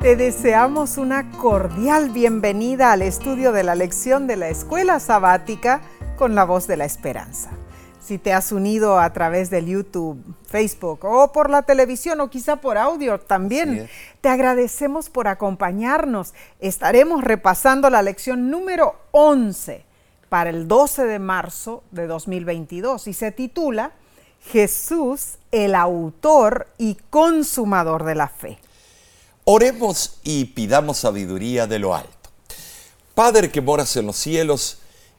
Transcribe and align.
Te 0.00 0.14
deseamos 0.14 0.96
una 0.96 1.28
cordial 1.32 2.10
bienvenida 2.10 2.92
al 2.92 3.02
estudio 3.02 3.50
de 3.50 3.64
la 3.64 3.74
lección 3.74 4.28
de 4.28 4.36
la 4.36 4.48
escuela 4.48 5.00
sabática 5.00 5.80
con 6.16 6.36
la 6.36 6.44
voz 6.44 6.68
de 6.68 6.76
la 6.76 6.84
esperanza. 6.84 7.50
Si 8.00 8.16
te 8.16 8.32
has 8.32 8.52
unido 8.52 9.00
a 9.00 9.12
través 9.12 9.50
del 9.50 9.66
YouTube, 9.66 10.22
Facebook 10.46 11.04
o 11.04 11.32
por 11.32 11.50
la 11.50 11.62
televisión 11.62 12.20
o 12.20 12.30
quizá 12.30 12.56
por 12.60 12.78
audio 12.78 13.18
también, 13.18 13.88
te 14.20 14.28
agradecemos 14.28 15.10
por 15.10 15.26
acompañarnos. 15.26 16.32
Estaremos 16.60 17.24
repasando 17.24 17.90
la 17.90 18.00
lección 18.00 18.52
número 18.52 18.94
11 19.10 19.84
para 20.28 20.50
el 20.50 20.68
12 20.68 21.06
de 21.06 21.18
marzo 21.18 21.82
de 21.90 22.06
2022 22.06 23.08
y 23.08 23.14
se 23.14 23.32
titula 23.32 23.90
Jesús, 24.42 25.38
el 25.50 25.74
autor 25.74 26.68
y 26.78 26.98
consumador 27.10 28.04
de 28.04 28.14
la 28.14 28.28
fe. 28.28 28.60
Oremos 29.50 30.18
y 30.24 30.44
pidamos 30.44 30.98
sabiduría 30.98 31.66
de 31.66 31.78
lo 31.78 31.94
alto. 31.94 32.10
Padre 33.14 33.50
que 33.50 33.62
moras 33.62 33.96
en 33.96 34.04
los 34.04 34.18
cielos, 34.18 34.76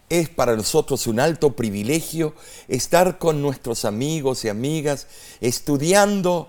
es 0.08 0.30
para 0.30 0.56
nosotros 0.56 1.08
un 1.08 1.20
alto 1.20 1.56
privilegio 1.56 2.36
estar 2.68 3.18
con 3.18 3.42
nuestros 3.42 3.86
amigos 3.86 4.46
y 4.46 4.50
amigas 4.50 5.08
estudiando 5.42 6.48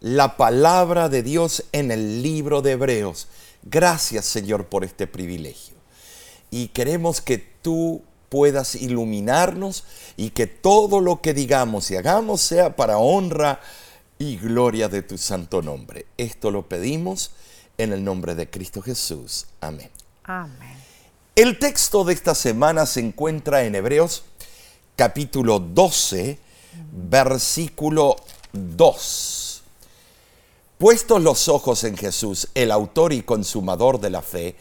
la 0.00 0.36
palabra 0.36 1.08
de 1.08 1.22
Dios 1.22 1.62
en 1.70 1.92
el 1.92 2.20
libro 2.20 2.62
de 2.62 2.72
Hebreos. 2.72 3.28
Gracias 3.62 4.24
Señor 4.24 4.66
por 4.66 4.82
este 4.82 5.06
privilegio. 5.06 5.76
Y 6.50 6.66
queremos 6.66 7.20
que 7.20 7.38
tú 7.38 8.02
puedas 8.28 8.74
iluminarnos 8.74 9.84
y 10.16 10.30
que 10.30 10.48
todo 10.48 10.98
lo 10.98 11.20
que 11.20 11.32
digamos 11.32 11.92
y 11.92 11.96
hagamos 11.96 12.40
sea 12.40 12.74
para 12.74 12.98
honra 12.98 13.60
y 14.18 14.36
gloria 14.36 14.88
de 14.88 15.02
tu 15.02 15.18
santo 15.18 15.62
nombre. 15.62 16.06
Esto 16.16 16.50
lo 16.50 16.68
pedimos 16.68 17.32
en 17.78 17.92
el 17.92 18.04
nombre 18.04 18.34
de 18.34 18.48
Cristo 18.48 18.82
Jesús. 18.82 19.46
Amén. 19.60 19.90
Amén. 20.24 20.76
El 21.36 21.58
texto 21.58 22.04
de 22.04 22.14
esta 22.14 22.34
semana 22.34 22.86
se 22.86 23.00
encuentra 23.00 23.64
en 23.64 23.74
Hebreos 23.74 24.24
capítulo 24.96 25.58
12, 25.58 26.38
versículo 26.92 28.16
2. 28.52 29.62
Puestos 30.78 31.22
los 31.22 31.48
ojos 31.48 31.84
en 31.84 31.96
Jesús, 31.96 32.48
el 32.54 32.70
autor 32.70 33.12
y 33.12 33.22
consumador 33.22 34.00
de 34.00 34.10
la 34.10 34.22
fe, 34.22 34.56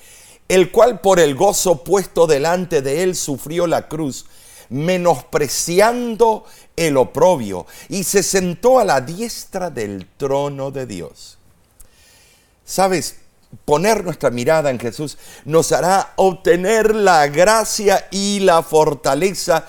el 0.47 0.71
cual 0.71 1.01
por 1.01 1.19
el 1.19 1.35
gozo 1.35 1.83
puesto 1.83 2.27
delante 2.27 2.81
de 2.81 3.03
él 3.03 3.15
sufrió 3.15 3.67
la 3.67 3.87
cruz, 3.87 4.25
menospreciando 4.73 6.45
el 6.75 6.97
oprobio, 6.97 7.67
y 7.89 8.03
se 8.03 8.23
sentó 8.23 8.79
a 8.79 8.83
la 8.83 9.01
diestra 9.01 9.69
del 9.69 10.07
trono 10.17 10.71
de 10.71 10.87
Dios. 10.87 11.37
Sabes, 12.65 13.17
poner 13.65 14.03
nuestra 14.03 14.31
mirada 14.31 14.71
en 14.71 14.79
Jesús 14.79 15.17
nos 15.45 15.71
hará 15.71 16.13
obtener 16.15 16.95
la 16.95 17.27
gracia 17.27 18.07
y 18.09 18.39
la 18.39 18.63
fortaleza 18.63 19.65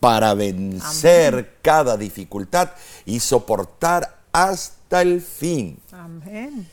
para 0.00 0.32
vencer 0.34 1.56
cada 1.60 1.96
dificultad 1.96 2.70
y 3.04 3.20
soportar 3.20 4.20
hasta 4.32 5.02
el 5.02 5.20
fin. 5.20 5.78
Amén. 5.92 6.66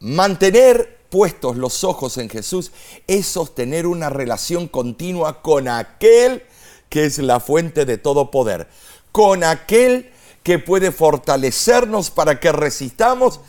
Mantener 0.00 1.00
puestos 1.10 1.56
los 1.56 1.84
ojos 1.84 2.16
en 2.18 2.30
Jesús 2.30 2.72
es 3.06 3.26
sostener 3.26 3.86
una 3.86 4.08
relación 4.08 4.68
continua 4.68 5.42
con 5.42 5.68
aquel 5.68 6.42
que 6.88 7.04
es 7.04 7.18
la 7.18 7.40
fuente 7.40 7.84
de 7.84 7.98
todo 7.98 8.30
poder, 8.30 8.68
con 9.12 9.44
aquel 9.44 10.12
que 10.42 10.58
puede 10.58 10.92
fortalecernos 10.92 12.10
para 12.10 12.38
que 12.38 12.52
resistamos 12.52 13.40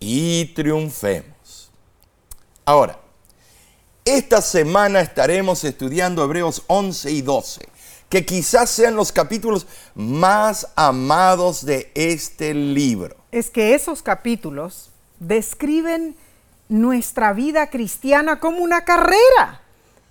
y 0.00 0.46
triunfemos. 0.54 1.70
Ahora, 2.64 2.98
esta 4.04 4.42
semana 4.42 5.00
estaremos 5.00 5.64
estudiando 5.64 6.24
Hebreos 6.24 6.64
11 6.66 7.10
y 7.12 7.22
12, 7.22 7.68
que 8.08 8.26
quizás 8.26 8.68
sean 8.68 8.96
los 8.96 9.12
capítulos 9.12 9.66
más 9.94 10.68
amados 10.74 11.64
de 11.64 11.90
este 11.94 12.52
libro. 12.52 13.16
Es 13.30 13.48
que 13.48 13.74
esos 13.74 14.02
capítulos 14.02 14.90
describen 15.20 16.16
nuestra 16.68 17.32
vida 17.32 17.70
cristiana 17.70 18.40
como 18.40 18.58
una 18.58 18.84
carrera 18.84 19.62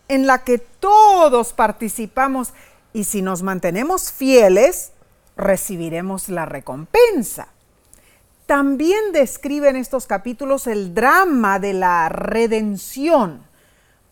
en 0.08 0.26
la 0.26 0.44
que 0.44 0.58
todos 0.58 1.54
participamos 1.54 2.54
y 2.94 3.06
si 3.06 3.22
nos 3.22 3.42
mantenemos 3.42 4.12
fieles, 4.12 4.92
recibiremos 5.38 6.30
la 6.30 6.46
recompensa. 6.46 7.48
También 8.46 9.14
describen 9.14 9.76
estos 9.76 10.08
capítulos 10.08 10.68
el 10.68 10.94
drama 10.94 11.60
de 11.60 11.74
la 11.74 12.10
redención 12.10 13.44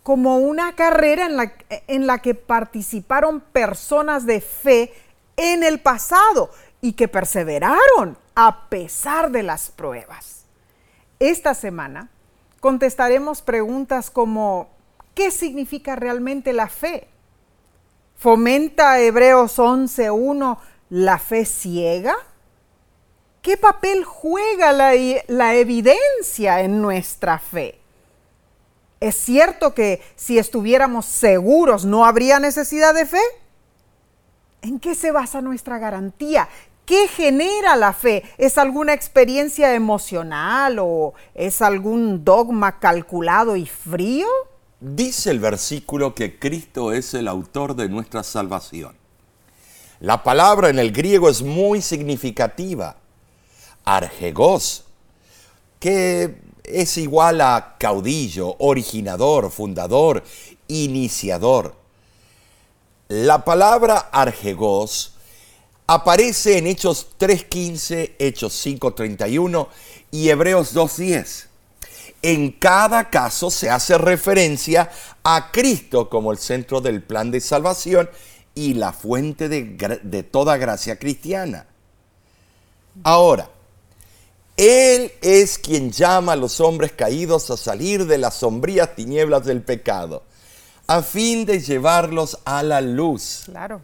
como 0.03 0.37
una 0.37 0.75
carrera 0.75 1.25
en 1.25 1.35
la, 1.35 1.53
en 1.87 2.07
la 2.07 2.19
que 2.19 2.35
participaron 2.35 3.41
personas 3.41 4.25
de 4.25 4.39
fe 4.39 4.93
en 5.35 5.63
el 5.63 5.81
pasado 5.81 6.49
y 6.81 6.93
que 6.93 7.07
perseveraron 7.07 8.17
a 8.35 8.69
pesar 8.69 9.31
de 9.31 9.43
las 9.43 9.69
pruebas. 9.69 10.45
Esta 11.19 11.53
semana 11.53 12.09
contestaremos 12.61 13.41
preguntas 13.41 14.09
como 14.09 14.69
¿qué 15.13 15.31
significa 15.31 15.97
realmente 15.97 16.53
la 16.53 16.69
fe? 16.69 17.09
¿Fomenta 18.19 18.99
Hebreos 18.99 19.59
11.1 19.59 20.57
la 20.89 21.19
fe 21.19 21.45
ciega? 21.45 22.17
¿Qué 23.41 23.55
papel 23.55 24.03
juega 24.03 24.73
la, 24.73 24.91
la, 25.27 25.55
evidencia 25.55 26.59
en 26.59 26.81
nuestra 26.81 27.39
fe? 27.39 27.79
¿Es 28.99 29.15
cierto 29.15 29.73
que 29.73 30.01
si 30.17 30.37
estuviéramos 30.37 31.05
seguros 31.05 31.85
no 31.85 32.03
habría 32.03 32.41
necesidad 32.41 32.93
de 32.93 33.05
fe? 33.05 33.21
¿En 34.63 34.81
qué 34.81 34.95
se 34.95 35.13
basa 35.13 35.39
nuestra 35.39 35.77
garantía? 35.79 36.49
¿Qué 36.85 37.07
genera 37.07 37.77
la 37.77 37.93
fe? 37.93 38.25
¿Es 38.37 38.57
alguna 38.57 38.91
experiencia 38.91 39.73
emocional 39.73 40.77
o 40.81 41.13
es 41.35 41.61
algún 41.61 42.25
dogma 42.25 42.79
calculado 42.79 43.55
y 43.55 43.65
frío? 43.65 44.27
Dice 44.81 45.31
el 45.31 45.39
versículo 45.39 46.15
que 46.15 46.39
Cristo 46.39 46.93
es 46.93 47.13
el 47.13 47.27
autor 47.27 47.75
de 47.75 47.89
nuestra 47.89 48.23
salvación. 48.23 48.95
La 49.99 50.23
palabra 50.23 50.69
en 50.69 50.79
el 50.79 50.93
griego 50.93 51.29
es 51.29 51.41
muy 51.41 51.81
significativa. 51.81 52.95
Argegos, 53.83 54.85
que 55.79 56.39
es 56.63 56.97
igual 56.97 57.41
a 57.41 57.75
caudillo, 57.77 58.55
originador, 58.59 59.51
fundador, 59.51 60.23
iniciador. 60.69 61.75
La 63.09 63.43
palabra 63.43 63.97
argegos 64.13 65.13
aparece 65.87 66.57
en 66.57 66.67
Hechos 66.67 67.07
3.15, 67.19 68.13
Hechos 68.17 68.65
5.31 68.65 69.67
y 70.11 70.29
Hebreos 70.29 70.73
2.10. 70.73 71.48
En 72.21 72.51
cada 72.51 73.09
caso 73.09 73.49
se 73.49 73.69
hace 73.69 73.97
referencia 73.97 74.89
a 75.23 75.51
Cristo 75.51 76.09
como 76.09 76.31
el 76.31 76.37
centro 76.37 76.81
del 76.81 77.01
plan 77.01 77.31
de 77.31 77.39
salvación 77.39 78.09
y 78.55 78.73
la 78.73 78.91
fuente 78.91 79.47
de, 79.47 79.99
de 80.03 80.23
toda 80.23 80.57
gracia 80.57 80.99
cristiana. 80.99 81.65
Ahora, 83.03 83.49
Él 84.57 85.13
es 85.21 85.57
quien 85.57 85.91
llama 85.91 86.33
a 86.33 86.35
los 86.35 86.59
hombres 86.59 86.91
caídos 86.91 87.49
a 87.51 87.57
salir 87.57 88.05
de 88.05 88.17
las 88.17 88.35
sombrías 88.35 88.95
tinieblas 88.95 89.45
del 89.45 89.61
pecado, 89.61 90.23
a 90.87 91.01
fin 91.01 91.45
de 91.45 91.61
llevarlos 91.61 92.39
a 92.43 92.63
la 92.63 92.81
luz. 92.81 93.43
Claro. 93.45 93.81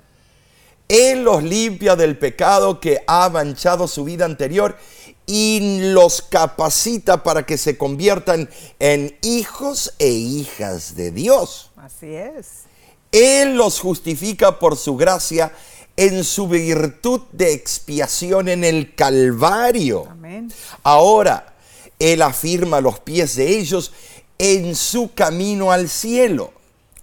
Él 0.87 1.23
los 1.23 1.41
limpia 1.43 1.95
del 1.95 2.17
pecado 2.17 2.79
que 2.79 3.03
ha 3.07 3.29
manchado 3.29 3.87
su 3.87 4.03
vida 4.03 4.25
anterior 4.25 4.77
y 5.25 5.91
los 5.91 6.21
capacita 6.21 7.23
para 7.23 7.45
que 7.45 7.57
se 7.57 7.77
conviertan 7.77 8.49
en 8.79 9.17
hijos 9.21 9.93
e 9.99 10.09
hijas 10.09 10.95
de 10.95 11.11
Dios. 11.11 11.71
Así 11.77 12.13
es. 12.13 12.63
Él 13.11 13.55
los 13.55 13.79
justifica 13.79 14.59
por 14.59 14.77
su 14.77 14.97
gracia 14.97 15.51
en 15.97 16.23
su 16.23 16.47
virtud 16.47 17.21
de 17.31 17.53
expiación 17.53 18.49
en 18.49 18.63
el 18.63 18.93
Calvario. 18.95 20.07
Amén. 20.09 20.51
Ahora, 20.83 21.53
Él 21.97 22.21
afirma 22.21 22.81
los 22.81 22.99
pies 22.99 23.35
de 23.35 23.57
ellos 23.57 23.93
en 24.37 24.75
su 24.75 25.13
camino 25.13 25.71
al 25.71 25.89
cielo. 25.89 26.53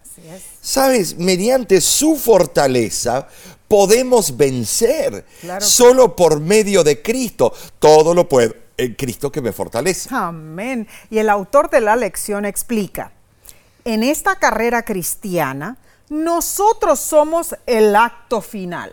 Así 0.03 0.29
es. 0.29 0.43
Sabes, 0.61 1.17
mediante 1.17 1.81
su 1.81 2.17
fortaleza 2.17 3.29
podemos 3.73 4.37
vencer 4.37 5.25
Claro. 5.41 5.65
solo 5.65 6.15
por 6.15 6.41
medio 6.41 6.85
de 6.85 7.01
Cristo. 7.01 7.55
Todo 7.79 8.13
lo 8.13 8.29
puedo 8.29 8.55
en 8.77 8.93
Cristo 8.97 9.33
que 9.33 9.41
me 9.41 9.51
fortalece. 9.51 10.11
Amén. 10.15 10.87
Y 11.09 11.17
el 11.17 11.31
autor 11.31 11.71
de 11.71 11.81
la 11.81 11.97
lección 11.97 12.45
explica, 12.45 13.13
en 13.87 14.03
esta 14.03 14.37
carrera 14.37 14.83
cristiana, 14.85 15.79
nosotros 16.11 17.01
somos 17.01 17.57
el 17.65 17.97
acto 17.97 18.43
final. 18.43 18.93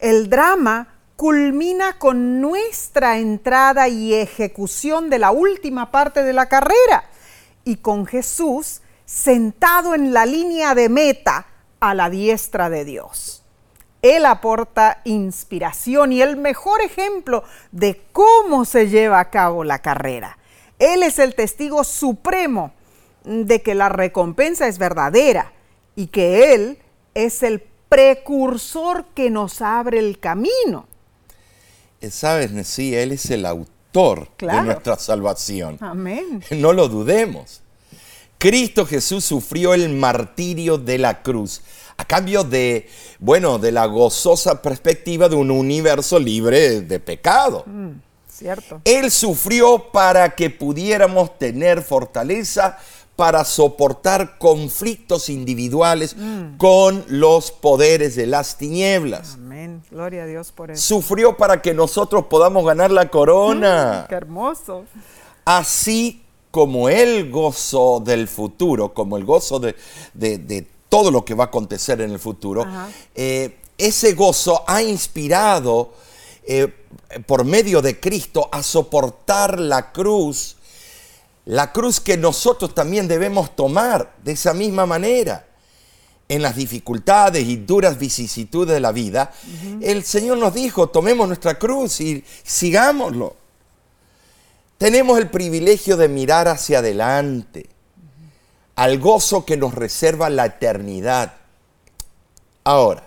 El 0.00 0.28
drama 0.28 0.98
culmina 1.16 1.98
con 1.98 2.42
nuestra 2.42 3.16
entrada 3.16 3.88
y 3.88 4.12
ejecución 4.12 5.08
de 5.08 5.18
la 5.18 5.30
última 5.30 5.90
parte 5.90 6.22
de 6.22 6.34
la 6.34 6.46
carrera 6.50 7.04
y 7.64 7.76
con 7.76 8.04
Jesús 8.04 8.82
sentado 9.06 9.94
en 9.94 10.12
la 10.12 10.26
línea 10.26 10.74
de 10.74 10.90
meta 10.90 11.46
a 11.80 11.94
la 11.94 12.10
diestra 12.10 12.68
de 12.68 12.84
Dios. 12.84 13.43
Él 14.04 14.26
aporta 14.26 15.00
inspiración 15.04 16.12
y 16.12 16.20
el 16.20 16.36
mejor 16.36 16.82
ejemplo 16.82 17.42
de 17.72 18.02
cómo 18.12 18.66
se 18.66 18.90
lleva 18.90 19.18
a 19.18 19.30
cabo 19.30 19.64
la 19.64 19.78
carrera. 19.80 20.36
Él 20.78 21.02
es 21.02 21.18
el 21.18 21.34
testigo 21.34 21.84
supremo 21.84 22.72
de 23.24 23.62
que 23.62 23.74
la 23.74 23.88
recompensa 23.88 24.68
es 24.68 24.76
verdadera 24.76 25.52
y 25.96 26.08
que 26.08 26.52
Él 26.52 26.78
es 27.14 27.42
el 27.42 27.62
precursor 27.88 29.06
que 29.14 29.30
nos 29.30 29.62
abre 29.62 30.00
el 30.00 30.18
camino. 30.18 30.86
Eh, 32.02 32.10
Sabes, 32.10 32.50
sí, 32.68 32.94
Él 32.94 33.12
es 33.12 33.30
el 33.30 33.46
autor 33.46 34.28
Claro. 34.36 34.58
de 34.58 34.64
nuestra 34.66 34.98
salvación. 34.98 35.78
Amén. 35.80 36.44
No 36.50 36.74
lo 36.74 36.88
dudemos. 36.88 37.62
Cristo 38.36 38.84
Jesús 38.84 39.24
sufrió 39.24 39.72
el 39.72 39.88
martirio 39.94 40.76
de 40.76 40.98
la 40.98 41.22
cruz 41.22 41.62
a 41.96 42.04
cambio 42.04 42.44
de, 42.44 42.88
bueno, 43.18 43.58
de 43.58 43.72
la 43.72 43.86
gozosa 43.86 44.60
perspectiva 44.62 45.28
de 45.28 45.36
un 45.36 45.50
universo 45.50 46.18
libre 46.18 46.80
de 46.80 47.00
pecado. 47.00 47.64
Cierto. 48.28 48.80
Él 48.84 49.10
sufrió 49.10 49.90
para 49.92 50.34
que 50.34 50.50
pudiéramos 50.50 51.38
tener 51.38 51.82
fortaleza 51.82 52.78
para 53.14 53.44
soportar 53.44 54.38
conflictos 54.38 55.28
individuales 55.28 56.16
con 56.58 57.04
los 57.06 57.52
poderes 57.52 58.16
de 58.16 58.26
las 58.26 58.58
tinieblas. 58.58 59.34
Amén. 59.34 59.82
Gloria 59.88 60.24
a 60.24 60.26
Dios 60.26 60.50
por 60.50 60.72
eso. 60.72 60.82
Sufrió 60.82 61.36
para 61.36 61.62
que 61.62 61.74
nosotros 61.74 62.24
podamos 62.28 62.64
ganar 62.66 62.90
la 62.90 63.08
corona. 63.08 64.06
Qué 64.08 64.16
hermoso. 64.16 64.84
Así 65.44 66.22
como 66.50 66.88
el 66.88 67.30
gozo 67.30 68.00
del 68.04 68.26
futuro, 68.26 68.92
como 68.94 69.16
el 69.16 69.24
gozo 69.24 69.60
de, 69.60 69.76
de- 70.12 70.38
de 70.38 70.66
todo 70.94 71.10
lo 71.10 71.24
que 71.24 71.34
va 71.34 71.42
a 71.42 71.46
acontecer 71.48 72.00
en 72.02 72.12
el 72.12 72.20
futuro, 72.20 72.64
eh, 73.16 73.56
ese 73.76 74.12
gozo 74.12 74.62
ha 74.64 74.80
inspirado 74.80 75.92
eh, 76.44 76.72
por 77.26 77.44
medio 77.44 77.82
de 77.82 77.98
Cristo 77.98 78.48
a 78.52 78.62
soportar 78.62 79.58
la 79.58 79.90
cruz, 79.90 80.54
la 81.46 81.72
cruz 81.72 81.98
que 81.98 82.16
nosotros 82.16 82.76
también 82.76 83.08
debemos 83.08 83.56
tomar 83.56 84.14
de 84.22 84.30
esa 84.30 84.54
misma 84.54 84.86
manera. 84.86 85.44
En 86.28 86.42
las 86.42 86.54
dificultades 86.54 87.44
y 87.44 87.56
duras 87.56 87.98
vicisitudes 87.98 88.74
de 88.74 88.80
la 88.80 88.92
vida, 88.92 89.32
el 89.80 90.04
Señor 90.04 90.38
nos 90.38 90.54
dijo, 90.54 90.90
tomemos 90.90 91.26
nuestra 91.26 91.58
cruz 91.58 92.00
y 92.00 92.22
sigámoslo. 92.44 93.34
Tenemos 94.78 95.18
el 95.18 95.28
privilegio 95.28 95.96
de 95.96 96.06
mirar 96.06 96.46
hacia 96.46 96.78
adelante, 96.78 97.73
al 98.76 98.98
gozo 98.98 99.44
que 99.44 99.56
nos 99.56 99.74
reserva 99.74 100.30
la 100.30 100.46
eternidad. 100.46 101.34
Ahora, 102.64 103.04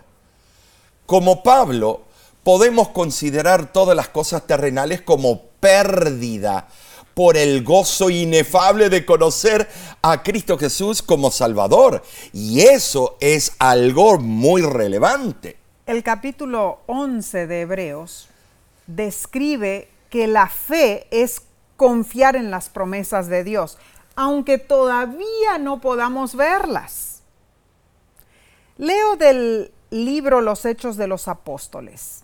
como 1.05 1.43
Pablo, 1.43 2.01
podemos 2.43 2.89
considerar 2.89 3.71
todas 3.71 3.95
las 3.95 4.09
cosas 4.09 4.45
terrenales 4.47 5.01
como 5.01 5.41
pérdida 5.59 6.67
por 7.13 7.35
el 7.35 7.63
gozo 7.63 8.11
inefable 8.11 8.89
de 8.89 9.03
conocer 9.03 9.67
a 10.03 10.21
Cristo 10.21 10.57
Jesús 10.57 11.01
como 11.01 11.31
Salvador. 11.31 12.03
Y 12.31 12.61
eso 12.61 13.17
es 13.19 13.53
algo 13.57 14.19
muy 14.19 14.61
relevante. 14.61 15.57
El 15.87 16.03
capítulo 16.03 16.81
11 16.85 17.47
de 17.47 17.61
Hebreos 17.61 18.29
describe 18.85 19.89
que 20.09 20.27
la 20.27 20.47
fe 20.47 21.07
es 21.09 21.41
confiar 21.75 22.35
en 22.35 22.51
las 22.51 22.69
promesas 22.69 23.27
de 23.27 23.43
Dios, 23.43 23.77
aunque 24.17 24.57
todavía 24.57 25.59
no 25.59 25.79
podamos 25.79 26.35
verlas. 26.35 27.21
Leo 28.77 29.15
del 29.15 29.71
libro 29.91 30.41
Los 30.41 30.65
Hechos 30.65 30.97
de 30.97 31.07
los 31.07 31.27
Apóstoles. 31.27 32.23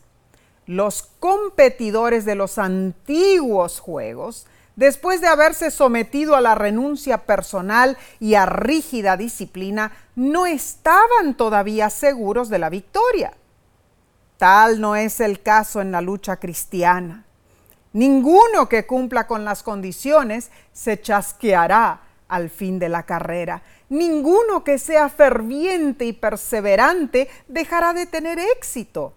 Los 0.65 1.03
competidores 1.19 2.25
de 2.25 2.33
los 2.33 2.57
antiguos 2.57 3.79
juegos, 3.79 4.47
después 4.75 5.21
de 5.21 5.27
haberse 5.27 5.69
sometido 5.69 6.35
a 6.35 6.41
la 6.41 6.55
renuncia 6.55 7.25
personal 7.25 7.95
y 8.19 8.33
a 8.33 8.47
rígida 8.47 9.15
disciplina, 9.15 9.91
no 10.15 10.47
estaban 10.47 11.35
todavía 11.37 11.91
seguros 11.91 12.49
de 12.49 12.57
la 12.57 12.69
victoria. 12.69 13.33
Tal 14.37 14.81
no 14.81 14.95
es 14.95 15.19
el 15.19 15.43
caso 15.43 15.79
en 15.79 15.91
la 15.91 16.01
lucha 16.01 16.37
cristiana. 16.37 17.23
Ninguno 17.93 18.67
que 18.67 18.87
cumpla 18.87 19.27
con 19.27 19.45
las 19.45 19.61
condiciones 19.61 20.49
se 20.73 20.99
chasqueará 20.99 22.01
al 22.27 22.49
fin 22.49 22.79
de 22.79 22.89
la 22.89 23.03
carrera. 23.03 23.61
Ninguno 23.89 24.63
que 24.63 24.79
sea 24.79 25.09
ferviente 25.09 26.05
y 26.05 26.13
perseverante 26.13 27.29
dejará 27.47 27.93
de 27.93 28.07
tener 28.07 28.39
éxito. 28.39 29.13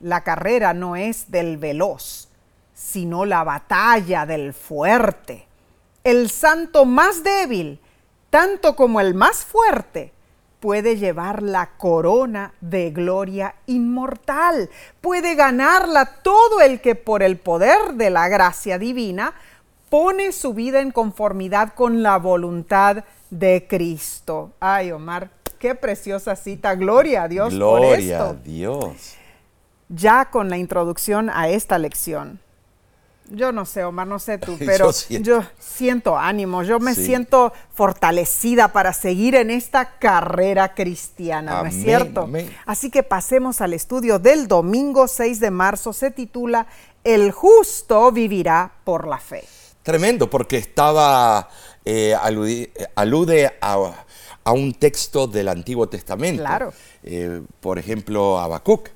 La 0.00 0.22
carrera 0.22 0.74
no 0.74 0.94
es 0.94 1.30
del 1.30 1.56
veloz, 1.56 2.28
sino 2.74 3.24
la 3.24 3.42
batalla 3.44 4.26
del 4.26 4.52
fuerte. 4.52 5.46
El 6.04 6.28
santo 6.28 6.84
más 6.84 7.24
débil, 7.24 7.80
tanto 8.28 8.76
como 8.76 9.00
el 9.00 9.14
más 9.14 9.44
fuerte, 9.44 10.12
puede 10.60 10.96
llevar 10.96 11.42
la 11.42 11.70
corona 11.76 12.52
de 12.60 12.90
gloria 12.90 13.54
inmortal, 13.66 14.70
puede 15.00 15.34
ganarla 15.34 16.06
todo 16.22 16.60
el 16.60 16.80
que 16.80 16.94
por 16.94 17.22
el 17.22 17.36
poder 17.36 17.94
de 17.94 18.10
la 18.10 18.28
gracia 18.28 18.78
divina 18.78 19.34
pone 19.88 20.32
su 20.32 20.54
vida 20.54 20.80
en 20.80 20.90
conformidad 20.90 21.74
con 21.74 22.02
la 22.02 22.18
voluntad 22.18 23.04
de 23.30 23.66
Cristo. 23.68 24.52
Ay, 24.60 24.92
Omar, 24.92 25.30
qué 25.58 25.74
preciosa 25.74 26.36
cita. 26.36 26.74
Gloria 26.74 27.24
a 27.24 27.28
Dios 27.28 27.54
por 27.54 27.80
Gloria 27.80 27.90
a 27.90 27.98
esto. 27.98 28.36
Dios. 28.44 29.14
Ya 29.88 30.26
con 30.26 30.50
la 30.50 30.58
introducción 30.58 31.30
a 31.30 31.48
esta 31.48 31.78
lección. 31.78 32.40
Yo 33.30 33.52
no 33.52 33.66
sé, 33.66 33.84
Omar, 33.84 34.06
no 34.06 34.18
sé 34.18 34.38
tú, 34.38 34.56
pero 34.58 34.86
yo 34.86 34.92
siento. 34.92 35.44
siento, 35.58 36.18
ánimo, 36.18 36.62
yo 36.62 36.80
me 36.80 36.94
Sí. 36.94 37.04
siento 37.04 37.52
fortalecida 37.74 38.68
para 38.72 38.92
seguir 38.92 39.34
en 39.34 39.50
esta 39.50 39.98
carrera 39.98 40.74
cristiana, 40.74 41.62
¿no 41.62 41.68
es 41.68 41.74
cierto? 41.74 42.22
amén. 42.22 42.50
Así 42.64 42.90
que 42.90 43.02
pasemos 43.02 43.60
al 43.60 43.74
estudio 43.74 44.18
del 44.18 44.48
domingo 44.48 45.08
6 45.08 45.40
de 45.40 45.50
marzo, 45.50 45.92
se 45.92 46.10
titula 46.10 46.66
El 47.04 47.30
justo 47.32 48.10
vivirá 48.12 48.72
por 48.84 49.06
la 49.06 49.18
fe. 49.18 49.44
Tremendo, 49.82 50.28
porque 50.28 50.56
estaba, 50.58 51.48
eh, 51.84 52.14
alude 52.94 53.54
a, 53.60 54.04
a 54.44 54.52
un 54.52 54.74
texto 54.74 55.26
del 55.26 55.48
Antiguo 55.48 55.88
Testamento. 55.88 56.42
Claro. 56.42 56.72
Eh, 57.02 57.42
por 57.60 57.78
ejemplo, 57.78 58.38
Habacuc. 58.38 58.88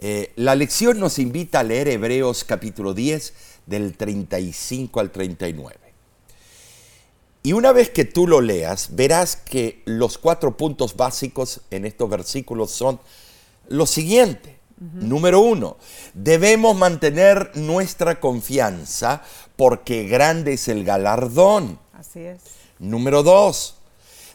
Eh, 0.00 0.32
la 0.36 0.54
lección 0.54 0.98
nos 0.98 1.18
invita 1.18 1.60
a 1.60 1.62
leer 1.62 1.86
Hebreos 1.88 2.42
capítulo 2.44 2.92
10 2.94 3.34
del 3.66 3.96
35 3.96 5.00
al 5.00 5.10
39. 5.10 5.78
Y 7.44 7.52
una 7.54 7.72
vez 7.72 7.90
que 7.90 8.04
tú 8.04 8.28
lo 8.28 8.40
leas, 8.40 8.94
verás 8.94 9.36
que 9.36 9.82
los 9.84 10.16
cuatro 10.16 10.56
puntos 10.56 10.96
básicos 10.96 11.62
en 11.70 11.84
estos 11.84 12.08
versículos 12.08 12.70
son 12.70 13.00
lo 13.68 13.86
siguiente. 13.86 14.58
Número 14.94 15.40
uno, 15.40 15.76
debemos 16.12 16.76
mantener 16.76 17.52
nuestra 17.54 18.18
confianza 18.18 19.22
porque 19.54 20.08
grande 20.08 20.54
es 20.54 20.66
el 20.66 20.84
galardón. 20.84 21.78
Así 21.92 22.18
es. 22.18 22.40
Número 22.80 23.22
dos, 23.22 23.76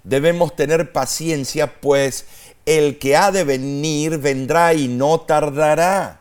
debemos 0.05 0.55
tener 0.55 0.93
paciencia, 0.93 1.81
pues 1.81 2.25
el 2.67 2.99
que 2.99 3.15
ha 3.15 3.31
de 3.31 3.45
venir 3.45 4.17
vendrá 4.17 4.73
y 4.73 4.89
no 4.89 5.21
tardará. 5.21 6.19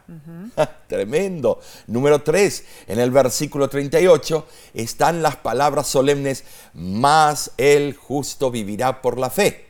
Tremendo. 0.87 1.61
Número 1.88 2.23
tres, 2.23 2.65
en 2.87 3.00
el 3.00 3.11
versículo 3.11 3.69
38 3.69 4.47
están 4.73 5.23
las 5.23 5.35
palabras 5.35 5.88
solemnes, 5.88 6.45
más 6.73 7.50
el 7.57 7.97
justo 7.97 8.53
vivirá 8.53 9.03
por 9.03 9.19
la 9.19 9.29
fe. 9.29 9.67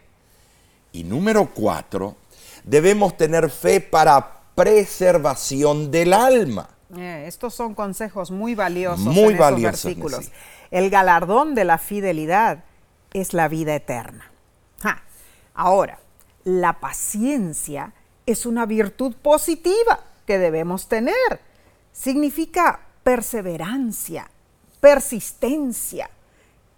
Y 0.92 1.02
número 1.04 1.48
cuatro, 1.54 2.16
debemos 2.62 3.16
tener 3.16 3.48
fe 3.50 3.80
para 3.80 4.40
preservación 4.54 5.90
del 5.90 6.12
alma. 6.12 6.68
Eh, 6.94 7.24
estos 7.26 7.54
son 7.54 7.74
consejos 7.74 8.30
muy 8.30 8.54
valiosos 8.54 9.00
Muy 9.00 9.18
en 9.18 9.24
esos 9.30 9.38
valiosos, 9.38 9.84
versículos. 9.84 10.24
sí. 10.26 10.32
El 10.70 10.90
galardón 10.90 11.54
de 11.54 11.64
la 11.64 11.78
fidelidad 11.78 12.64
es 13.14 13.32
la 13.32 13.48
vida 13.48 13.74
eterna. 13.74 14.30
Ja. 14.82 15.02
Ahora, 15.54 15.98
la 16.46 16.74
paciencia 16.74 17.92
es 18.24 18.46
una 18.46 18.66
virtud 18.66 19.16
positiva 19.16 19.98
que 20.26 20.38
debemos 20.38 20.86
tener. 20.86 21.40
Significa 21.92 22.78
perseverancia, 23.02 24.30
persistencia 24.78 26.08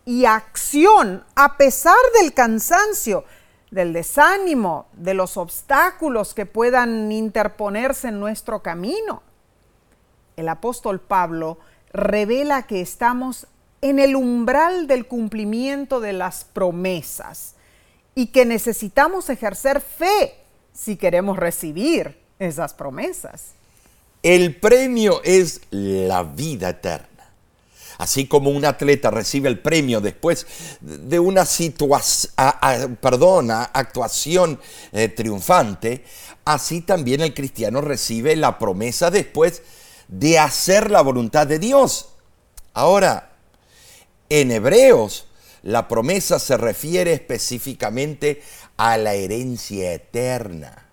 y 0.07 0.25
acción 0.25 1.23
a 1.35 1.59
pesar 1.59 1.99
del 2.19 2.33
cansancio, 2.33 3.25
del 3.71 3.93
desánimo, 3.93 4.87
de 4.95 5.13
los 5.13 5.37
obstáculos 5.37 6.33
que 6.33 6.47
puedan 6.47 7.13
interponerse 7.13 8.09
en 8.09 8.21
nuestro 8.21 8.63
camino. 8.63 9.23
el 10.37 10.49
apóstol 10.49 10.99
Pablo 10.99 11.59
revela 11.93 12.63
que 12.63 12.81
estamos 12.81 13.47
en 13.83 13.99
el 13.99 14.17
umbral 14.17 14.87
del 14.87 15.07
cumplimiento 15.07 16.01
de 16.01 16.15
las 16.15 16.45
promesas 16.45 17.57
y 18.19 18.27
que 18.27 18.45
necesitamos 18.45 19.31
ejercer 19.31 19.81
fe 19.81 20.35
si 20.75 20.97
queremos 20.97 21.37
recibir 21.37 22.19
esas 22.41 22.75
promesas. 22.75 23.53
El 24.25 24.57
premio 24.57 25.21
es 25.23 25.61
la 25.71 26.25
vida 26.25 26.71
eterna. 26.71 27.31
Así 27.97 28.27
como 28.27 28.51
un 28.51 28.65
atleta 28.65 29.13
recibe 29.13 29.49
el 29.49 29.61
premio 29.61 30.01
después 30.01 30.49
de 30.81 31.21
una 31.21 31.47
situación, 31.47 32.33
perdona, 33.01 33.71
actuación 33.73 34.59
eh, 34.91 35.07
triunfante, 35.11 36.03
así 36.45 36.81
también 36.81 37.21
el 37.21 37.35
cristiano 37.35 37.81
recibe 37.81 38.35
la 38.35 38.59
promesa 38.59 39.13
después 39.13 39.63
de 40.09 40.41
hacer 40.41 40.91
la 40.91 41.03
voluntad 41.03 41.47
de 41.47 41.61
Dios. 41.61 42.09
Ahora, 42.75 43.31
en 44.29 44.51
Hebreos, 44.51 45.28
la 45.69 45.87
promesa 45.87 46.39
se 46.39 46.57
refiere 46.57 47.13
específicamente 47.13 48.41
a 48.79 48.97
la 48.97 49.13
herencia 49.13 49.93
eterna. 49.93 50.87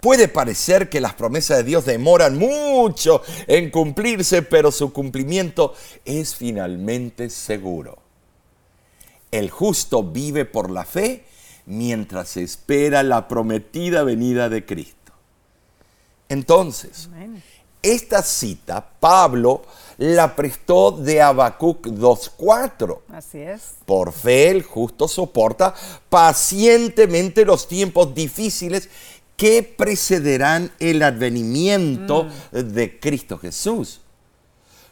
Puede 0.00 0.28
parecer 0.28 0.90
que 0.90 1.00
las 1.00 1.14
promesas 1.14 1.56
de 1.56 1.64
Dios 1.64 1.86
demoran 1.86 2.36
mucho 2.36 3.22
en 3.46 3.70
cumplirse, 3.70 4.42
pero 4.42 4.70
su 4.70 4.92
cumplimiento 4.92 5.74
es 6.04 6.36
finalmente 6.36 7.30
seguro. 7.30 7.96
El 9.30 9.48
justo 9.48 10.02
vive 10.02 10.44
por 10.44 10.70
la 10.70 10.84
fe 10.84 11.24
mientras 11.64 12.36
espera 12.36 13.02
la 13.02 13.28
prometida 13.28 14.02
venida 14.02 14.50
de 14.50 14.66
Cristo. 14.66 15.14
Entonces, 16.28 17.08
esta 17.80 18.22
cita 18.22 18.90
Pablo 19.00 19.62
la 19.98 20.36
prestó 20.36 20.92
de 20.92 21.20
Habacuc 21.20 21.88
2.4. 21.88 23.00
Así 23.12 23.38
es. 23.38 23.74
Por 23.84 24.12
fe 24.12 24.48
el 24.50 24.62
justo 24.62 25.08
soporta 25.08 25.74
pacientemente 26.08 27.44
los 27.44 27.66
tiempos 27.68 28.14
difíciles 28.14 28.88
que 29.36 29.62
precederán 29.62 30.72
el 30.78 31.02
advenimiento 31.02 32.24
mm. 32.24 32.58
de 32.58 32.98
Cristo 32.98 33.38
Jesús. 33.38 34.00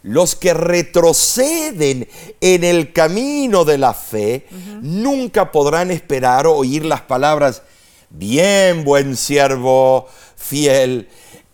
Los 0.03 0.37
que 0.37 0.55
retroceden 0.55 2.09
en 2.41 2.65
el 2.65 2.93
camino 2.93 3.65
de 3.65 3.79
la 3.79 3.95
fe 3.95 4.47
nunca 4.81 5.51
podrán 5.51 5.91
esperar 5.91 6.47
o 6.47 6.55
oír 6.57 6.85
las 6.85 7.01
palabras, 7.01 7.63
bien 8.11 8.85
buen 8.85 9.17
siervo, 9.17 10.07
fiel, 10.37 11.09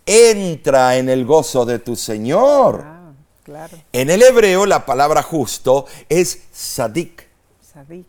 entra 0.05 0.99
en 0.99 1.09
el 1.09 1.25
gozo 1.25 1.65
de 1.65 1.79
tu 1.79 1.97
Señor. 1.97 2.85
Ah, 2.85 2.92
claro. 3.43 3.79
En 3.93 4.11
el 4.11 4.23
hebreo 4.23 4.67
la 4.67 4.87
palabra 4.87 5.23
justo 5.23 5.87
es 6.09 6.41
sadik. 6.53 7.29
Sadik. 7.61 8.07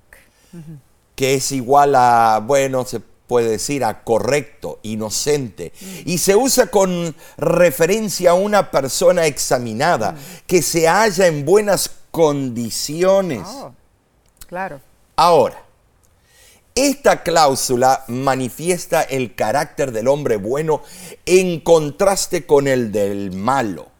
Que 1.15 1.35
es 1.35 1.51
igual 1.51 1.95
a, 1.95 2.41
bueno, 2.43 2.85
se 2.85 2.99
puede 2.99 3.49
decir 3.49 3.83
a 3.83 4.03
correcto, 4.03 4.79
inocente. 4.83 5.73
Y 6.05 6.17
se 6.19 6.35
usa 6.35 6.67
con 6.67 7.15
referencia 7.37 8.31
a 8.31 8.35
una 8.35 8.69
persona 8.71 9.25
examinada 9.25 10.15
que 10.45 10.61
se 10.61 10.87
halla 10.87 11.27
en 11.27 11.45
buenas 11.45 11.89
condiciones. 12.11 13.41
Oh, 13.45 13.73
claro. 14.47 14.79
Ahora, 15.15 15.63
esta 16.75 17.21
cláusula 17.23 18.03
manifiesta 18.07 19.03
el 19.03 19.35
carácter 19.35 19.91
del 19.91 20.07
hombre 20.07 20.37
bueno 20.37 20.81
en 21.25 21.59
contraste 21.59 22.45
con 22.45 22.67
el 22.67 22.91
del 22.91 23.31
malo. 23.31 23.92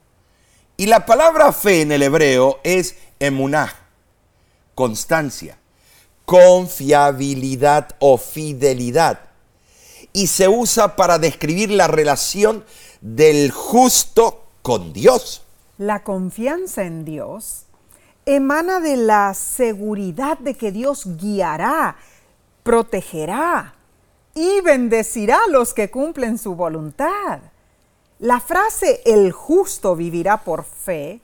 Y 0.78 0.88
la 0.88 1.06
palabra 1.06 1.52
fe 1.52 1.82
en 1.82 1.92
el 1.92 2.04
hebreo 2.04 2.60
es 2.64 2.96
emunah, 3.20 3.74
constancia 4.76 5.58
confiabilidad 6.26 7.96
o 8.00 8.18
fidelidad. 8.18 9.20
Y 10.14 10.28
se 10.28 10.48
usa 10.48 10.96
para 10.96 11.18
describir 11.18 11.72
la 11.72 11.88
relación 11.88 12.64
del 13.02 13.52
justo 13.52 14.44
con 14.62 14.94
Dios. 14.94 15.44
La 15.78 16.04
confianza 16.04 16.84
en 16.84 17.04
Dios 17.04 17.64
emana 18.26 18.80
de 18.80 18.96
la 18.96 19.34
seguridad 19.34 20.38
de 20.38 20.54
que 20.54 20.72
Dios 20.72 21.18
guiará, 21.18 21.98
protegerá 22.64 23.74
y 24.36 24.62
bendecirá 24.62 25.40
a 25.46 25.50
los 25.50 25.74
que 25.74 25.90
cumplen 25.90 26.38
su 26.38 26.56
voluntad. 26.56 27.40
La 28.24 28.40
frase 28.40 29.02
el 29.04 29.34
justo 29.34 29.98
vivirá 29.98 30.46
por 30.46 30.64
fe 30.64 31.20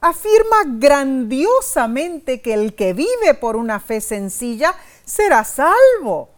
afirma 0.00 0.64
grandiosamente 0.78 2.40
que 2.40 2.54
el 2.54 2.74
que 2.74 2.94
vive 2.94 3.34
por 3.38 3.56
una 3.56 3.78
fe 3.78 4.00
sencilla 4.00 4.74
será 5.04 5.44
salvo. 5.44 6.30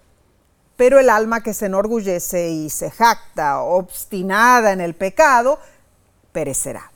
Pero 0.75 0.99
el 0.99 1.09
alma 1.09 1.45
que 1.45 1.55
se 1.55 1.67
enorgullece 1.67 2.51
y 2.51 2.69
se 2.69 2.91
jacta, 2.91 3.61
obstinada 3.61 4.73
en 4.73 4.81
el 4.81 4.97
pecado, 4.97 5.61
perecerá. 6.33 6.91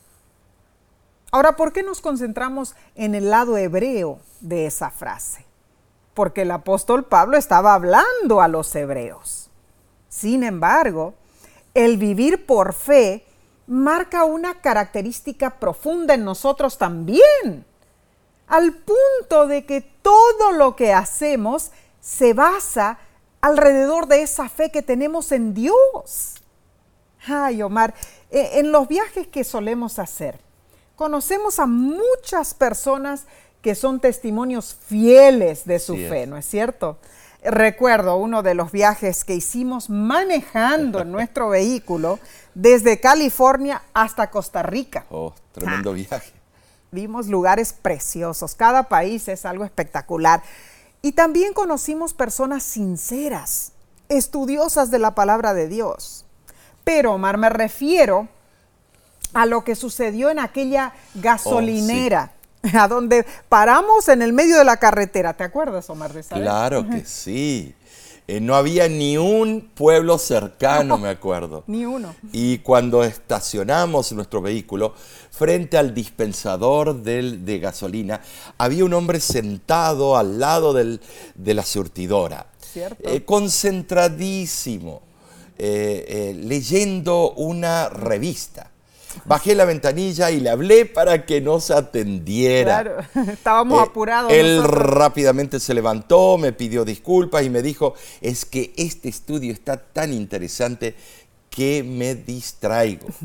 Ahora, 1.30 1.54
¿por 1.54 1.72
qué 1.72 1.84
nos 1.84 2.00
concentramos 2.00 2.74
en 2.96 3.14
el 3.14 3.30
lado 3.30 3.56
hebreo 3.56 4.18
de 4.40 4.66
esa 4.66 4.90
frase? 4.90 5.46
Porque 6.12 6.42
el 6.42 6.50
apóstol 6.50 7.04
Pablo 7.04 7.36
estaba 7.36 7.74
hablando 7.74 8.40
a 8.40 8.48
los 8.48 8.74
hebreos. 8.74 9.48
Sin 10.08 10.42
embargo, 10.42 11.14
el 11.76 11.98
vivir 11.98 12.46
por 12.46 12.72
fe 12.72 13.26
marca 13.66 14.24
una 14.24 14.62
característica 14.62 15.58
profunda 15.58 16.14
en 16.14 16.24
nosotros 16.24 16.78
también, 16.78 17.66
al 18.46 18.72
punto 18.72 19.46
de 19.46 19.66
que 19.66 19.82
todo 19.82 20.52
lo 20.52 20.74
que 20.74 20.94
hacemos 20.94 21.72
se 22.00 22.32
basa 22.32 22.98
alrededor 23.42 24.06
de 24.06 24.22
esa 24.22 24.48
fe 24.48 24.70
que 24.70 24.80
tenemos 24.80 25.32
en 25.32 25.52
Dios. 25.52 26.36
Ay, 27.26 27.60
Omar, 27.62 27.92
e, 28.30 28.58
en 28.58 28.72
los 28.72 28.88
viajes 28.88 29.26
que 29.26 29.44
solemos 29.44 29.98
hacer, 29.98 30.40
conocemos 30.94 31.58
a 31.58 31.66
muchas 31.66 32.54
personas 32.54 33.26
que 33.60 33.74
son 33.74 34.00
testimonios 34.00 34.74
fieles 34.86 35.66
de 35.66 35.78
su 35.78 35.96
fe, 35.96 36.26
¿no 36.26 36.38
es 36.38 36.46
cierto? 36.46 36.96
Recuerdo 37.48 38.16
uno 38.16 38.42
de 38.42 38.54
los 38.54 38.72
viajes 38.72 39.24
que 39.24 39.34
hicimos 39.34 39.88
manejando 39.88 41.00
en 41.00 41.12
nuestro 41.12 41.48
vehículo 41.50 42.18
desde 42.54 42.98
California 42.98 43.82
hasta 43.94 44.30
Costa 44.30 44.64
Rica. 44.64 45.06
Oh, 45.10 45.32
tremendo 45.52 45.92
viaje. 45.92 46.32
Vimos 46.90 47.28
lugares 47.28 47.72
preciosos, 47.72 48.54
cada 48.54 48.84
país 48.84 49.28
es 49.28 49.46
algo 49.46 49.64
espectacular. 49.64 50.42
Y 51.02 51.12
también 51.12 51.52
conocimos 51.52 52.14
personas 52.14 52.64
sinceras, 52.64 53.72
estudiosas 54.08 54.90
de 54.90 54.98
la 54.98 55.14
palabra 55.14 55.54
de 55.54 55.68
Dios. 55.68 56.24
Pero, 56.82 57.14
Omar, 57.14 57.38
me 57.38 57.48
refiero 57.48 58.28
a 59.34 59.46
lo 59.46 59.62
que 59.62 59.76
sucedió 59.76 60.30
en 60.30 60.38
aquella 60.38 60.94
gasolinera. 61.14 62.32
Oh, 62.32 62.35
a 62.78 62.88
donde 62.88 63.24
paramos 63.48 64.08
en 64.08 64.22
el 64.22 64.32
medio 64.32 64.58
de 64.58 64.64
la 64.64 64.76
carretera. 64.76 65.34
¿Te 65.34 65.44
acuerdas, 65.44 65.88
Omar? 65.90 66.12
De 66.12 66.22
claro 66.22 66.88
que 66.88 67.04
sí. 67.04 67.74
Eh, 68.28 68.40
no 68.40 68.56
había 68.56 68.88
ni 68.88 69.16
un 69.16 69.70
pueblo 69.72 70.18
cercano, 70.18 70.98
me 70.98 71.08
acuerdo. 71.08 71.62
Ni 71.68 71.84
uno. 71.84 72.12
Y 72.32 72.58
cuando 72.58 73.04
estacionamos 73.04 74.10
nuestro 74.12 74.42
vehículo, 74.42 74.94
frente 75.30 75.78
al 75.78 75.94
dispensador 75.94 77.02
de 77.02 77.58
gasolina, 77.60 78.20
había 78.58 78.84
un 78.84 78.94
hombre 78.94 79.20
sentado 79.20 80.16
al 80.16 80.40
lado 80.40 80.72
de 80.72 81.54
la 81.54 81.62
surtidora. 81.62 82.46
Cierto. 82.58 83.08
Eh, 83.08 83.24
concentradísimo, 83.24 85.02
eh, 85.56 86.36
leyendo 86.36 87.30
una 87.30 87.88
revista. 87.90 88.72
Bajé 89.24 89.54
la 89.54 89.64
ventanilla 89.64 90.30
y 90.30 90.40
le 90.40 90.50
hablé 90.50 90.86
para 90.86 91.24
que 91.24 91.40
nos 91.40 91.70
atendiera. 91.70 92.82
Claro, 92.82 92.96
estábamos 93.32 93.78
eh, 93.78 93.82
apurados. 93.82 94.32
Él 94.32 94.62
rápidamente 94.62 95.60
se 95.60 95.74
levantó, 95.74 96.38
me 96.38 96.52
pidió 96.52 96.84
disculpas 96.84 97.44
y 97.44 97.50
me 97.50 97.62
dijo, 97.62 97.94
es 98.20 98.44
que 98.44 98.72
este 98.76 99.08
estudio 99.08 99.52
está 99.52 99.76
tan 99.76 100.12
interesante 100.12 100.94
que 101.50 101.82
me 101.82 102.14
distraigo. 102.14 103.06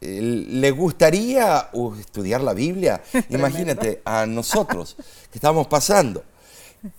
¿Le 0.00 0.70
gustaría 0.70 1.70
uh, 1.72 1.94
estudiar 1.94 2.42
la 2.42 2.52
Biblia? 2.52 3.02
Imagínate 3.30 4.02
a 4.04 4.26
nosotros 4.26 4.96
que 5.30 5.38
estamos 5.38 5.66
pasando. 5.66 6.22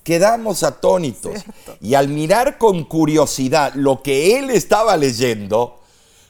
Quedamos 0.04 0.64
atónitos 0.64 1.44
y 1.80 1.94
al 1.94 2.08
mirar 2.08 2.58
con 2.58 2.86
curiosidad 2.86 3.74
lo 3.76 4.02
que 4.02 4.40
él 4.40 4.50
estaba 4.50 4.98
leyendo, 4.98 5.80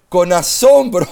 con 0.10 0.34
asombro 0.34 1.08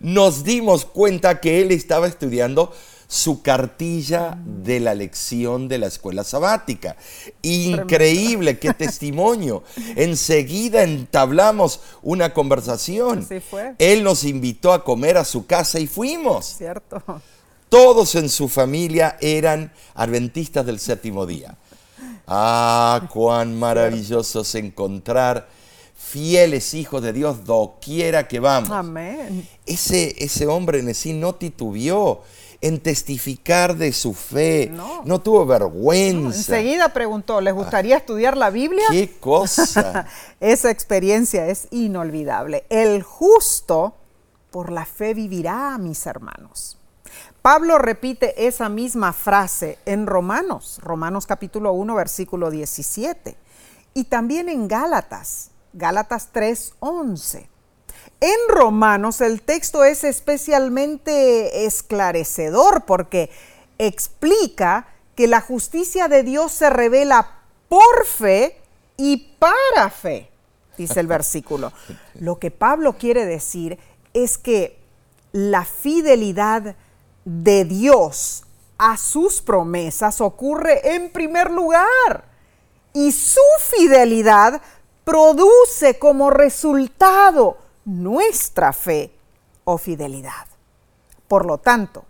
nos 0.00 0.44
dimos 0.44 0.84
cuenta 0.84 1.40
que 1.40 1.62
él 1.62 1.72
estaba 1.72 2.06
estudiando 2.06 2.72
su 3.08 3.42
cartilla 3.42 4.38
de 4.44 4.80
la 4.80 4.94
lección 4.94 5.68
de 5.68 5.78
la 5.78 5.86
escuela 5.86 6.24
sabática. 6.24 6.96
Increíble, 7.42 8.58
qué 8.58 8.74
testimonio. 8.78 9.62
Enseguida 9.94 10.82
entablamos 10.82 11.80
una 12.02 12.32
conversación. 12.32 13.20
Así 13.20 13.40
fue. 13.40 13.74
Él 13.78 14.02
nos 14.02 14.24
invitó 14.24 14.72
a 14.72 14.82
comer 14.82 15.16
a 15.16 15.24
su 15.24 15.46
casa 15.46 15.78
y 15.78 15.86
fuimos. 15.86 16.46
Cierto. 16.58 17.02
Todos 17.68 18.14
en 18.14 18.28
su 18.28 18.48
familia 18.48 19.16
eran 19.20 19.72
adventistas 19.94 20.66
del 20.66 20.78
séptimo 20.78 21.26
día. 21.26 21.56
Ah, 22.26 23.08
cuán 23.12 23.58
maravilloso 23.58 24.40
es 24.40 24.54
encontrar 24.56 25.48
fieles 26.06 26.72
hijos 26.74 27.02
de 27.02 27.12
Dios 27.12 27.44
doquiera 27.44 28.28
que 28.28 28.38
vamos. 28.40 28.70
Amén. 28.70 29.48
Ese, 29.66 30.14
ese 30.22 30.46
hombre 30.46 30.78
en 30.78 30.94
sí 30.94 31.12
no 31.12 31.34
titubeó 31.34 32.22
en 32.60 32.80
testificar 32.80 33.76
de 33.76 33.92
su 33.92 34.14
fe, 34.14 34.70
No. 34.72 35.02
no, 35.04 35.20
tuvo 35.20 35.44
vergüenza. 35.44 36.36
Enseguida 36.38 36.88
preguntó, 36.92 37.40
¿les 37.40 37.52
gustaría 37.52 37.96
estudiar 37.96 38.36
la 38.36 38.50
Biblia? 38.50 38.84
¡Qué 38.90 39.18
cosa! 39.18 40.06
Esa 40.40 40.70
experiencia 40.70 41.48
es 41.48 41.68
inolvidable. 41.70 42.64
El 42.70 43.02
justo 43.02 43.94
por 44.50 44.72
la 44.72 44.86
fe 44.86 45.12
vivirá, 45.12 45.76
mis 45.78 46.06
hermanos. 46.06 46.78
Pablo 47.42 47.78
repite 47.78 48.46
esa 48.46 48.68
misma 48.68 49.12
frase 49.12 49.78
en 49.84 50.06
Romanos, 50.06 50.80
Romanos 50.82 51.26
capítulo 51.26 51.72
1, 51.74 51.94
versículo 51.94 52.50
17, 52.50 53.36
y 53.94 54.04
también 54.04 54.48
en 54.48 54.66
Gálatas, 54.66 55.50
Gálatas 55.76 56.30
3, 56.32 56.72
11. 56.80 57.50
En 58.20 58.36
Romanos 58.48 59.20
el 59.20 59.42
texto 59.42 59.84
es 59.84 60.04
especialmente 60.04 61.66
esclarecedor 61.66 62.86
porque 62.86 63.30
explica 63.76 64.88
que 65.14 65.26
la 65.26 65.42
justicia 65.42 66.08
de 66.08 66.22
Dios 66.22 66.52
se 66.52 66.70
revela 66.70 67.40
por 67.68 68.06
fe 68.06 68.58
y 68.96 69.34
para 69.38 69.90
fe, 69.90 70.30
dice 70.78 71.00
el 71.00 71.08
versículo. 71.08 71.74
Lo 72.14 72.38
que 72.38 72.50
Pablo 72.50 72.96
quiere 72.96 73.26
decir 73.26 73.78
es 74.14 74.38
que 74.38 74.78
la 75.32 75.66
fidelidad 75.66 76.74
de 77.26 77.64
Dios 77.66 78.44
a 78.78 78.96
sus 78.96 79.42
promesas 79.42 80.22
ocurre 80.22 80.94
en 80.94 81.10
primer 81.12 81.50
lugar 81.50 82.24
y 82.94 83.12
su 83.12 83.40
fidelidad 83.60 84.62
produce 85.06 86.00
como 86.00 86.30
resultado 86.30 87.58
nuestra 87.84 88.72
fe 88.72 89.12
o 89.62 89.78
fidelidad. 89.78 90.48
Por 91.28 91.46
lo 91.46 91.58
tanto, 91.58 92.04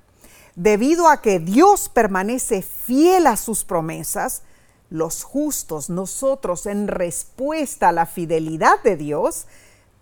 debido 0.55 1.11
a 1.11 1.21
que 1.21 1.39
Dios 1.39 1.91
permanece 1.91 2.63
fiel 2.63 3.27
a 3.27 3.37
sus 3.37 3.65
promesas, 3.65 4.45
los 4.89 5.25
justos, 5.25 5.91
nosotros 5.91 6.65
en 6.65 6.89
respuesta 6.89 7.91
a 7.91 7.93
la 7.93 8.07
fidelidad 8.07 8.83
de 8.83 8.97
Dios, 8.97 9.47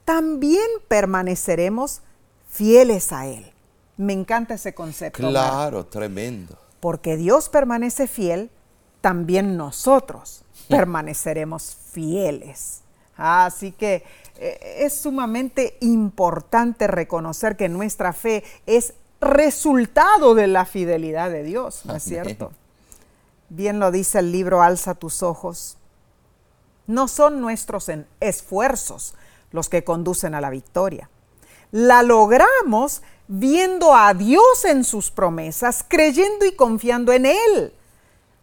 también 0.04 0.66
permaneceremos 0.86 2.00
fieles 2.48 3.12
a 3.12 3.26
Él. 3.26 3.52
Me 3.96 4.12
encanta 4.12 4.54
ese 4.54 4.72
concepto. 4.72 5.18
Claro, 5.18 5.86
tremendo. 5.86 6.56
porque 6.78 7.16
Dios 7.16 7.48
permanece 7.48 8.06
fiel, 8.06 8.52
también 9.00 9.56
nosotros 9.56 10.44
permaneceremos 10.68 11.76
fieles. 11.90 12.83
Así 13.16 13.72
que 13.72 14.04
eh, 14.36 14.78
es 14.80 14.94
sumamente 14.94 15.76
importante 15.80 16.86
reconocer 16.86 17.56
que 17.56 17.68
nuestra 17.68 18.12
fe 18.12 18.42
es 18.66 18.94
resultado 19.20 20.34
de 20.34 20.46
la 20.46 20.64
fidelidad 20.64 21.30
de 21.30 21.42
Dios, 21.42 21.82
¿no 21.84 21.96
es 21.96 22.02
cierto? 22.02 22.52
Bien 23.48 23.78
lo 23.78 23.90
dice 23.90 24.18
el 24.18 24.32
libro 24.32 24.62
Alza 24.62 24.94
tus 24.94 25.22
ojos. 25.22 25.76
No 26.86 27.08
son 27.08 27.40
nuestros 27.40 27.90
esfuerzos 28.20 29.14
los 29.52 29.68
que 29.68 29.84
conducen 29.84 30.34
a 30.34 30.40
la 30.40 30.50
victoria. 30.50 31.08
La 31.70 32.02
logramos 32.02 33.02
viendo 33.28 33.94
a 33.94 34.12
Dios 34.14 34.64
en 34.64 34.84
sus 34.84 35.10
promesas, 35.10 35.84
creyendo 35.86 36.44
y 36.44 36.54
confiando 36.54 37.12
en 37.12 37.26
Él. 37.26 37.72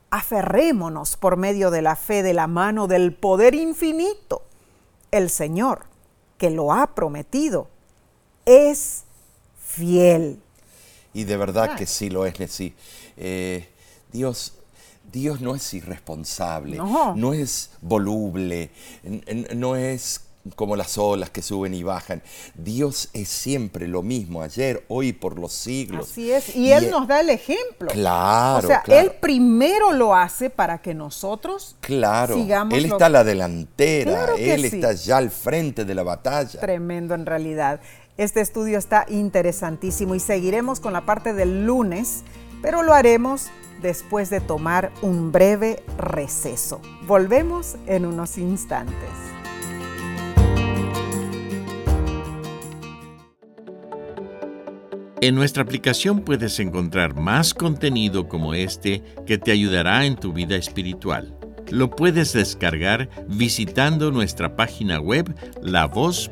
Aferrémonos 0.10 1.18
por 1.18 1.38
medio 1.38 1.72
de 1.72 1.82
la 1.82 1.96
fe 1.96 2.24
de 2.24 2.34
la 2.34 2.48
mano 2.48 2.88
del 2.88 3.14
poder 3.14 3.54
infinito. 3.54 4.44
El 5.12 5.30
Señor, 5.30 5.86
que 6.38 6.50
lo 6.50 6.72
ha 6.74 6.96
prometido, 6.96 7.68
es 8.46 9.04
fiel. 9.60 10.40
Y 11.14 11.26
de 11.26 11.38
verdad 11.38 11.72
Ah. 11.74 11.76
que 11.76 11.86
sí 11.86 12.10
lo 12.10 12.26
es, 12.26 12.36
sí. 12.52 12.74
Eh, 13.18 13.68
Dios, 14.12 14.54
Dios 15.12 15.42
no 15.42 15.56
es 15.56 15.74
irresponsable, 15.74 16.78
No. 16.78 17.34
es 17.34 17.72
voluble, 17.82 18.72
no 19.56 19.76
es 19.76 20.22
como 20.56 20.76
las 20.76 20.98
olas 20.98 21.30
que 21.30 21.42
suben 21.42 21.74
y 21.74 21.84
bajan. 21.84 22.22
Dios 22.56 23.10
es 23.14 23.30
siempre 23.30 23.88
lo 23.88 24.02
mismo, 24.02 24.42
ayer, 24.42 24.84
hoy, 24.88 25.14
por 25.14 25.38
los 25.40 25.54
siglos. 25.54 26.10
Así 26.12 26.32
es. 26.32 26.56
Y 26.56 26.72
Él 26.72 26.86
e- 26.86 26.90
nos 26.90 27.08
da 27.08 27.20
el 27.22 27.30
ejemplo. 27.30 27.90
Claro, 27.92 28.66
O 28.66 28.68
sea, 28.68 28.82
claro. 28.82 29.02
Él 29.02 29.12
primero 29.20 29.92
lo 29.92 30.16
hace 30.16 30.50
para 30.50 30.80
que 30.82 30.94
nosotros 30.94 31.76
Claro, 31.82 32.36
sigamos 32.36 32.78
Él 32.78 32.86
está 32.86 33.06
a 33.06 33.10
la 33.10 33.24
delantera, 33.24 34.12
Claro 34.12 34.36
Él 34.38 34.62
sí. 34.62 34.76
está 34.78 34.94
ya 34.94 35.18
al 35.18 35.30
frente 35.30 35.86
de 35.86 35.96
la 35.96 36.04
batalla. 36.04 36.60
Tremendo 36.60 37.14
en 37.14 37.26
realidad. 37.26 37.80
Este 38.18 38.42
estudio 38.42 38.78
está 38.78 39.06
interesantísimo 39.10 40.16
y 40.16 40.20
seguiremos 40.20 40.80
con 40.80 40.94
la 40.94 41.06
parte 41.06 41.34
del 41.34 41.66
lunes, 41.66 42.24
pero 42.62 42.84
lo 42.84 42.94
haremos 42.94 43.48
después 43.82 44.30
de 44.30 44.42
tomar 44.42 44.92
un 45.02 45.32
breve 45.32 45.84
receso. 45.98 46.82
Volvemos 47.08 47.78
en 47.88 48.06
unos 48.06 48.38
instantes. 48.38 49.10
En 55.24 55.36
nuestra 55.36 55.62
aplicación 55.62 56.22
puedes 56.22 56.60
encontrar 56.60 57.16
más 57.16 57.54
contenido 57.54 58.28
como 58.28 58.56
este 58.56 59.04
que 59.28 59.38
te 59.38 59.52
ayudará 59.52 60.08
en 60.08 60.16
tu 60.16 60.34
vida 60.34 60.56
espiritual. 60.56 61.38
Lo 61.70 61.92
puedes 61.92 62.34
descargar 62.34 63.08
visitando 63.28 64.10
nuestra 64.10 64.56
página 64.56 65.00
web 65.00 65.32
lavoz.org. 65.62 66.32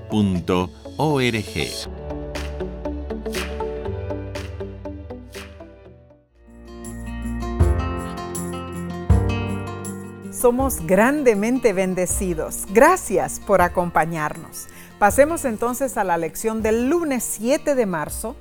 Somos 10.31 10.83
grandemente 10.87 11.73
bendecidos. 11.73 12.63
Gracias 12.71 13.39
por 13.45 13.61
acompañarnos. 13.61 14.65
Pasemos 14.97 15.45
entonces 15.45 15.95
a 15.95 16.03
la 16.03 16.17
lección 16.17 16.63
del 16.63 16.89
lunes 16.89 17.23
7 17.23 17.75
de 17.75 17.85
marzo, 17.85 18.35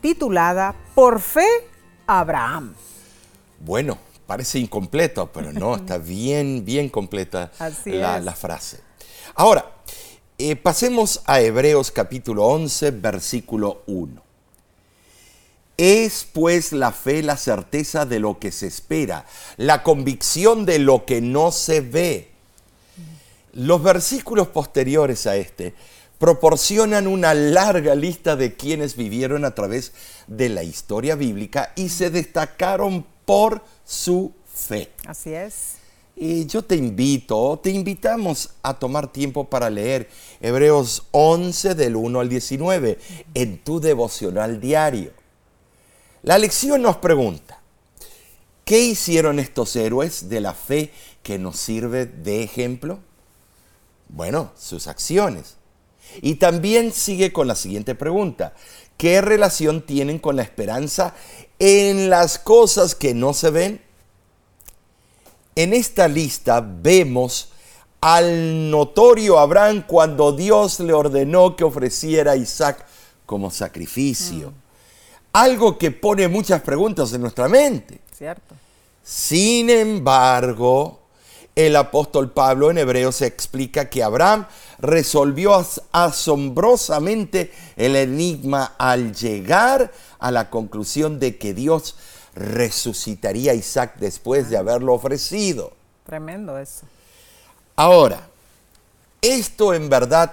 titulada 0.00 0.74
Por 0.94 1.20
fe, 1.20 1.46
Abraham. 2.06 2.74
Bueno, 3.60 3.98
parece 4.26 4.58
incompleto, 4.58 5.30
pero 5.32 5.52
no, 5.52 5.76
está 5.76 5.98
bien, 5.98 6.64
bien 6.64 6.88
completa 6.88 7.50
la, 7.84 8.20
la 8.20 8.34
frase. 8.34 8.80
Ahora, 9.34 9.64
eh, 10.38 10.56
pasemos 10.56 11.20
a 11.26 11.40
Hebreos 11.40 11.90
capítulo 11.90 12.46
11, 12.46 12.92
versículo 12.92 13.82
1. 13.86 14.22
Es 15.76 16.26
pues 16.32 16.72
la 16.72 16.92
fe 16.92 17.22
la 17.22 17.36
certeza 17.36 18.06
de 18.06 18.20
lo 18.20 18.38
que 18.38 18.50
se 18.52 18.66
espera, 18.66 19.26
la 19.56 19.82
convicción 19.82 20.64
de 20.64 20.78
lo 20.78 21.04
que 21.04 21.20
no 21.20 21.52
se 21.52 21.80
ve. 21.80 22.30
Los 23.52 23.82
versículos 23.82 24.48
posteriores 24.48 25.26
a 25.26 25.36
este 25.36 25.74
proporcionan 26.20 27.06
una 27.06 27.32
larga 27.32 27.94
lista 27.94 28.36
de 28.36 28.54
quienes 28.54 28.94
vivieron 28.94 29.46
a 29.46 29.54
través 29.54 29.92
de 30.26 30.50
la 30.50 30.62
historia 30.62 31.14
bíblica 31.14 31.72
y 31.76 31.88
se 31.88 32.10
destacaron 32.10 33.06
por 33.24 33.64
su 33.86 34.34
fe. 34.54 34.92
Así 35.06 35.32
es. 35.32 35.76
Y 36.14 36.44
yo 36.44 36.62
te 36.62 36.76
invito, 36.76 37.58
te 37.62 37.70
invitamos 37.70 38.50
a 38.62 38.74
tomar 38.74 39.10
tiempo 39.10 39.48
para 39.48 39.70
leer 39.70 40.10
Hebreos 40.42 41.04
11 41.12 41.74
del 41.74 41.96
1 41.96 42.20
al 42.20 42.28
19 42.28 42.98
en 43.32 43.64
tu 43.64 43.80
devocional 43.80 44.60
diario. 44.60 45.12
La 46.22 46.36
lección 46.36 46.82
nos 46.82 46.98
pregunta, 46.98 47.62
¿qué 48.66 48.78
hicieron 48.78 49.38
estos 49.38 49.74
héroes 49.74 50.28
de 50.28 50.42
la 50.42 50.52
fe 50.52 50.92
que 51.22 51.38
nos 51.38 51.56
sirve 51.56 52.04
de 52.04 52.42
ejemplo? 52.42 52.98
Bueno, 54.10 54.52
sus 54.58 54.86
acciones. 54.86 55.56
Y 56.22 56.36
también 56.36 56.92
sigue 56.92 57.32
con 57.32 57.46
la 57.46 57.54
siguiente 57.54 57.94
pregunta, 57.94 58.54
¿qué 58.96 59.20
relación 59.20 59.82
tienen 59.82 60.18
con 60.18 60.36
la 60.36 60.42
esperanza 60.42 61.14
en 61.58 62.10
las 62.10 62.38
cosas 62.38 62.94
que 62.94 63.14
no 63.14 63.32
se 63.32 63.50
ven? 63.50 63.80
En 65.54 65.72
esta 65.74 66.08
lista 66.08 66.60
vemos 66.60 67.52
al 68.00 68.70
notorio 68.70 69.38
Abraham 69.38 69.84
cuando 69.86 70.32
Dios 70.32 70.80
le 70.80 70.92
ordenó 70.92 71.56
que 71.56 71.64
ofreciera 71.64 72.32
a 72.32 72.36
Isaac 72.36 72.86
como 73.26 73.50
sacrificio. 73.50 74.52
Algo 75.32 75.78
que 75.78 75.90
pone 75.90 76.26
muchas 76.26 76.62
preguntas 76.62 77.12
en 77.12 77.20
nuestra 77.20 77.46
mente. 77.48 78.00
Cierto. 78.16 78.54
Sin 79.02 79.70
embargo, 79.70 81.00
el 81.54 81.76
apóstol 81.76 82.30
Pablo 82.32 82.70
en 82.70 82.78
Hebreos 82.78 83.22
explica 83.22 83.88
que 83.88 84.02
Abraham 84.02 84.46
resolvió 84.80 85.54
as- 85.54 85.82
asombrosamente 85.92 87.52
el 87.76 87.96
enigma 87.96 88.74
al 88.78 89.14
llegar 89.14 89.92
a 90.18 90.30
la 90.30 90.50
conclusión 90.50 91.18
de 91.20 91.38
que 91.38 91.54
Dios 91.54 91.96
resucitaría 92.34 93.52
a 93.52 93.54
Isaac 93.54 93.94
después 93.98 94.50
de 94.50 94.56
haberlo 94.56 94.94
ofrecido. 94.94 95.72
Tremendo 96.06 96.58
eso. 96.58 96.82
Ahora, 97.76 98.28
esto 99.22 99.74
en 99.74 99.88
verdad 99.88 100.32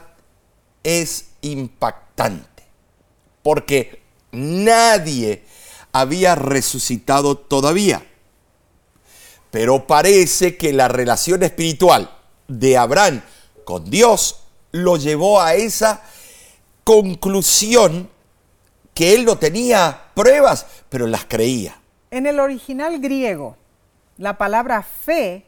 es 0.84 1.26
impactante, 1.42 2.64
porque 3.44 4.02
nadie 4.32 5.44
había 5.92 6.36
resucitado 6.36 7.38
todavía. 7.38 8.06
Pero 9.52 9.88
parece 9.88 10.58
que 10.58 10.74
la 10.74 10.88
relación 10.88 11.42
espiritual 11.44 12.12
de 12.48 12.78
Abraham 12.78 13.22
con 13.67 13.89
Dios 13.89 14.43
lo 14.71 14.95
llevó 14.95 15.41
a 15.41 15.56
esa 15.56 16.01
conclusión 16.86 18.10
que 18.93 19.13
él 19.13 19.25
no 19.25 19.38
tenía 19.38 20.06
pruebas, 20.13 20.65
pero 20.88 21.06
las 21.06 21.25
creía. 21.25 21.77
En 22.10 22.27
el 22.27 22.39
original 22.39 22.97
griego, 23.01 23.58
la 24.17 24.38
palabra 24.38 24.82
fe 24.84 25.45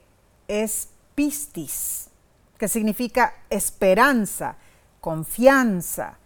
es 0.49 0.89
pistis, 1.15 2.09
que 2.57 2.67
significa 2.67 3.35
esperanza, 3.49 4.57
confianza, 4.99 6.17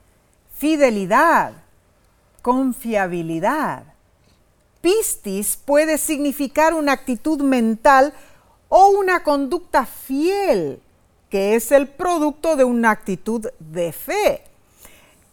fidelidad, 0.58 1.53
confiabilidad. 2.41 3.84
Pistis 4.82 5.58
puede 5.63 5.99
significar 5.99 6.73
una 6.73 6.93
actitud 6.93 7.39
mental 7.43 8.15
o 8.67 8.88
una 8.88 9.21
conducta 9.21 9.86
fiel, 9.86 10.82
que 11.34 11.56
es 11.56 11.72
el 11.72 11.88
producto 11.88 12.56
de 12.56 12.63
una 12.63 12.91
actitud 12.91 13.50
de 13.58 13.91
fe. 13.91 14.43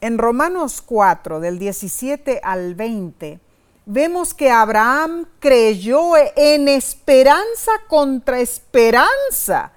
En 0.01 0.17
Romanos 0.17 0.81
4, 0.81 1.41
del 1.41 1.59
17 1.59 2.41
al 2.43 2.75
20, 2.75 3.39
vemos 3.85 4.33
que 4.33 4.51
Abraham 4.51 5.27
creyó 5.41 6.13
en 6.37 6.69
esperanza 6.69 7.73
contra 7.87 8.41
esperanza 8.41 9.73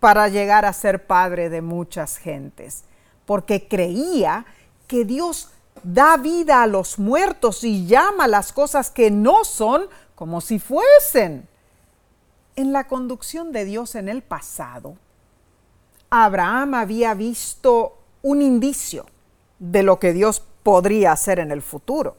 para 0.00 0.28
llegar 0.28 0.66
a 0.66 0.74
ser 0.74 1.06
padre 1.06 1.48
de 1.48 1.62
muchas 1.62 2.18
gentes, 2.18 2.84
porque 3.24 3.66
creía 3.66 4.44
que 4.86 5.06
Dios 5.06 5.48
da 5.82 6.18
vida 6.18 6.62
a 6.62 6.66
los 6.66 6.98
muertos 6.98 7.64
y 7.64 7.86
llama 7.86 8.28
las 8.28 8.52
cosas 8.52 8.90
que 8.90 9.10
no 9.10 9.44
son 9.44 9.88
como 10.14 10.42
si 10.42 10.58
fuesen. 10.58 11.48
En 12.54 12.74
la 12.74 12.86
conducción 12.86 13.50
de 13.50 13.64
Dios 13.64 13.94
en 13.94 14.10
el 14.10 14.22
pasado, 14.22 14.98
Abraham 16.16 16.74
había 16.74 17.12
visto 17.14 17.98
un 18.22 18.40
indicio 18.40 19.04
de 19.58 19.82
lo 19.82 19.98
que 19.98 20.12
Dios 20.12 20.44
podría 20.62 21.10
hacer 21.10 21.40
en 21.40 21.50
el 21.50 21.60
futuro. 21.60 22.16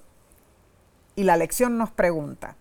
Y 1.15 1.23
la 1.23 1.38
lección 1.38 1.77
nos 1.77 1.91
pregunta, 1.91 2.58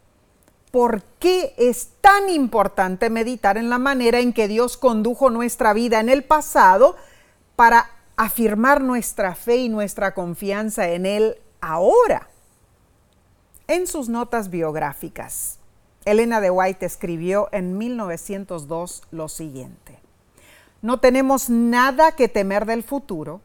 ¿por 0.70 1.02
qué 1.18 1.52
es 1.58 1.88
tan 2.00 2.30
importante 2.30 3.10
meditar 3.10 3.58
en 3.58 3.68
la 3.68 3.80
manera 3.80 4.20
en 4.20 4.32
que 4.32 4.46
Dios 4.46 4.76
condujo 4.76 5.28
nuestra 5.28 5.72
vida 5.72 5.98
en 5.98 6.08
el 6.08 6.22
pasado 6.22 6.94
para 7.56 7.90
afirmar 8.16 8.80
nuestra 8.80 9.34
fe 9.34 9.56
y 9.56 9.68
nuestra 9.68 10.14
confianza 10.14 10.88
en 10.90 11.04
Él 11.04 11.38
ahora? 11.60 12.28
En 13.66 13.88
sus 13.88 14.08
notas 14.08 14.50
biográficas, 14.50 15.58
Elena 16.04 16.40
de 16.40 16.52
White 16.52 16.86
escribió 16.86 17.48
en 17.50 17.76
1902 17.76 19.02
lo 19.10 19.28
siguiente. 19.28 19.83
No 20.84 21.00
tenemos 21.00 21.48
nada 21.48 22.12
que 22.12 22.28
temer 22.28 22.66
del 22.66 22.82
futuro, 22.82 23.40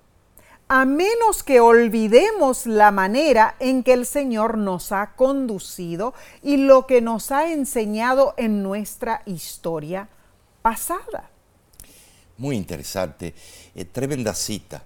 a 0.68 0.84
menos 0.84 1.42
que 1.42 1.62
olvidemos 1.62 2.66
la 2.66 2.92
manera 2.92 3.56
en 3.62 3.82
que 3.82 3.94
el 3.94 4.06
Señor 4.06 4.58
nos 4.58 4.92
ha 4.92 5.16
conducido 5.16 6.14
y 6.44 6.58
lo 6.58 6.86
que 6.86 7.00
nos 7.00 7.32
ha 7.32 7.50
enseñado 7.50 8.34
en 8.36 8.62
nuestra 8.62 9.22
historia 9.26 10.10
pasada. 10.62 11.30
Muy 12.38 12.58
interesante, 12.58 13.34
eh, 13.74 13.86
tremenda 13.86 14.34
cita. 14.34 14.84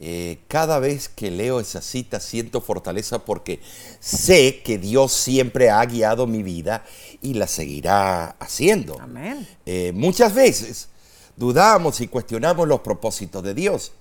Eh, 0.00 0.38
cada 0.48 0.78
vez 0.78 1.10
que 1.10 1.30
leo 1.30 1.60
esa 1.60 1.82
cita 1.82 2.20
siento 2.20 2.62
fortaleza 2.62 3.18
porque 3.26 3.60
sé 4.00 4.62
que 4.62 4.78
Dios 4.78 5.12
siempre 5.12 5.68
ha 5.68 5.84
guiado 5.84 6.26
mi 6.26 6.42
vida 6.42 6.86
y 7.20 7.34
la 7.34 7.46
seguirá 7.46 8.30
haciendo. 8.38 8.98
Amén. 8.98 9.46
Eh, 9.66 9.92
muchas 9.94 10.34
veces 10.34 10.88
dudamos 11.36 12.00
y 12.00 12.08
cuestionamos 12.08 12.66
los 12.66 12.80
propósitos 12.80 13.42
de 13.42 13.54
Dios. 13.54 13.92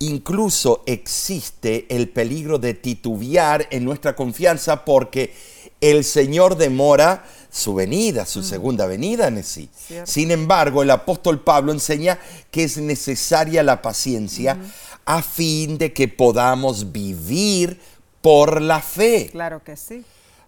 Incluso 0.00 0.82
existe 0.86 1.86
el 1.88 2.08
peligro 2.08 2.58
de 2.58 2.74
titubear 2.74 3.66
en 3.70 3.84
nuestra 3.84 4.14
confianza 4.16 4.84
porque 4.84 5.32
el 5.80 6.04
Señor 6.04 6.56
demora 6.56 7.24
su 7.50 7.74
venida, 7.74 8.26
su 8.26 8.42
segunda 8.42 8.86
venida 8.86 9.28
en 9.28 9.42
sí. 9.44 9.70
Cierto. 9.74 10.10
Sin 10.10 10.30
embargo, 10.32 10.82
el 10.82 10.90
apóstol 10.90 11.40
Pablo 11.40 11.72
enseña 11.72 12.18
que 12.50 12.64
es 12.64 12.76
necesaria 12.78 13.62
la 13.62 13.80
paciencia 13.80 14.58
a 15.04 15.22
fin 15.22 15.78
de 15.78 15.92
que 15.92 16.08
podamos 16.08 16.90
vivir 16.90 17.80
por 18.20 18.60
la 18.60 18.80
fe. 18.80 19.28
Claro 19.30 19.62
que 19.62 19.76
sí. 19.76 20.04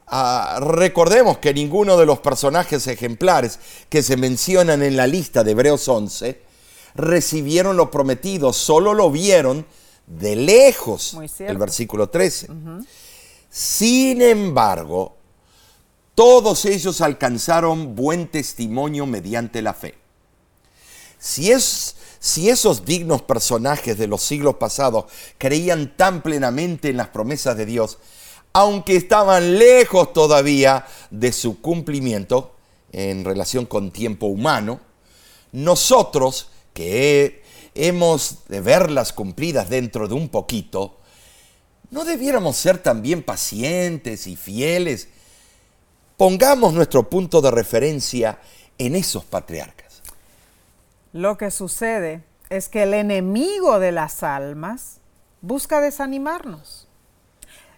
Ah, 0.07 0.61
recordemos 0.61 1.39
que 1.39 1.53
ninguno 1.53 1.97
de 1.97 2.07
los 2.07 2.21
personajes 2.21 2.87
ejemplares 2.87 3.59
que 3.89 4.03
se 4.03 4.17
mencionan 4.17 4.83
en 4.83 4.97
la 4.97 5.07
lista 5.09 5.43
de 5.43 5.51
Hebreos 5.51 5.89
11 5.89 6.41
recibieron 6.95 7.77
lo 7.77 7.91
prometido, 7.91 8.53
solo 8.53 8.95
lo 8.95 9.11
vieron 9.11 9.67
de 10.07 10.37
lejos. 10.37 11.17
El 11.41 11.59
versículo 11.59 12.09
13. 12.09 12.49
Sin 13.51 14.23
embargo, 14.23 15.17
todos 16.15 16.65
ellos 16.65 17.01
alcanzaron 17.01 17.97
buen 17.97 18.29
testimonio 18.29 19.07
mediante 19.07 19.61
la 19.61 19.75
fe. 19.75 19.97
Si, 21.19 21.51
es, 21.51 21.97
si 22.21 22.49
esos 22.49 22.85
dignos 22.85 23.23
personajes 23.23 23.99
de 23.99 24.07
los 24.07 24.23
siglos 24.23 24.57
pasados 24.57 25.07
creían 25.37 25.97
tan 25.97 26.23
plenamente 26.23 26.91
en 26.91 26.97
las 26.97 27.09
promesas 27.09 27.57
de 27.57 27.67
Dios, 27.67 27.99
aunque 28.57 28.97
estaban 28.97 29.59
lejos 29.59 30.15
todavía 30.15 30.87
de 31.11 31.31
su 31.31 31.61
cumplimiento 31.61 32.57
en 32.91 33.23
relación 33.23 33.67
con 33.67 33.91
tiempo 33.91 34.29
humano, 34.29 34.81
nosotros 35.53 36.49
que 36.73 37.43
hemos 37.75 38.49
de 38.49 38.63
verlas 38.63 39.13
cumplidas 39.13 39.69
dentro 39.69 40.09
de 40.09 40.15
un 40.15 40.31
poquito, 40.31 40.97
¿no 41.91 42.07
debiéramos 42.07 42.57
ser 42.57 42.79
también 42.79 43.23
pacientes 43.23 44.27
y 44.27 44.37
fieles? 44.37 45.09
Pongamos 46.17 46.73
nuestro 46.73 47.11
punto 47.11 47.43
de 47.43 47.51
referencia 47.51 48.39
en 48.79 48.97
esos 48.97 49.27
patriarcas. 49.27 50.01
Lo 51.13 51.37
que 51.37 51.51
sucede 51.51 52.25
es 52.49 52.71
que 52.71 52.85
el 52.85 52.95
enemigo 52.95 53.79
de 53.81 53.93
las 53.93 54.23
almas 54.23 55.01
busca 55.43 55.83
desanimarnos. 55.83 56.86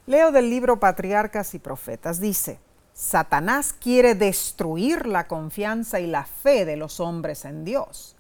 Leo 0.08 0.32
del 0.32 0.48
libro 0.48 0.80
Patriarcas 0.80 1.52
y 1.52 1.58
Profetas. 1.58 2.18
Dice, 2.18 2.58
Satanás 2.94 3.74
quiere 3.78 4.14
destruir 4.14 5.06
la 5.06 5.28
confianza 5.28 6.00
y 6.00 6.06
la 6.06 6.24
fe 6.24 6.64
de 6.64 6.78
los 6.78 6.98
hombres 6.98 7.44
en 7.44 7.66
Dios, 7.66 8.16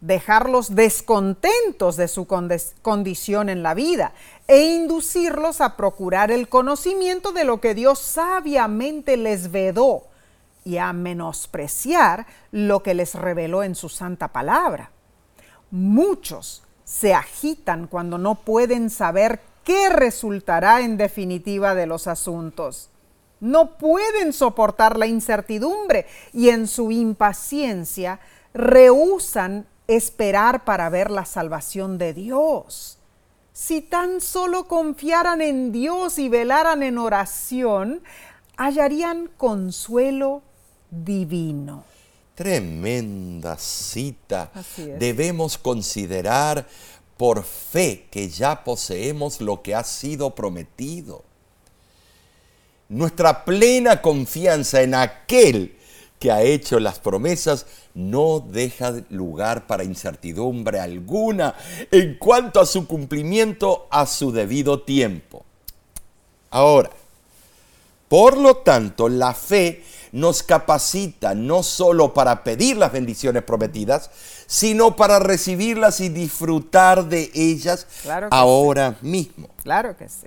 dejarlos 0.00 0.74
descontentos 0.74 1.96
de 1.96 2.08
su 2.08 2.26
condición 2.26 3.50
en 3.50 3.62
la 3.62 3.74
vida 3.74 4.14
e 4.48 4.62
inducirlos 4.74 5.60
a 5.60 5.76
procurar 5.76 6.32
el 6.32 6.48
conocimiento 6.48 7.30
de 7.30 7.44
lo 7.44 7.60
que 7.60 7.76
Dios 7.76 8.00
sabiamente 8.00 9.16
les 9.16 9.52
vedó 9.52 10.08
y 10.64 10.78
a 10.78 10.92
menospreciar 10.92 12.26
lo 12.50 12.82
que 12.82 12.94
les 12.94 13.14
reveló 13.14 13.62
en 13.62 13.76
su 13.76 13.88
santa 13.88 14.26
palabra. 14.26 14.90
Muchos 15.70 16.64
se 16.82 17.14
agitan 17.14 17.86
cuando 17.86 18.18
no 18.18 18.34
pueden 18.34 18.90
saber 18.90 19.51
qué 19.64 19.88
resultará 19.88 20.80
en 20.80 20.96
definitiva 20.96 21.74
de 21.74 21.86
los 21.86 22.06
asuntos. 22.06 22.90
No 23.40 23.76
pueden 23.76 24.32
soportar 24.32 24.96
la 24.96 25.06
incertidumbre 25.06 26.06
y 26.32 26.50
en 26.50 26.68
su 26.68 26.90
impaciencia 26.92 28.20
rehusan 28.54 29.66
esperar 29.88 30.64
para 30.64 30.88
ver 30.90 31.10
la 31.10 31.24
salvación 31.24 31.98
de 31.98 32.14
Dios. 32.14 32.98
Si 33.52 33.80
tan 33.80 34.20
solo 34.20 34.68
confiaran 34.68 35.42
en 35.42 35.72
Dios 35.72 36.18
y 36.18 36.28
velaran 36.28 36.82
en 36.82 36.98
oración, 36.98 38.02
hallarían 38.56 39.28
consuelo 39.36 40.42
divino. 40.90 41.84
Tremenda 42.34 43.58
cita. 43.58 44.50
Debemos 44.98 45.58
considerar 45.58 46.66
por 47.16 47.44
fe 47.44 48.06
que 48.10 48.28
ya 48.28 48.64
poseemos 48.64 49.40
lo 49.40 49.62
que 49.62 49.74
ha 49.74 49.84
sido 49.84 50.34
prometido. 50.34 51.24
Nuestra 52.88 53.44
plena 53.44 54.02
confianza 54.02 54.82
en 54.82 54.94
aquel 54.94 55.76
que 56.18 56.30
ha 56.30 56.42
hecho 56.42 56.78
las 56.78 56.98
promesas 56.98 57.66
no 57.94 58.40
deja 58.40 58.94
lugar 59.10 59.66
para 59.66 59.82
incertidumbre 59.82 60.78
alguna 60.78 61.54
en 61.90 62.16
cuanto 62.16 62.60
a 62.60 62.66
su 62.66 62.86
cumplimiento 62.86 63.86
a 63.90 64.06
su 64.06 64.30
debido 64.30 64.82
tiempo. 64.82 65.44
Ahora, 66.50 66.90
por 68.08 68.36
lo 68.36 68.58
tanto, 68.58 69.08
la 69.08 69.32
fe 69.32 69.82
nos 70.12 70.42
capacita 70.42 71.34
no 71.34 71.62
solo 71.62 72.14
para 72.14 72.44
pedir 72.44 72.76
las 72.76 72.92
bendiciones 72.92 73.42
prometidas, 73.42 74.10
sino 74.46 74.94
para 74.94 75.18
recibirlas 75.18 76.00
y 76.00 76.10
disfrutar 76.10 77.08
de 77.08 77.30
ellas 77.34 77.86
ahora 78.30 78.96
mismo. 79.00 79.48
Claro 79.62 79.96
que 79.96 80.08
sí. 80.08 80.26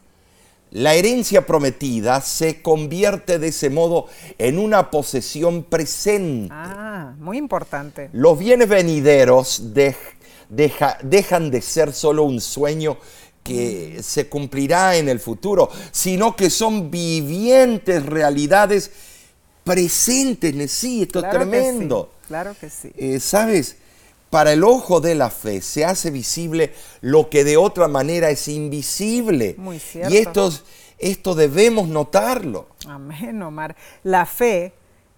La 0.71 0.95
herencia 0.95 1.45
prometida 1.45 2.19
se 2.19 2.61
convierte 2.61 3.39
de 3.39 3.47
ese 3.47 3.69
modo 3.69 4.07
en 4.37 4.59
una 4.59 4.89
posesión 4.91 5.63
presente. 5.63 6.49
Ah, 6.51 7.13
muy 7.17 7.37
importante. 7.37 8.09
Los 8.11 8.37
bienes 8.37 8.67
venideros 8.67 9.71
dejan 10.49 11.51
de 11.51 11.61
ser 11.61 11.93
solo 11.93 12.23
un 12.23 12.41
sueño 12.41 12.97
que 13.41 13.99
se 14.01 14.27
cumplirá 14.27 14.97
en 14.97 15.07
el 15.07 15.19
futuro, 15.19 15.69
sino 15.91 16.35
que 16.35 16.49
son 16.49 16.89
vivientes 16.89 18.03
realidades 18.05 18.91
presentes. 19.65 20.71
Sí, 20.71 21.01
esto 21.01 21.19
es 21.19 21.29
tremendo. 21.29 22.13
claro 22.27 22.55
que 22.57 22.69
sí. 22.69 22.93
Eh, 22.95 23.19
¿Sabes? 23.19 23.77
Para 24.29 24.53
el 24.53 24.63
ojo 24.63 25.01
de 25.01 25.15
la 25.15 25.29
fe 25.29 25.61
se 25.61 25.85
hace 25.85 26.11
visible 26.11 26.73
lo 27.01 27.29
que 27.29 27.43
de 27.43 27.57
otra 27.57 27.87
manera 27.87 28.29
es 28.29 28.47
invisible. 28.47 29.55
Muy 29.57 29.79
cierto. 29.79 30.13
Y 30.13 30.17
esto, 30.17 30.51
esto 30.99 31.35
debemos 31.35 31.87
notarlo. 31.87 32.67
Amén, 32.87 33.41
Omar. 33.41 33.75
La 34.03 34.25
fe 34.25 34.73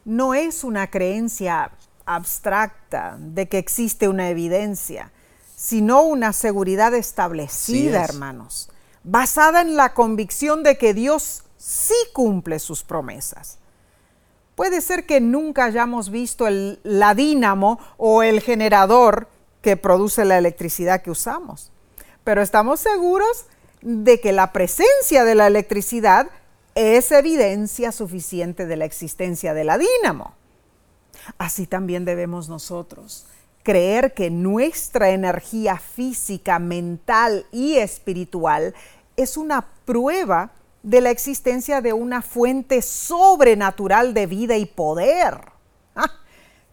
no 0.05 0.33
es 0.33 0.63
una 0.63 0.89
creencia 0.89 1.71
abstracta 2.05 3.17
de 3.19 3.49
que 3.49 3.57
existe 3.57 4.07
una 4.07 4.29
evidencia, 4.29 5.11
sino 5.55 6.03
una 6.03 6.31
seguridad 6.31 6.93
establecida, 6.93 8.03
hermanos, 8.03 8.69
basada 9.03 9.61
en 9.61 9.75
la 9.75 9.93
convicción 9.93 10.63
de 10.63 10.77
que 10.77 10.93
Dios 10.93 11.43
sí 11.57 11.95
cumple 12.13 12.59
sus 12.59 12.83
promesas. 12.83 13.57
Puede 14.57 14.81
ser 14.81 15.05
que 15.05 15.21
nunca 15.21 15.65
hayamos 15.65 16.09
visto 16.09 16.47
el, 16.47 16.79
la 16.81 17.13
dínamo 17.13 17.79
o 17.97 18.23
el 18.23 18.41
generador 18.41 19.27
que 19.61 19.77
produce 19.77 20.25
la 20.25 20.39
electricidad 20.39 21.03
que 21.03 21.11
usamos, 21.11 21.71
pero 22.23 22.41
estamos 22.41 22.79
seguros 22.79 23.45
de 23.81 24.19
que 24.19 24.31
la 24.31 24.53
presencia 24.53 25.25
de 25.25 25.35
la 25.35 25.45
electricidad 25.45 26.27
es 26.73 27.11
evidencia 27.11 27.91
suficiente 27.91 28.65
de 28.65 28.77
la 28.77 28.85
existencia 28.85 29.53
de 29.53 29.63
la 29.63 29.77
dínamo. 29.77 30.33
Así 31.37 31.67
también 31.67 32.03
debemos 32.03 32.49
nosotros 32.49 33.27
creer 33.61 34.15
que 34.15 34.31
nuestra 34.31 35.11
energía 35.11 35.77
física, 35.77 36.57
mental 36.57 37.45
y 37.51 37.75
espiritual 37.75 38.73
es 39.17 39.37
una 39.37 39.67
prueba 39.85 40.49
de 40.87 41.01
la 41.01 41.11
existencia 41.11 41.81
de 41.81 41.91
una 41.91 42.21
fuente 42.21 42.81
sobrenatural 42.81 44.13
de 44.13 44.25
vida 44.25 44.55
y 44.55 44.65
poder. 44.65 45.37
¡Ah! 45.93 46.09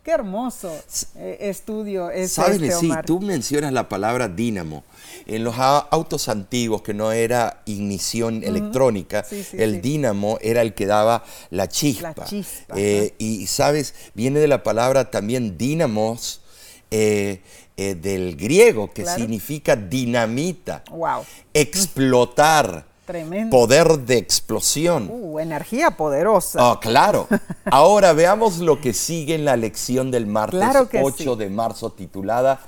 ¡Qué 0.05 0.13
hermoso 0.13 0.73
eh, 1.17 1.39
estudio 1.41 2.11
es 2.11 2.35
¿Sabes, 2.35 2.63
este, 2.63 2.77
sí, 2.77 2.93
tú 3.07 3.21
mencionas 3.21 3.73
la 3.73 3.89
palabra 3.89 4.29
dínamo. 4.29 4.85
En 5.27 5.43
los 5.43 5.57
autos 5.59 6.29
antiguos, 6.29 6.83
que 6.83 6.95
no 6.95 7.11
era 7.11 7.63
ignición 7.65 8.45
electrónica, 8.45 9.25
el 9.53 9.81
dínamo 9.81 10.39
era 10.41 10.63
el 10.63 10.75
que 10.75 10.87
daba 10.87 11.25
la 11.51 11.69
chispa. 11.69 12.15
Eh, 12.77 13.15
y, 13.19 13.49
¿sabes? 13.49 13.95
Viene 14.15 14.39
de 14.39 14.47
la 14.47 14.63
palabra 14.63 15.11
también 15.11 15.59
dínamos, 15.59 16.41
eh, 16.93 17.41
del 17.77 18.37
griego, 18.37 18.93
que 18.93 19.07
significa 19.07 19.75
dinamita. 19.75 20.85
Wow. 20.91 21.25
Explotar. 21.53 22.94
Poder 23.51 23.99
de 24.01 24.17
explosión. 24.17 25.09
Uh, 25.11 25.39
energía 25.39 25.93
poderosa. 25.93 26.71
Oh, 26.73 26.81
claro. 26.81 27.29
Ahora 27.67 28.13
veamos 28.13 28.59
lo 28.59 28.81
que 28.81 28.95
sigue 28.95 29.35
en 29.35 29.45
la 29.45 29.57
lección 29.57 30.11
del 30.11 30.27
martes 30.27 30.63
8 30.93 31.37
de 31.37 31.51
marzo 31.51 31.93
titulada 31.93 32.61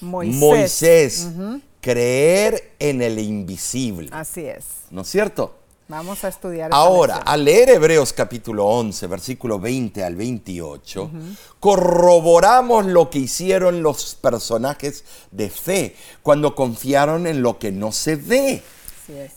Moisés. 0.00 1.28
creer 1.80 2.74
en 2.78 3.02
el 3.02 3.18
invisible. 3.18 4.10
Así 4.12 4.46
es. 4.46 4.64
¿No 4.90 5.02
es 5.02 5.08
cierto? 5.08 5.56
Vamos 5.88 6.22
a 6.22 6.28
estudiar. 6.28 6.70
Ahora, 6.72 7.16
al 7.16 7.44
leer 7.44 7.70
Hebreos 7.70 8.12
capítulo 8.12 8.64
11, 8.64 9.08
versículo 9.08 9.58
20 9.58 10.04
al 10.04 10.14
28, 10.14 11.10
corroboramos 11.58 12.86
lo 12.86 13.10
que 13.10 13.18
hicieron 13.18 13.82
los 13.82 14.14
personajes 14.14 15.04
de 15.32 15.50
fe 15.50 15.96
cuando 16.22 16.54
confiaron 16.54 17.26
en 17.26 17.42
lo 17.42 17.58
que 17.58 17.72
no 17.72 17.90
se 17.90 18.14
ve 18.14 18.62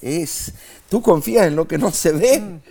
es. 0.02 0.54
Tú 0.90 1.02
confías 1.02 1.48
en 1.48 1.56
lo 1.56 1.68
que 1.68 1.78
no 1.78 1.92
se 1.92 2.12
ve. 2.12 2.40
Mm. 2.40 2.62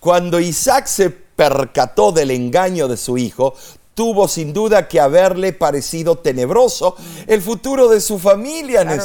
Cuando 0.00 0.38
Isaac 0.38 0.86
se 0.86 1.10
percató 1.10 2.12
del 2.12 2.30
engaño 2.30 2.88
de 2.88 2.96
su 2.96 3.18
hijo, 3.18 3.54
tuvo 3.94 4.28
sin 4.28 4.52
duda 4.52 4.88
que 4.88 5.00
haberle 5.00 5.52
parecido 5.52 6.18
tenebroso 6.18 6.96
mm. 6.98 7.30
el 7.30 7.42
futuro 7.42 7.88
de 7.88 8.00
su 8.00 8.18
familia, 8.18 8.82
claro 8.82 9.04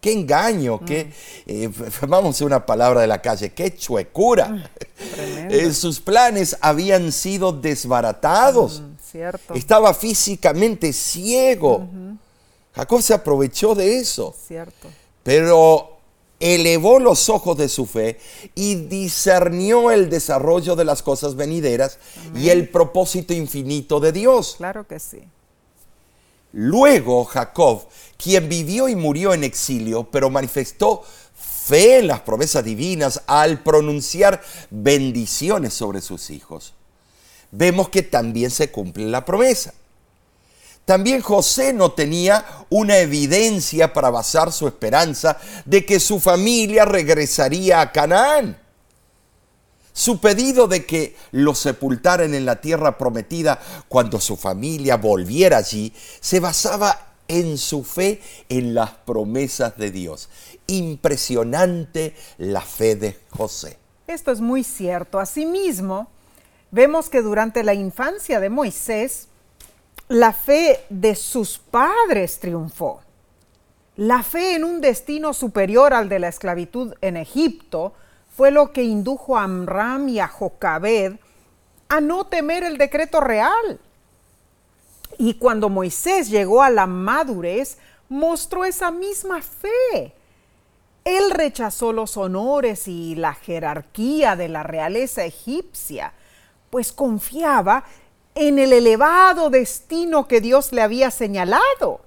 Qué 0.00 0.12
engaño, 0.12 0.80
qué, 0.84 1.06
mm. 1.06 1.50
eh, 1.50 1.70
vamos 2.06 2.40
a 2.40 2.44
una 2.44 2.66
palabra 2.66 3.00
de 3.00 3.06
la 3.06 3.22
calle, 3.22 3.52
qué 3.52 3.74
chuecura. 3.74 4.70
Eh, 5.50 5.72
sus 5.74 6.00
planes 6.00 6.56
habían 6.60 7.12
sido 7.12 7.52
desbaratados. 7.52 8.82
cierto. 9.10 9.54
Estaba 9.54 9.92
físicamente 9.92 10.92
ciego. 10.92 11.86
Jacob 12.74 13.02
se 13.02 13.14
aprovechó 13.14 13.74
de 13.74 13.98
eso. 13.98 14.34
Cierto. 14.46 14.88
Pero 15.22 15.93
elevó 16.40 16.98
los 16.98 17.28
ojos 17.28 17.56
de 17.56 17.68
su 17.68 17.86
fe 17.86 18.18
y 18.54 18.74
discernió 18.74 19.90
el 19.90 20.10
desarrollo 20.10 20.76
de 20.76 20.84
las 20.84 21.02
cosas 21.02 21.36
venideras 21.36 21.98
y 22.34 22.50
el 22.50 22.68
propósito 22.68 23.32
infinito 23.32 24.00
de 24.00 24.12
Dios. 24.12 24.54
Claro 24.56 24.86
que 24.86 24.98
sí. 24.98 25.22
Luego 26.52 27.24
Jacob, 27.24 27.88
quien 28.16 28.48
vivió 28.48 28.88
y 28.88 28.94
murió 28.94 29.34
en 29.34 29.42
exilio, 29.42 30.04
pero 30.10 30.30
manifestó 30.30 31.02
fe 31.34 31.98
en 31.98 32.06
las 32.06 32.20
promesas 32.20 32.64
divinas 32.64 33.22
al 33.26 33.62
pronunciar 33.62 34.42
bendiciones 34.70 35.74
sobre 35.74 36.00
sus 36.00 36.30
hijos, 36.30 36.74
vemos 37.50 37.88
que 37.88 38.02
también 38.02 38.50
se 38.50 38.70
cumple 38.70 39.06
la 39.06 39.24
promesa. 39.24 39.74
También 40.84 41.22
José 41.22 41.72
no 41.72 41.92
tenía 41.92 42.44
una 42.68 42.98
evidencia 42.98 43.92
para 43.92 44.10
basar 44.10 44.52
su 44.52 44.66
esperanza 44.66 45.38
de 45.64 45.86
que 45.86 45.98
su 45.98 46.20
familia 46.20 46.84
regresaría 46.84 47.80
a 47.80 47.90
Canaán. 47.90 48.58
Su 49.94 50.20
pedido 50.20 50.66
de 50.66 50.84
que 50.84 51.16
lo 51.30 51.54
sepultaran 51.54 52.34
en 52.34 52.44
la 52.44 52.60
tierra 52.60 52.98
prometida 52.98 53.60
cuando 53.88 54.20
su 54.20 54.36
familia 54.36 54.96
volviera 54.96 55.58
allí 55.58 55.92
se 56.20 56.40
basaba 56.40 57.14
en 57.28 57.56
su 57.56 57.84
fe 57.84 58.20
en 58.48 58.74
las 58.74 58.90
promesas 58.90 59.76
de 59.78 59.90
Dios. 59.90 60.28
Impresionante 60.66 62.14
la 62.38 62.60
fe 62.60 62.96
de 62.96 63.18
José. 63.30 63.78
Esto 64.06 64.32
es 64.32 64.40
muy 64.40 64.64
cierto. 64.64 65.18
Asimismo, 65.18 66.08
vemos 66.70 67.08
que 67.08 67.22
durante 67.22 67.62
la 67.62 67.72
infancia 67.72 68.40
de 68.40 68.50
Moisés, 68.50 69.28
la 70.08 70.32
fe 70.32 70.84
de 70.90 71.14
sus 71.14 71.58
padres 71.58 72.38
triunfó. 72.38 73.00
La 73.96 74.22
fe 74.22 74.56
en 74.56 74.64
un 74.64 74.80
destino 74.80 75.32
superior 75.32 75.94
al 75.94 76.08
de 76.08 76.18
la 76.18 76.28
esclavitud 76.28 76.94
en 77.00 77.16
Egipto 77.16 77.94
fue 78.36 78.50
lo 78.50 78.72
que 78.72 78.82
indujo 78.82 79.38
a 79.38 79.44
Amram 79.44 80.08
y 80.08 80.18
a 80.18 80.28
Jocabed 80.28 81.14
a 81.88 82.00
no 82.00 82.26
temer 82.26 82.64
el 82.64 82.76
decreto 82.76 83.20
real. 83.20 83.80
Y 85.16 85.34
cuando 85.34 85.68
Moisés 85.68 86.28
llegó 86.28 86.62
a 86.62 86.70
la 86.70 86.86
madurez, 86.86 87.78
mostró 88.08 88.64
esa 88.64 88.90
misma 88.90 89.42
fe. 89.42 90.12
Él 91.04 91.30
rechazó 91.30 91.92
los 91.92 92.16
honores 92.16 92.88
y 92.88 93.14
la 93.14 93.34
jerarquía 93.34 94.36
de 94.36 94.48
la 94.48 94.62
realeza 94.62 95.24
egipcia, 95.24 96.14
pues 96.70 96.92
confiaba 96.92 97.84
en 98.34 98.58
el 98.58 98.72
elevado 98.72 99.50
destino 99.50 100.26
que 100.26 100.40
Dios 100.40 100.72
le 100.72 100.82
había 100.82 101.10
señalado. 101.10 102.00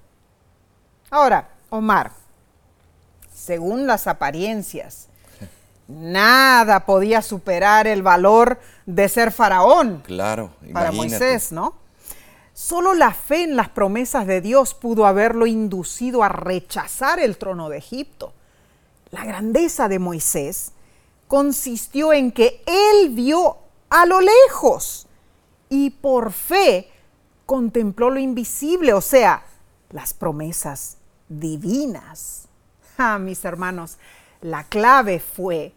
Ahora, 1.10 1.50
Omar, 1.70 2.12
según 3.32 3.86
las 3.86 4.06
apariencias, 4.06 5.08
nada 5.86 6.84
podía 6.84 7.22
superar 7.22 7.86
el 7.86 8.02
valor 8.02 8.58
de 8.84 9.08
ser 9.08 9.32
faraón. 9.32 10.02
Claro, 10.04 10.50
para 10.72 10.92
Moisés, 10.92 11.50
¿no? 11.52 11.74
Solo 12.52 12.92
la 12.92 13.14
fe 13.14 13.44
en 13.44 13.56
las 13.56 13.68
promesas 13.68 14.26
de 14.26 14.40
Dios 14.40 14.74
pudo 14.74 15.06
haberlo 15.06 15.46
inducido 15.46 16.24
a 16.24 16.28
rechazar 16.28 17.20
el 17.20 17.38
trono 17.38 17.68
de 17.68 17.78
Egipto. 17.78 18.34
La 19.10 19.24
grandeza 19.24 19.88
de 19.88 19.98
Moisés 19.98 20.72
consistió 21.28 22.12
en 22.12 22.32
que 22.32 22.62
él 22.66 23.10
vio 23.10 23.58
a 23.88 24.06
lo 24.06 24.20
lejos 24.20 25.07
y 25.68 25.90
por 25.90 26.32
fe 26.32 26.90
contempló 27.46 28.10
lo 28.10 28.18
invisible, 28.18 28.92
o 28.92 29.00
sea, 29.00 29.44
las 29.90 30.14
promesas 30.14 30.98
divinas. 31.28 32.48
Ah, 32.96 33.18
mis 33.18 33.44
hermanos, 33.44 33.98
la 34.40 34.64
clave 34.64 35.20
fue 35.20 35.72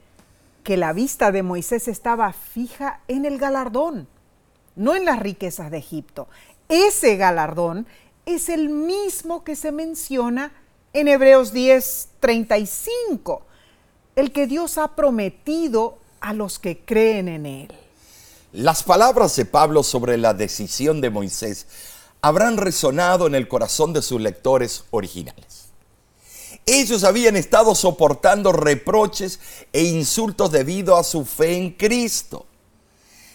que 0.63 0.77
la 0.77 0.93
vista 0.93 1.31
de 1.31 1.43
Moisés 1.43 1.87
estaba 1.87 2.33
fija 2.33 3.01
en 3.07 3.25
el 3.25 3.37
galardón, 3.37 4.07
no 4.75 4.95
en 4.95 5.05
las 5.05 5.19
riquezas 5.19 5.71
de 5.71 5.77
Egipto. 5.77 6.27
Ese 6.69 7.17
galardón 7.17 7.87
es 8.25 8.49
el 8.49 8.69
mismo 8.69 9.43
que 9.43 9.55
se 9.55 9.71
menciona 9.71 10.51
en 10.93 11.07
Hebreos 11.07 11.53
10, 11.53 12.09
35, 12.19 13.43
el 14.15 14.31
que 14.31 14.45
Dios 14.47 14.77
ha 14.77 14.95
prometido 14.95 15.99
a 16.19 16.33
los 16.33 16.59
que 16.59 16.79
creen 16.79 17.27
en 17.27 17.45
Él. 17.45 17.80
Las 18.53 18.83
palabras 18.83 19.35
de 19.35 19.45
Pablo 19.45 19.83
sobre 19.83 20.17
la 20.17 20.33
decisión 20.33 21.01
de 21.01 21.09
Moisés 21.09 21.67
habrán 22.21 22.57
resonado 22.57 23.27
en 23.27 23.35
el 23.35 23.47
corazón 23.47 23.93
de 23.93 24.01
sus 24.01 24.21
lectores 24.21 24.83
originales. 24.91 25.69
Ellos 26.65 27.03
habían 27.03 27.35
estado 27.35 27.73
soportando 27.75 28.51
reproches 28.51 29.39
e 29.73 29.83
insultos 29.83 30.51
debido 30.51 30.95
a 30.97 31.03
su 31.03 31.25
fe 31.25 31.57
en 31.57 31.71
Cristo 31.71 32.45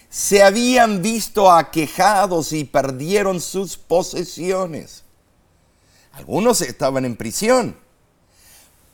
se 0.09 0.41
habían 0.41 1.01
visto 1.01 1.51
aquejados 1.51 2.53
y 2.53 2.63
perdieron 2.63 3.41
sus 3.41 3.77
posesiones. 3.77 5.03
Algunos 6.13 6.61
estaban 6.61 7.05
en 7.05 7.15
prisión. 7.15 7.77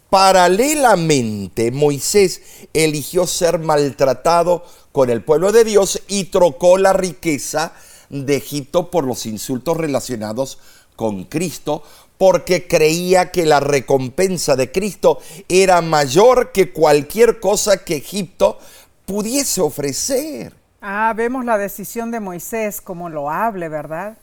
Paralelamente, 0.10 1.72
Moisés 1.72 2.42
eligió 2.74 3.26
ser 3.26 3.60
maltratado 3.60 4.66
con 4.93 5.10
el 5.10 5.23
pueblo 5.23 5.51
de 5.51 5.65
Dios 5.65 6.01
y 6.08 6.25
trocó 6.25 6.77
la 6.77 6.93
riqueza 6.93 7.73
de 8.10 8.38
Egipto 8.38 8.91
por 8.91 9.03
los 9.03 9.25
insultos 9.25 9.75
relacionados 9.75 10.60
con 10.95 11.25
Cristo, 11.25 11.84
porque 12.17 12.67
creía 12.67 13.32
que 13.32 13.45
la 13.45 13.60
recompensa 13.60 14.56
de 14.56 14.71
Cristo 14.71 15.19
era 15.49 15.82
mayor 15.82 16.51
que 16.51 16.71
cualquier 16.71 17.39
cosa 17.39 17.84
que 17.84 17.97
Egipto 17.97 18.60
pudiese 19.06 19.62
ofrecer. 19.62 20.53
Ah, 20.79 21.12
vemos 21.15 21.43
la 21.43 21.58
decisión 21.58 22.12
de 22.12 22.19
Moisés 22.19 22.79
como 22.79 23.10
loable, 23.10 23.69
¿verdad? 23.69 24.17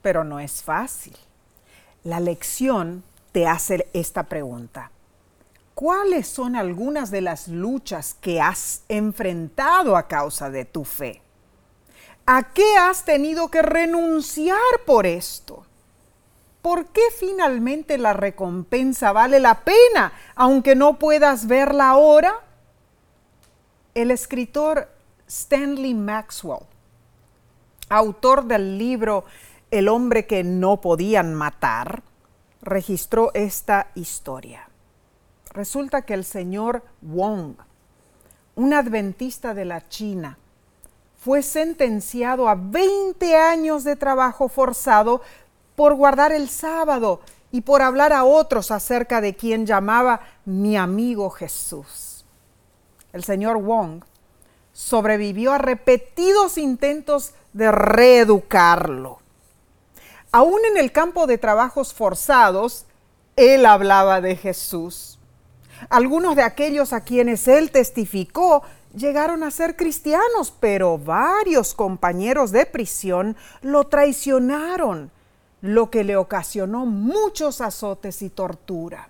Pero 0.00 0.24
no 0.24 0.40
es 0.40 0.62
fácil. 0.62 1.14
La 2.04 2.20
lección 2.20 3.04
te 3.32 3.46
hace 3.46 3.86
esta 3.92 4.22
pregunta. 4.22 4.90
¿Cuáles 5.80 6.28
son 6.28 6.56
algunas 6.56 7.10
de 7.10 7.22
las 7.22 7.48
luchas 7.48 8.12
que 8.20 8.38
has 8.38 8.82
enfrentado 8.90 9.96
a 9.96 10.08
causa 10.08 10.50
de 10.50 10.66
tu 10.66 10.84
fe? 10.84 11.22
¿A 12.26 12.52
qué 12.52 12.76
has 12.76 13.06
tenido 13.06 13.50
que 13.50 13.62
renunciar 13.62 14.58
por 14.84 15.06
esto? 15.06 15.64
¿Por 16.60 16.88
qué 16.88 17.00
finalmente 17.18 17.96
la 17.96 18.12
recompensa 18.12 19.12
vale 19.12 19.40
la 19.40 19.64
pena, 19.64 20.12
aunque 20.34 20.76
no 20.76 20.98
puedas 20.98 21.46
verla 21.46 21.88
ahora? 21.88 22.34
El 23.94 24.10
escritor 24.10 24.86
Stanley 25.26 25.94
Maxwell, 25.94 26.66
autor 27.88 28.44
del 28.44 28.76
libro 28.76 29.24
El 29.70 29.88
hombre 29.88 30.26
que 30.26 30.44
no 30.44 30.82
podían 30.82 31.34
matar, 31.34 32.02
registró 32.60 33.30
esta 33.32 33.86
historia. 33.94 34.69
Resulta 35.52 36.02
que 36.02 36.14
el 36.14 36.24
señor 36.24 36.82
Wong, 37.00 37.54
un 38.54 38.72
adventista 38.72 39.52
de 39.52 39.64
la 39.64 39.88
China, 39.88 40.38
fue 41.18 41.42
sentenciado 41.42 42.48
a 42.48 42.54
20 42.54 43.36
años 43.36 43.84
de 43.84 43.96
trabajo 43.96 44.48
forzado 44.48 45.20
por 45.76 45.94
guardar 45.94 46.32
el 46.32 46.48
sábado 46.48 47.20
y 47.52 47.62
por 47.62 47.82
hablar 47.82 48.12
a 48.12 48.24
otros 48.24 48.70
acerca 48.70 49.20
de 49.20 49.34
quien 49.34 49.66
llamaba 49.66 50.20
mi 50.44 50.76
amigo 50.76 51.30
Jesús. 51.30 52.24
El 53.12 53.24
señor 53.24 53.58
Wong 53.58 54.02
sobrevivió 54.72 55.52
a 55.52 55.58
repetidos 55.58 56.56
intentos 56.56 57.34
de 57.52 57.70
reeducarlo. 57.72 59.18
Aún 60.32 60.60
en 60.70 60.76
el 60.76 60.92
campo 60.92 61.26
de 61.26 61.38
trabajos 61.38 61.92
forzados, 61.92 62.86
él 63.36 63.66
hablaba 63.66 64.20
de 64.20 64.36
Jesús. 64.36 65.19
Algunos 65.88 66.36
de 66.36 66.42
aquellos 66.42 66.92
a 66.92 67.00
quienes 67.02 67.48
él 67.48 67.70
testificó 67.70 68.62
llegaron 68.94 69.42
a 69.42 69.50
ser 69.50 69.76
cristianos, 69.76 70.52
pero 70.58 70.98
varios 70.98 71.74
compañeros 71.74 72.50
de 72.50 72.66
prisión 72.66 73.36
lo 73.62 73.84
traicionaron, 73.84 75.10
lo 75.60 75.90
que 75.90 76.04
le 76.04 76.16
ocasionó 76.16 76.86
muchos 76.86 77.60
azotes 77.60 78.22
y 78.22 78.30
tortura. 78.30 79.08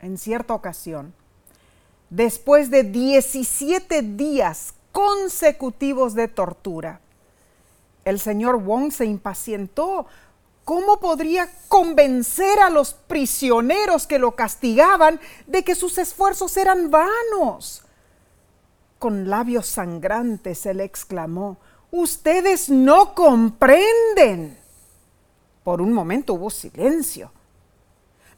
En 0.00 0.16
cierta 0.16 0.54
ocasión, 0.54 1.12
después 2.08 2.70
de 2.70 2.84
17 2.84 4.02
días 4.02 4.74
consecutivos 4.92 6.14
de 6.14 6.28
tortura. 6.28 7.00
El 8.04 8.18
señor 8.18 8.62
Wong 8.62 8.92
se 8.92 9.06
impacientó. 9.06 10.06
¿Cómo 10.70 11.00
podría 11.00 11.50
convencer 11.66 12.60
a 12.60 12.70
los 12.70 12.94
prisioneros 12.94 14.06
que 14.06 14.20
lo 14.20 14.36
castigaban 14.36 15.18
de 15.48 15.64
que 15.64 15.74
sus 15.74 15.98
esfuerzos 15.98 16.56
eran 16.56 16.92
vanos? 16.92 17.82
Con 19.00 19.28
labios 19.28 19.66
sangrantes 19.66 20.64
él 20.66 20.80
exclamó, 20.80 21.56
ustedes 21.90 22.68
no 22.68 23.16
comprenden. 23.16 24.60
Por 25.64 25.82
un 25.82 25.92
momento 25.92 26.34
hubo 26.34 26.50
silencio. 26.50 27.32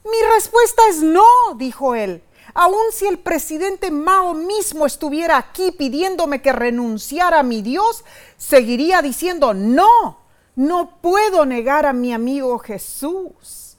Mi 0.03 0.33
respuesta 0.33 0.81
es 0.89 1.03
no, 1.03 1.53
dijo 1.55 1.93
él. 1.93 2.23
Aun 2.55 2.91
si 2.93 3.05
el 3.05 3.19
presidente 3.19 3.91
Mao 3.91 4.33
mismo 4.33 4.87
estuviera 4.87 5.37
aquí 5.37 5.71
pidiéndome 5.71 6.41
que 6.41 6.51
renunciara 6.51 7.41
a 7.41 7.43
mi 7.43 7.61
Dios, 7.61 8.03
seguiría 8.37 9.03
diciendo, 9.03 9.53
no, 9.53 10.22
no 10.55 10.97
puedo 11.01 11.45
negar 11.45 11.85
a 11.85 11.93
mi 11.93 12.13
amigo 12.13 12.59
Jesús. 12.59 13.77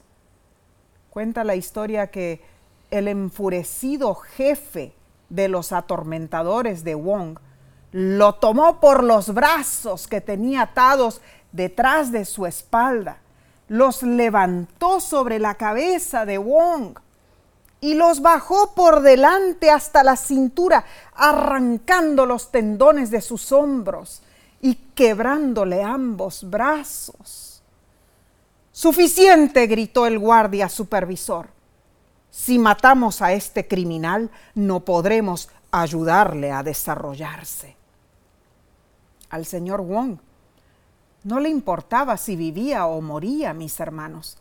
Cuenta 1.09 1.43
la 1.43 1.55
historia 1.55 2.07
que 2.07 2.41
el 2.91 3.07
enfurecido 3.07 4.15
jefe 4.15 4.93
de 5.29 5.47
los 5.47 5.71
atormentadores 5.71 6.83
de 6.83 6.95
Wong 6.95 7.39
lo 7.91 8.35
tomó 8.35 8.79
por 8.81 9.03
los 9.03 9.33
brazos 9.33 10.07
que 10.07 10.19
tenía 10.19 10.63
atados 10.63 11.21
detrás 11.53 12.11
de 12.11 12.25
su 12.25 12.45
espalda, 12.45 13.19
los 13.69 14.03
levantó 14.03 14.99
sobre 14.99 15.39
la 15.39 15.55
cabeza 15.55 16.25
de 16.25 16.37
Wong 16.37 16.99
y 17.79 17.93
los 17.93 18.21
bajó 18.21 18.73
por 18.75 19.01
delante 19.01 19.71
hasta 19.71 20.03
la 20.03 20.17
cintura, 20.17 20.85
arrancando 21.13 22.25
los 22.25 22.51
tendones 22.51 23.11
de 23.11 23.21
sus 23.21 23.51
hombros 23.53 24.21
y 24.65 24.73
quebrándole 24.95 25.83
ambos 25.83 26.49
brazos. 26.49 27.61
Suficiente, 28.71 29.67
gritó 29.67 30.07
el 30.07 30.17
guardia 30.17 30.69
supervisor. 30.69 31.49
Si 32.31 32.57
matamos 32.57 33.21
a 33.21 33.33
este 33.33 33.67
criminal, 33.67 34.31
no 34.55 34.79
podremos 34.79 35.49
ayudarle 35.69 36.51
a 36.51 36.63
desarrollarse. 36.63 37.75
Al 39.29 39.45
señor 39.45 39.81
Wong 39.81 40.17
no 41.23 41.39
le 41.39 41.49
importaba 41.49 42.17
si 42.17 42.35
vivía 42.35 42.87
o 42.87 43.01
moría, 43.01 43.53
mis 43.53 43.79
hermanos 43.79 44.39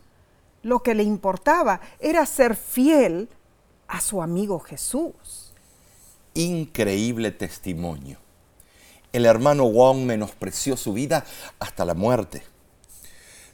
lo 0.62 0.82
que 0.82 0.94
le 0.94 1.02
importaba 1.02 1.78
era 2.00 2.24
ser 2.24 2.56
fiel 2.56 3.28
a 3.86 4.00
su 4.00 4.22
amigo 4.22 4.58
Jesús. 4.60 5.52
Increíble 6.32 7.30
testimonio. 7.30 8.23
El 9.14 9.26
hermano 9.26 9.66
Wong 9.66 9.98
menospreció 9.98 10.76
su 10.76 10.92
vida 10.92 11.24
hasta 11.60 11.84
la 11.84 11.94
muerte. 11.94 12.42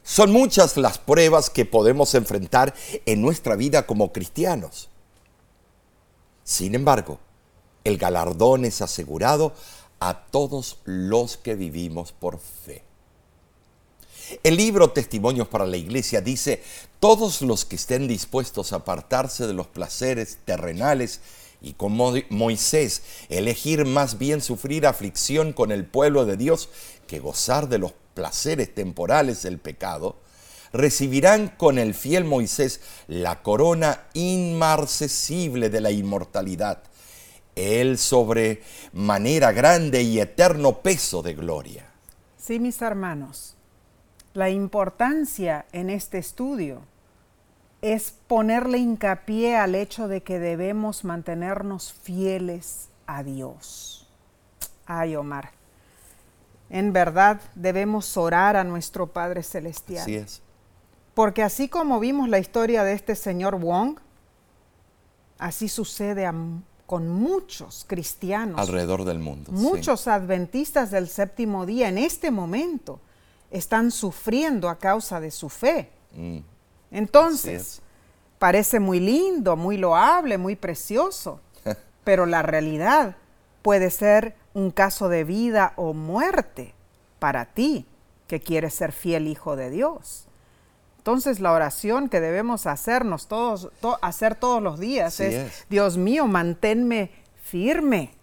Son 0.03 0.31
muchas 0.31 0.75
las 0.75 0.97
pruebas 0.97 1.51
que 1.51 1.65
podemos 1.65 2.15
enfrentar 2.15 2.73
en 3.05 3.21
nuestra 3.21 3.55
vida 3.55 3.85
como 3.85 4.11
cristianos. 4.11 4.89
Sin 6.43 6.73
embargo, 6.73 7.19
el 7.83 7.99
galardón 7.99 8.65
es 8.65 8.81
asegurado 8.81 9.53
a 9.99 10.25
todos 10.25 10.79
los 10.83 11.37
que 11.37 11.53
vivimos 11.53 12.11
por 12.11 12.39
fe. 12.39 12.83
El 14.41 14.57
libro 14.57 14.89
Testimonios 14.89 15.47
para 15.47 15.67
la 15.67 15.77
Iglesia 15.77 16.21
dice, 16.21 16.63
todos 16.99 17.43
los 17.43 17.65
que 17.65 17.75
estén 17.75 18.07
dispuestos 18.07 18.73
a 18.73 18.77
apartarse 18.77 19.45
de 19.45 19.53
los 19.53 19.67
placeres 19.67 20.39
terrenales 20.43 21.21
y 21.61 21.73
como 21.73 22.13
Moisés, 22.29 23.03
elegir 23.29 23.85
más 23.85 24.17
bien 24.17 24.41
sufrir 24.41 24.87
aflicción 24.87 25.53
con 25.53 25.71
el 25.71 25.85
pueblo 25.85 26.25
de 26.25 26.37
Dios 26.37 26.69
que 27.07 27.19
gozar 27.19 27.69
de 27.69 27.77
los 27.77 27.93
placeres 28.13 28.73
temporales 28.73 29.43
del 29.43 29.59
pecado, 29.59 30.17
recibirán 30.73 31.49
con 31.49 31.77
el 31.77 31.93
fiel 31.93 32.23
Moisés 32.23 32.81
la 33.07 33.43
corona 33.43 34.07
inmarcesible 34.13 35.69
de 35.69 35.81
la 35.81 35.91
inmortalidad, 35.91 36.81
el 37.55 37.97
sobre 37.97 38.63
manera 38.93 39.51
grande 39.51 40.01
y 40.01 40.19
eterno 40.19 40.79
peso 40.79 41.21
de 41.21 41.33
gloria. 41.33 41.85
Sí, 42.37 42.59
mis 42.59 42.81
hermanos, 42.81 43.55
la 44.33 44.49
importancia 44.49 45.65
en 45.73 45.89
este 45.89 46.17
estudio 46.17 46.81
es 47.81 48.13
ponerle 48.27 48.77
hincapié 48.77 49.57
al 49.57 49.75
hecho 49.75 50.07
de 50.07 50.21
que 50.21 50.39
debemos 50.39 51.03
mantenernos 51.03 51.93
fieles 51.93 52.89
a 53.07 53.23
Dios. 53.23 54.07
Ay, 54.85 55.15
Omar, 55.15 55.51
en 56.69 56.93
verdad 56.93 57.41
debemos 57.55 58.15
orar 58.17 58.55
a 58.55 58.63
nuestro 58.63 59.07
Padre 59.07 59.43
Celestial. 59.43 60.03
Así 60.03 60.15
es. 60.15 60.41
Porque 61.13 61.43
así 61.43 61.67
como 61.67 61.99
vimos 61.99 62.29
la 62.29 62.39
historia 62.39 62.83
de 62.83 62.93
este 62.93 63.15
señor 63.15 63.59
Wong, 63.59 63.97
así 65.37 65.67
sucede 65.67 66.29
con 66.85 67.09
muchos 67.09 67.85
cristianos. 67.87 68.59
Alrededor 68.59 69.03
del 69.03 69.19
mundo. 69.19 69.51
Muchos 69.51 70.07
adventistas 70.07 70.91
del 70.91 71.09
séptimo 71.09 71.65
día 71.65 71.89
en 71.89 71.97
este 71.97 72.31
momento 72.31 73.01
están 73.49 73.91
sufriendo 73.91 74.69
a 74.69 74.77
causa 74.77 75.19
de 75.19 75.31
su 75.31 75.49
fe. 75.49 75.91
Mm. 76.15 76.39
Entonces, 76.91 77.81
parece 78.37 78.79
muy 78.79 78.99
lindo, 78.99 79.55
muy 79.55 79.77
loable, 79.77 80.37
muy 80.37 80.55
precioso, 80.55 81.39
pero 82.03 82.25
la 82.25 82.41
realidad 82.41 83.15
puede 83.61 83.89
ser 83.89 84.35
un 84.53 84.71
caso 84.71 85.09
de 85.09 85.23
vida 85.23 85.73
o 85.77 85.93
muerte 85.93 86.73
para 87.19 87.45
ti 87.45 87.85
que 88.27 88.39
quieres 88.39 88.73
ser 88.73 88.91
fiel 88.91 89.27
hijo 89.27 89.55
de 89.55 89.69
Dios. 89.69 90.27
Entonces 90.97 91.39
la 91.39 91.51
oración 91.51 92.09
que 92.09 92.19
debemos 92.19 92.67
hacernos 92.67 93.27
todos, 93.27 93.69
hacer 94.01 94.35
todos 94.35 94.61
los 94.61 94.79
días 94.79 95.19
es, 95.19 95.65
Dios 95.69 95.97
mío, 95.97 96.27
manténme 96.27 97.11
firme, 97.43 98.13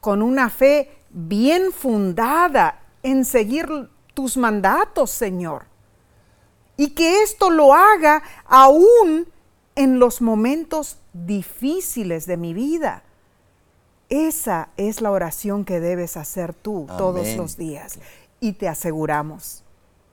con 0.00 0.22
una 0.22 0.50
fe 0.50 0.90
bien 1.10 1.72
fundada 1.72 2.80
en 3.02 3.24
seguir 3.24 3.68
tus 4.12 4.36
mandatos, 4.36 5.10
Señor. 5.10 5.66
Y 6.76 6.90
que 6.90 7.22
esto 7.22 7.50
lo 7.50 7.74
haga 7.74 8.22
aún 8.46 9.28
en 9.76 9.98
los 9.98 10.20
momentos 10.20 10.98
difíciles 11.12 12.26
de 12.26 12.36
mi 12.36 12.54
vida. 12.54 13.02
Esa 14.08 14.68
es 14.76 15.00
la 15.00 15.10
oración 15.10 15.64
que 15.64 15.80
debes 15.80 16.16
hacer 16.16 16.54
tú 16.54 16.86
todos 16.98 17.36
los 17.36 17.56
días. 17.56 17.98
Y 18.40 18.52
te 18.52 18.68
aseguramos 18.68 19.64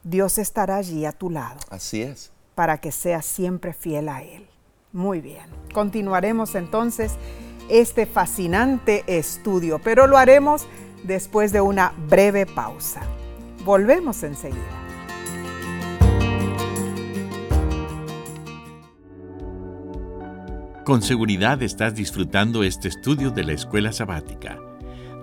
Dios 0.04 0.38
estará 0.38 0.78
allí 0.78 1.06
a 1.06 1.12
tu 1.12 1.30
lado. 1.30 1.60
Así 1.70 2.02
es. 2.02 2.32
Para 2.56 2.80
que 2.80 2.92
seas 2.92 3.26
siempre 3.26 3.74
fiel 3.74 4.10
a 4.10 4.24
Él. 4.24 4.48
Muy 4.92 5.22
bien. 5.22 5.46
Continuaremos 5.74 6.56
entonces 6.56 7.14
este 7.70 8.06
fascinante 8.06 9.04
estudio, 9.08 9.80
pero 9.80 10.08
lo 10.08 10.18
haremos 10.18 10.68
después 11.04 11.52
de 11.52 11.62
una 11.62 11.94
breve 12.10 12.46
pausa. 12.46 13.02
Volvemos 13.64 14.24
enseguida. 14.24 14.81
Con 20.84 21.04
seguridad 21.04 21.62
estás 21.62 21.94
disfrutando 21.94 22.64
este 22.64 22.88
estudio 22.88 23.30
de 23.30 23.44
la 23.44 23.54
escuela 23.54 23.94
sabática. 23.94 24.58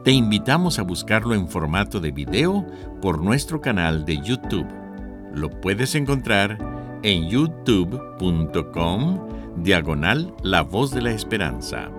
Te 0.04 0.12
invitamos 0.12 0.78
a 0.78 0.82
buscarlo 0.82 1.34
en 1.34 1.48
formato 1.48 1.98
de 1.98 2.12
video 2.12 2.64
por 3.02 3.20
nuestro 3.20 3.60
canal 3.60 4.04
de 4.04 4.18
YouTube. 4.22 4.68
Lo 5.34 5.50
puedes 5.60 5.96
encontrar 5.96 6.58
en 7.02 7.28
youtube.com 7.28 9.18
diagonal 9.56 10.32
La 10.44 10.62
Voz 10.62 10.92
de 10.92 11.02
la 11.02 11.10
Esperanza. 11.10 11.90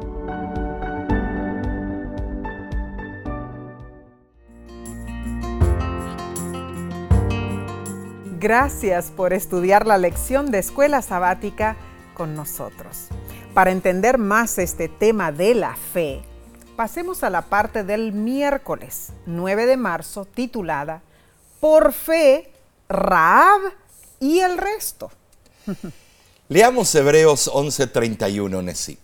Gracias 8.39 9.11
por 9.11 9.33
estudiar 9.33 9.85
la 9.85 9.97
lección 9.97 10.49
de 10.49 10.59
escuela 10.59 11.01
sabática 11.01 11.75
con 12.13 12.35
nosotros. 12.35 13.09
Para 13.59 13.71
entender 13.71 14.17
más 14.17 14.57
este 14.57 14.87
tema 14.87 15.33
de 15.33 15.53
la 15.53 15.75
fe, 15.75 16.21
pasemos 16.77 17.23
a 17.23 17.29
la 17.29 17.41
parte 17.41 17.83
del 17.83 18.13
miércoles 18.13 19.09
9 19.25 19.65
de 19.65 19.75
marzo 19.75 20.23
titulada 20.23 21.01
Por 21.59 21.91
fe, 21.91 22.53
Raab 22.87 23.59
y 24.21 24.39
el 24.39 24.57
resto. 24.57 25.11
Leamos 26.47 26.95
Hebreos 26.95 27.51
11:31, 27.51 28.63
Nesí. 28.63 28.97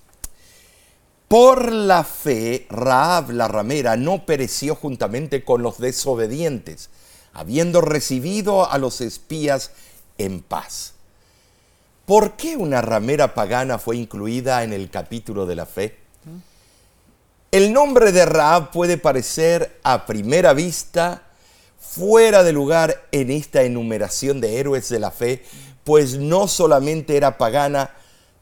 Por 1.27 1.73
la 1.73 2.05
fe, 2.05 2.65
Raab 2.69 3.31
la 3.31 3.49
ramera 3.49 3.97
no 3.97 4.25
pereció 4.25 4.75
juntamente 4.75 5.43
con 5.43 5.63
los 5.63 5.79
desobedientes, 5.79 6.89
habiendo 7.33 7.81
recibido 7.81 8.71
a 8.71 8.77
los 8.77 9.01
espías 9.01 9.71
en 10.17 10.41
paz. 10.41 10.94
¿Por 12.05 12.33
qué 12.33 12.55
una 12.55 12.81
ramera 12.81 13.33
pagana 13.33 13.79
fue 13.79 13.97
incluida 13.97 14.63
en 14.63 14.73
el 14.73 14.91
capítulo 14.91 15.47
de 15.47 15.55
la 15.55 15.65
fe? 15.65 15.97
El 17.51 17.73
nombre 17.73 18.11
de 18.11 18.25
Raab 18.25 18.71
puede 18.71 18.97
parecer 18.97 19.79
a 19.81 20.05
primera 20.05 20.53
vista 20.53 21.23
fuera 21.79 22.43
de 22.43 22.51
lugar 22.51 23.07
en 23.11 23.31
esta 23.31 23.63
enumeración 23.63 24.39
de 24.39 24.59
héroes 24.59 24.89
de 24.89 24.99
la 24.99 25.09
fe, 25.09 25.43
pues 25.83 26.17
no 26.17 26.47
solamente 26.47 27.17
era 27.17 27.37
pagana, 27.37 27.91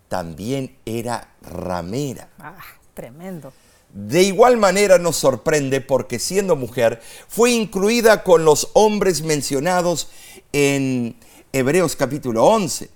también 0.09 0.75
era 0.85 1.29
ramera. 1.41 2.29
Ah, 2.39 2.57
tremendo. 2.93 3.53
De 3.93 4.23
igual 4.23 4.57
manera 4.57 4.97
nos 4.97 5.17
sorprende 5.17 5.79
porque 5.79 6.17
siendo 6.17 6.55
mujer 6.55 6.99
fue 7.27 7.51
incluida 7.51 8.23
con 8.23 8.43
los 8.43 8.71
hombres 8.73 9.21
mencionados 9.21 10.09
en 10.51 11.15
Hebreos 11.51 11.95
capítulo 11.95 12.43
11. 12.45 12.89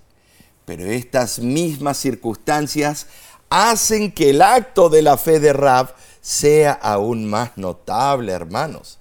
Pero 0.68 0.84
estas 0.84 1.38
mismas 1.38 1.96
circunstancias 1.96 3.06
hacen 3.48 4.12
que 4.12 4.28
el 4.28 4.42
acto 4.42 4.90
de 4.90 5.00
la 5.00 5.16
fe 5.16 5.40
de 5.40 5.54
Rab 5.54 5.94
sea 6.20 6.72
aún 6.72 7.24
más 7.24 7.56
notable, 7.56 8.32
hermanos. 8.32 8.98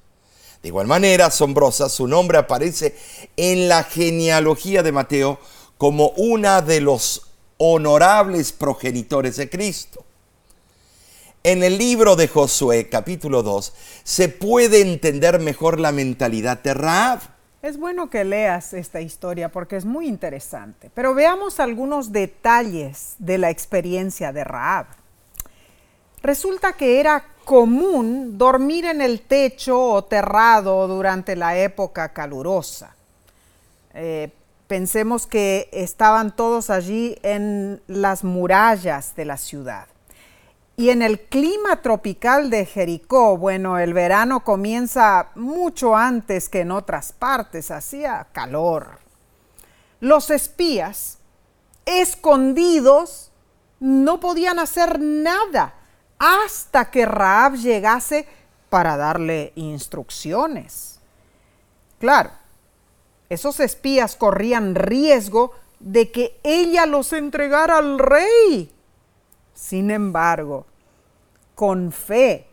De 0.61 0.70
igual 0.70 0.88
manera 0.88 1.26
asombrosa, 1.26 1.89
su 1.89 2.07
nombre 2.07 2.38
aparece 2.38 2.95
en 3.36 3.68
la 3.68 3.84
genealogía 3.84 4.82
de 4.82 4.93
Mateo 4.93 5.41
como 5.78 6.11
una 6.11 6.61
de 6.61 6.80
los 6.80 7.34
honorables 7.57 8.53
progenitores 8.53 9.36
de 9.36 9.49
Cristo. 9.49 10.05
En 11.43 11.63
el 11.63 11.78
libro 11.78 12.15
de 12.15 12.30
Josué, 12.30 12.88
capítulo 12.88 13.43
2, 13.43 13.74
se 14.05 14.30
puede 14.30 14.80
entender 14.80 15.41
mejor 15.41 15.82
la 15.82 15.91
mentalidad 15.91 16.63
de 16.63 16.74
Raab. 16.74 17.20
Es 17.62 17.78
bueno 17.78 18.10
que 18.10 18.24
leas 18.24 18.74
esta 18.74 19.01
historia 19.01 19.49
porque 19.49 19.78
es 19.78 19.86
muy 19.86 20.08
interesante, 20.08 20.91
pero 20.93 21.16
veamos 21.16 21.60
algunos 21.60 22.12
detalles 22.12 23.16
de 23.18 23.39
la 23.39 23.49
experiencia 23.49 24.32
de 24.32 24.43
Raab. 24.43 24.86
Resulta 26.22 26.74
que 26.74 26.99
era 26.99 27.26
común 27.45 28.38
dormir 28.38 28.86
en 28.86 29.01
el 29.01 29.22
techo 29.22 29.82
o 29.82 30.03
terrado 30.03 30.88
durante 30.88 31.36
la 31.36 31.58
época 31.58 32.10
calurosa. 32.10 32.95
Eh, 33.93 34.30
pensemos 34.68 35.26
que 35.26 35.70
estaban 35.72 36.36
todos 36.36 36.70
allí 36.70 37.18
en 37.24 37.82
las 37.88 38.24
murallas 38.24 39.16
de 39.16 39.26
la 39.26 39.38
ciudad. 39.38 39.88
Y 40.80 40.91
en 40.91 41.01
el 41.01 41.21
clima 41.21 41.82
tropical 41.82 42.51
de 42.51 42.67
Jericó, 42.67 43.36
bueno, 43.36 43.80
el 43.80 43.95
verano 43.95 44.43
comienza 44.43 45.32
mucho 45.34 45.95
antes 45.95 46.49
que 46.49 46.59
en 46.59 46.71
otras 46.71 47.13
partes, 47.13 47.71
hacía 47.71 48.28
calor. 48.32 48.99
Los 49.99 50.30
espías, 50.30 51.17
escondidos, 51.88 53.32
no 53.80 54.19
podían 54.19 54.59
hacer 54.59 54.99
nada 54.99 55.73
hasta 56.19 56.91
que 56.91 57.07
Raab 57.07 57.55
llegase 57.55 58.28
para 58.69 58.97
darle 58.97 59.53
instrucciones. 59.55 60.99
Claro, 61.99 62.30
esos 63.30 63.59
espías 63.61 64.15
corrían 64.15 64.75
riesgo 64.75 65.53
de 65.80 66.11
que 66.11 66.39
ella 66.43 66.86
los 66.86 67.13
entregara 67.13 67.80
al 67.80 67.97
rey. 67.97 68.76
Sin 69.58 69.89
embargo, 69.89 70.68
con 71.55 71.91
fe, 71.91 72.47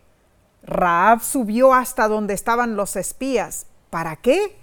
Raab 0.63 1.23
subió 1.23 1.75
hasta 1.75 2.09
donde 2.09 2.33
estaban 2.33 2.77
los 2.77 2.97
espías. 2.97 3.67
¿Para 3.91 4.17
qué? 4.17 4.59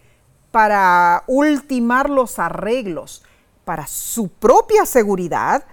Para 0.50 1.24
ultimar 1.28 2.10
los 2.10 2.40
arreglos, 2.40 3.24
para 3.64 3.86
su 3.86 4.28
propia 4.28 4.88
seguridad 4.88 5.64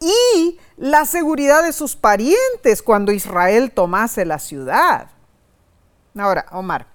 y 0.00 0.58
la 0.78 1.04
seguridad 1.04 1.62
de 1.62 1.74
sus 1.74 1.94
parientes 1.94 2.82
cuando 2.82 3.12
Israel 3.12 3.70
tomase 3.70 4.24
la 4.24 4.38
ciudad. 4.38 5.10
Ahora, 6.16 6.46
Omar, 6.52 6.86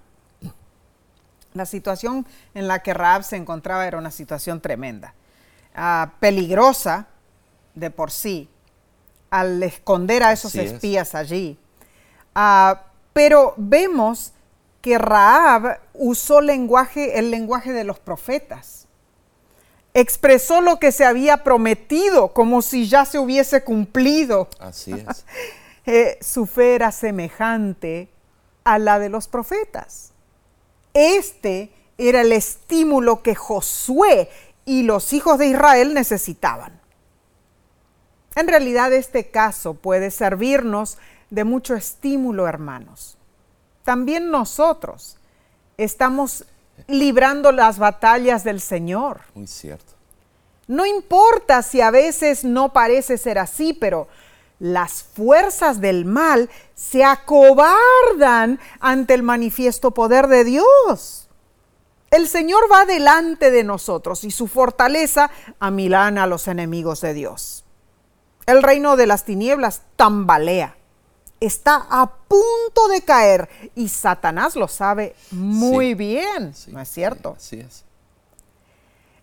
La 1.54 1.66
situación 1.66 2.26
en 2.54 2.66
la 2.66 2.80
que 2.80 2.94
Raab 2.94 3.22
se 3.22 3.36
encontraba 3.36 3.86
era 3.86 3.98
una 3.98 4.10
situación 4.10 4.60
tremenda, 4.60 5.14
ah, 5.74 6.14
peligrosa 6.18 7.06
de 7.74 7.90
por 7.90 8.10
sí, 8.10 8.48
al 9.30 9.62
esconder 9.62 10.22
a 10.22 10.32
esos 10.32 10.54
espías 10.54 11.14
allí. 11.14 11.58
Ah, 12.34 12.82
pero 13.12 13.54
vemos 13.56 14.32
que 14.80 14.98
Raab 14.98 15.78
usó 15.94 16.40
lenguaje, 16.40 17.18
el 17.18 17.30
lenguaje 17.30 17.72
de 17.72 17.84
los 17.84 17.98
profetas. 17.98 18.86
Expresó 19.92 20.60
lo 20.60 20.78
que 20.78 20.92
se 20.92 21.04
había 21.04 21.42
prometido 21.42 22.32
como 22.32 22.62
si 22.62 22.88
ya 22.88 23.04
se 23.04 23.18
hubiese 23.18 23.62
cumplido. 23.64 24.48
Así 24.58 24.92
es. 24.92 25.24
Eh, 25.86 26.18
su 26.20 26.46
fe 26.46 26.74
era 26.74 26.92
semejante 26.92 28.10
a 28.64 28.78
la 28.78 28.98
de 28.98 29.08
los 29.08 29.28
profetas. 29.28 30.12
Este 30.92 31.72
era 31.96 32.20
el 32.20 32.32
estímulo 32.32 33.22
que 33.22 33.34
Josué 33.34 34.28
y 34.64 34.82
los 34.82 35.12
hijos 35.14 35.38
de 35.38 35.46
Israel 35.46 35.94
necesitaban. 35.94 36.79
En 38.40 38.48
realidad 38.48 38.90
este 38.94 39.30
caso 39.30 39.74
puede 39.74 40.10
servirnos 40.10 40.96
de 41.28 41.44
mucho 41.44 41.74
estímulo, 41.74 42.48
hermanos. 42.48 43.18
También 43.84 44.30
nosotros 44.30 45.18
estamos 45.76 46.46
librando 46.86 47.52
las 47.52 47.78
batallas 47.78 48.42
del 48.42 48.62
Señor. 48.62 49.20
Muy 49.34 49.46
cierto. 49.46 49.92
No 50.68 50.86
importa 50.86 51.62
si 51.62 51.82
a 51.82 51.90
veces 51.90 52.42
no 52.42 52.72
parece 52.72 53.18
ser 53.18 53.38
así, 53.38 53.74
pero 53.74 54.08
las 54.58 55.02
fuerzas 55.02 55.82
del 55.82 56.06
mal 56.06 56.48
se 56.74 57.04
acobardan 57.04 58.58
ante 58.80 59.12
el 59.12 59.22
manifiesto 59.22 59.90
poder 59.90 60.28
de 60.28 60.44
Dios. 60.44 61.28
El 62.10 62.26
Señor 62.26 62.62
va 62.72 62.86
delante 62.86 63.50
de 63.50 63.64
nosotros 63.64 64.24
y 64.24 64.30
su 64.30 64.48
fortaleza 64.48 65.30
amilana 65.58 66.22
a 66.22 66.26
los 66.26 66.48
enemigos 66.48 67.02
de 67.02 67.12
Dios. 67.12 67.66
El 68.50 68.64
reino 68.64 68.96
de 68.96 69.06
las 69.06 69.24
tinieblas 69.24 69.82
tambalea, 69.94 70.74
está 71.38 71.86
a 71.88 72.10
punto 72.26 72.88
de 72.88 73.02
caer 73.02 73.48
y 73.76 73.88
Satanás 73.88 74.56
lo 74.56 74.66
sabe 74.66 75.14
muy 75.30 75.94
bien, 75.94 76.52
¿no 76.66 76.80
es 76.80 76.88
cierto? 76.88 77.36
así 77.36 77.60
es. 77.60 77.84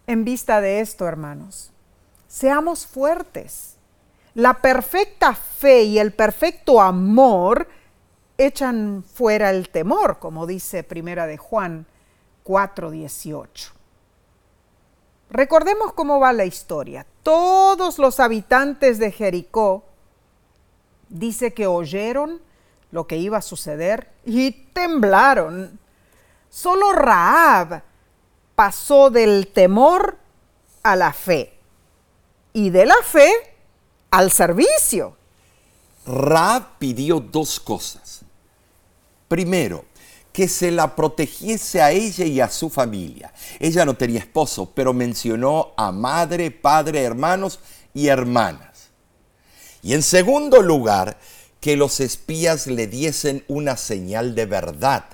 En 0.08 0.24
vista 0.24 0.62
de 0.62 0.80
esto, 0.80 1.06
hermanos, 1.06 1.72
seamos 2.30 2.88
fuertes 2.88 3.76
la 4.34 4.62
perfecta 4.62 5.34
fe 5.34 5.84
y 5.84 6.00
el 6.00 6.14
perfecto 6.14 6.80
amor 6.80 7.68
echan 8.38 9.04
fuera 9.04 9.50
el 9.50 9.68
temor, 9.68 10.20
como 10.20 10.48
dice 10.48 10.84
Primera 10.84 11.28
de 11.28 11.36
Juan 11.36 11.86
4:18. 12.46 13.77
Recordemos 15.30 15.94
cómo 15.94 16.20
va 16.20 16.32
la 16.34 16.46
historia. 16.46 17.06
Todos 17.24 18.00
los 18.00 18.20
habitantes 18.20 18.98
de 18.98 19.12
Jericó 19.12 19.84
dice 21.10 21.54
que 21.54 21.68
oyeron 21.68 22.42
lo 22.92 23.08
que 23.08 23.18
iba 23.18 23.38
a 23.38 23.42
suceder 23.42 24.10
y 24.26 24.52
temblaron. 24.52 25.80
Solo 26.50 26.94
Raab 26.94 27.84
pasó 28.56 29.10
del 29.10 29.48
temor 29.48 30.18
a 30.84 30.96
la 30.96 31.12
fe 31.12 31.58
y 32.54 32.70
de 32.70 32.86
la 32.86 32.96
fe 33.04 33.30
al 34.10 34.32
servicio. 34.32 35.18
Ra 36.06 36.76
pidió 36.80 37.20
dos 37.20 37.60
cosas. 37.60 38.22
Primero, 39.28 39.84
que 40.38 40.48
se 40.48 40.70
la 40.70 40.96
protegiese 40.96 41.82
a 41.82 41.90
ella 41.90 42.24
y 42.24 42.40
a 42.42 42.48
su 42.48 42.70
familia. 42.70 43.34
Ella 43.60 43.86
no 43.86 43.96
tenía 43.96 44.20
esposo, 44.20 44.72
pero 44.72 44.94
mencionó 44.94 45.74
a 45.76 45.92
madre, 45.92 46.52
padre, 46.52 47.02
hermanos 47.02 47.60
y 47.96 48.10
hermanas. 48.10 48.90
Y 49.82 49.96
en 49.96 50.04
segundo 50.04 50.62
lugar, 50.62 51.18
que 51.60 51.76
los 51.76 52.00
espías 52.00 52.68
le 52.68 52.86
diesen 52.86 53.46
una 53.48 53.78
señal 53.78 54.36
de 54.36 54.46
verdad, 54.46 55.06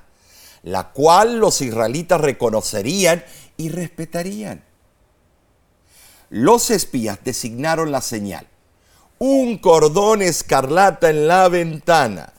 la 0.62 0.92
cual 0.92 1.38
los 1.38 1.62
israelitas 1.62 2.20
reconocerían 2.20 3.24
y 3.56 3.70
respetarían. 3.70 4.62
Los 6.32 6.70
espías 6.70 7.20
designaron 7.24 7.94
la 7.94 8.02
señal 8.02 8.46
un 9.20 9.58
cordón 9.58 10.22
escarlata 10.22 11.10
en 11.10 11.30
la 11.30 11.48
ventana, 11.48 12.33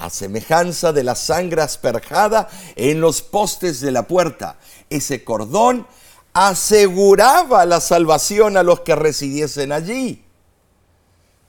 a 0.00 0.08
semejanza 0.08 0.92
de 0.92 1.04
la 1.04 1.14
sangre 1.14 1.60
asperjada 1.60 2.48
en 2.74 3.00
los 3.00 3.20
postes 3.20 3.80
de 3.80 3.90
la 3.90 4.04
puerta. 4.08 4.56
Ese 4.88 5.22
cordón 5.24 5.86
aseguraba 6.32 7.66
la 7.66 7.80
salvación 7.80 8.56
a 8.56 8.62
los 8.62 8.80
que 8.80 8.96
residiesen 8.96 9.72
allí. 9.72 10.24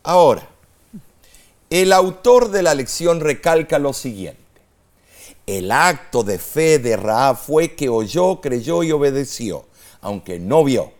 Ahora, 0.04 0.48
el 1.70 1.94
autor 1.94 2.52
de 2.52 2.64
la 2.64 2.76
lección 2.76 3.22
recalca 3.22 3.80
lo 3.80 3.94
siguiente. 3.94 4.42
El 5.48 5.72
acto 5.72 6.24
de 6.24 6.38
fe 6.38 6.78
de 6.78 6.98
Raab 6.98 7.38
fue 7.38 7.76
que 7.76 7.88
oyó, 7.88 8.42
creyó 8.42 8.84
y 8.84 8.92
obedeció, 8.92 9.66
aunque 10.02 10.40
no 10.40 10.66
vio. 10.66 10.92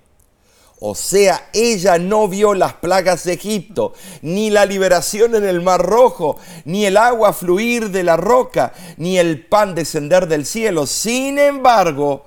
O 0.84 0.96
sea, 0.96 1.48
ella 1.54 2.00
no 2.00 2.28
vio 2.28 2.56
las 2.56 2.74
plagas 2.74 3.24
de 3.26 3.34
Egipto, 3.34 3.94
ni 4.24 4.50
la 4.50 4.66
liberación 4.66 5.36
en 5.36 5.46
el 5.46 5.62
Mar 5.62 5.80
Rojo, 5.80 6.38
ni 6.66 6.88
el 6.88 6.98
agua 6.98 7.34
fluir 7.34 7.92
de 7.92 8.02
la 8.02 8.18
roca, 8.18 8.74
ni 8.98 9.20
el 9.20 9.46
pan 9.46 9.76
descender 9.76 10.28
del 10.28 10.44
cielo. 10.44 10.88
Sin 10.88 11.38
embargo, 11.38 12.26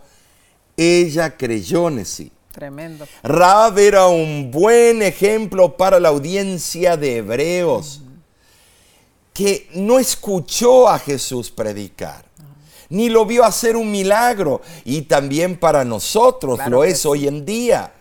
ella 0.76 1.36
creyó 1.36 1.88
en 1.88 2.06
sí. 2.06 2.30
Tremendo. 2.52 3.08
Raab 3.24 3.76
era 3.76 4.06
un 4.06 4.52
buen 4.52 5.02
ejemplo 5.02 5.76
para 5.76 5.98
la 5.98 6.10
audiencia 6.10 6.96
de 6.96 7.16
hebreos, 7.16 8.02
que 9.32 9.68
no 9.74 9.98
escuchó 9.98 10.88
a 10.88 11.00
Jesús 11.00 11.50
predicar 11.50 12.24
ni 12.90 13.08
lo 13.08 13.26
vio 13.26 13.44
hacer 13.44 13.76
un 13.76 13.90
milagro. 13.90 14.60
Y 14.84 15.02
también 15.02 15.58
para 15.58 15.84
nosotros 15.84 16.60
lo 16.68 16.84
es 16.84 17.04
hoy 17.04 17.26
en 17.26 17.44
día 17.44 17.93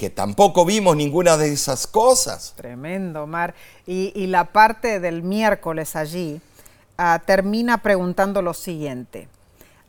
que 0.00 0.08
tampoco 0.08 0.64
vimos 0.64 0.96
ninguna 0.96 1.36
de 1.36 1.52
esas 1.52 1.86
cosas. 1.86 2.54
Tremendo, 2.56 3.26
Mar. 3.26 3.54
Y, 3.86 4.28
la 4.28 4.46
parte 4.46 4.98
del 4.98 5.22
miércoles 5.22 5.94
allí 5.94 6.40
ah, 6.96 7.20
termina 7.26 7.82
preguntando 7.82 8.40
lo 8.40 8.54
siguiente. 8.54 9.28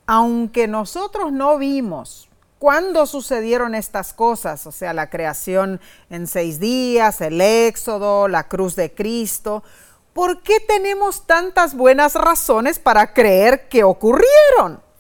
Aunque 0.05 0.68
nosotros 0.68 1.32
no 1.32 1.57
vimos 1.57 2.28
cuándo 2.59 3.05
sucedieron 3.05 3.74
estas 3.74 4.12
cosas, 4.12 4.68
o 4.68 4.74
sea, 4.74 4.91
la 4.91 5.09
creación 5.09 5.80
en 6.09 6.28
seis 6.28 6.59
días, 6.59 7.22
el 7.22 7.39
éxodo, 7.39 8.28
la 8.28 8.49
cruz 8.49 8.76
de 8.76 8.93
Cristo, 8.93 9.64
¿por 10.12 10.41
qué 10.41 10.59
tenemos 10.59 11.26
tantas 11.26 11.74
buenas 11.74 12.16
razones 12.16 12.80
para 12.80 13.14
creer 13.14 13.70
que 13.70 13.86
ocurrieron? 13.86 14.82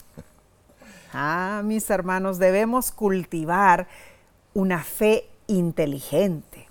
Ah, 1.13 1.61
mis 1.65 1.89
hermanos, 1.89 2.39
debemos 2.39 2.89
cultivar 2.89 3.89
una 4.53 4.83
fe 4.83 5.29
inteligente. 5.47 6.67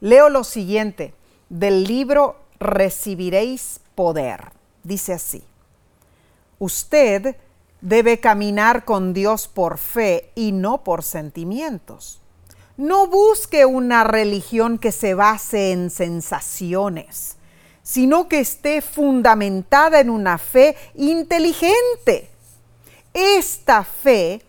Leo 0.00 0.28
lo 0.28 0.44
siguiente 0.44 1.14
del 1.48 1.84
libro 1.84 2.36
Recibiréis 2.58 3.80
poder. 3.94 4.52
Dice 4.82 5.12
así, 5.12 5.42
usted 6.58 7.36
debe 7.80 8.18
caminar 8.18 8.84
con 8.84 9.12
Dios 9.12 9.48
por 9.48 9.78
fe 9.78 10.30
y 10.34 10.52
no 10.52 10.84
por 10.84 11.02
sentimientos. 11.02 12.20
No 12.76 13.06
busque 13.06 13.64
una 13.64 14.04
religión 14.04 14.78
que 14.78 14.92
se 14.92 15.14
base 15.14 15.72
en 15.72 15.90
sensaciones, 15.90 17.36
sino 17.82 18.28
que 18.28 18.40
esté 18.40 18.82
fundamentada 18.82 20.00
en 20.00 20.10
una 20.10 20.38
fe 20.38 20.76
inteligente. 20.94 22.30
Esta 23.14 23.82
fe 23.82 24.42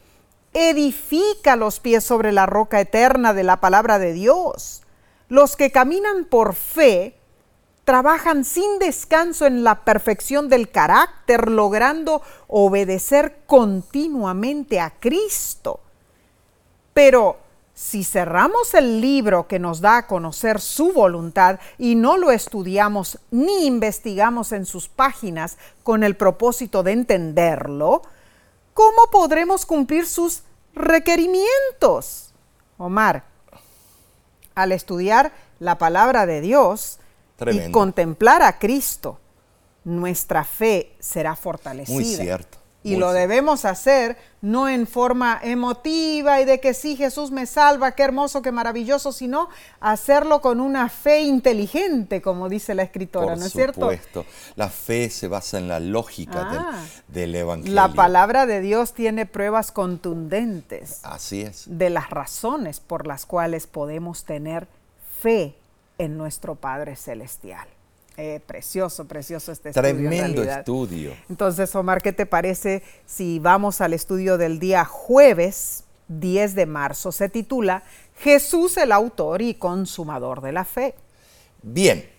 edifica 0.58 1.56
los 1.56 1.80
pies 1.80 2.04
sobre 2.04 2.32
la 2.32 2.48
roca 2.48 2.82
eterna 2.82 3.36
de 3.36 3.44
la 3.44 3.62
palabra 3.62 4.00
de 4.00 4.14
Dios. 4.14 4.82
Los 5.30 5.56
que 5.56 5.72
caminan 5.72 6.26
por 6.26 6.56
fe 6.56 7.16
trabajan 7.86 8.44
sin 8.44 8.80
descanso 8.80 9.46
en 9.46 9.64
la 9.64 9.86
perfección 9.86 10.50
del 10.50 10.72
carácter, 10.72 11.52
logrando 11.52 12.24
obedecer 12.48 13.38
continuamente 13.46 14.80
a 14.80 14.90
Cristo. 15.00 15.80
Pero 16.92 17.38
si 17.76 18.04
cerramos 18.04 18.74
el 18.74 19.00
libro 19.00 19.48
que 19.48 19.60
nos 19.60 19.80
da 19.80 19.98
a 19.98 20.08
conocer 20.08 20.60
su 20.60 20.92
voluntad 20.92 21.60
y 21.78 21.94
no 21.94 22.18
lo 22.18 22.32
estudiamos 22.32 23.20
ni 23.30 23.68
investigamos 23.68 24.52
en 24.54 24.66
sus 24.66 24.90
páginas 24.90 25.60
con 25.84 26.04
el 26.04 26.16
propósito 26.16 26.82
de 26.82 26.94
entenderlo, 26.94 28.02
¿cómo 28.74 29.12
podremos 29.12 29.68
cumplir 29.68 30.08
sus 30.08 30.42
requerimientos? 30.78 32.34
Omar, 32.78 33.26
al 34.56 34.72
estudiar 34.72 35.32
la 35.60 35.78
palabra 35.78 36.26
de 36.26 36.42
Dios 36.42 37.00
y 37.52 37.72
contemplar 37.72 38.44
a 38.44 38.60
Cristo, 38.60 39.20
nuestra 39.84 40.44
fe 40.44 40.96
será 41.00 41.36
fortalecida. 41.36 41.96
Muy 41.96 42.06
cierto. 42.06 42.58
Y 42.88 42.92
Muy 42.92 43.00
lo 43.00 43.12
debemos 43.12 43.66
hacer 43.66 44.18
no 44.42 44.70
en 44.70 44.88
forma 44.88 45.40
emotiva 45.44 46.40
y 46.40 46.46
de 46.46 46.60
que 46.62 46.74
sí, 46.74 46.96
Jesús 46.96 47.32
me 47.32 47.46
salva, 47.46 47.92
qué 47.94 48.04
hermoso, 48.04 48.42
qué 48.42 48.52
maravilloso, 48.54 49.12
sino 49.12 49.50
hacerlo 49.82 50.40
con 50.42 50.62
una 50.62 50.88
fe 50.88 51.22
inteligente, 51.22 52.22
como 52.22 52.48
dice 52.48 52.76
la 52.76 52.84
escritora, 52.84 53.28
Por 53.30 53.38
¿no 53.40 53.46
es 53.46 53.52
cierto? 53.52 53.82
supuesto. 53.82 54.26
La 54.56 54.70
fe 54.70 55.10
se 55.10 55.28
basa 55.28 55.58
en 55.58 55.68
la 55.68 55.80
lógica 55.82 56.46
del- 56.50 56.60
Ah. 56.60 56.84
del, 57.10 57.36
Evangelio. 57.36 57.74
La 57.74 57.90
palabra 57.90 58.46
de 58.46 58.62
Dios 58.62 58.94
tiene 58.94 59.26
pruebas 59.26 59.72
contundentes 59.72 61.00
Así 61.04 61.42
es. 61.42 61.64
de 61.68 61.90
las 61.90 62.10
razones 62.10 62.80
por 62.80 63.06
las 63.08 63.26
cuales 63.26 63.68
podemos 63.68 64.24
tener 64.24 64.68
fe 65.22 65.56
en 65.98 66.18
nuestro 66.18 66.56
Padre 66.56 66.96
Celestial. 66.96 67.68
Eh, 68.20 68.42
precioso, 68.48 69.06
precioso 69.06 69.52
este 69.52 69.70
estudio. 69.70 69.90
en 69.90 69.96
Tremendo 69.96 70.42
estudio. 70.42 71.16
Entonces, 71.30 71.76
Omar, 71.76 72.02
¿qué 72.02 72.12
te 72.12 72.26
parece 72.26 72.82
si 73.06 73.38
vamos 73.38 73.80
al 73.80 73.94
estudio 73.94 74.40
del 74.40 74.58
día 74.58 74.86
jueves 74.86 75.84
10 76.08 76.56
de 76.56 76.66
marzo? 76.66 77.12
Se 77.12 77.30
titula 77.30 77.84
Jesús 78.18 78.76
el 78.78 78.92
autor 78.92 79.44
y 79.44 79.54
consumador 79.54 80.42
de 80.42 80.52
la 80.52 80.66
fe. 80.66 80.96
Bien. 81.62 82.10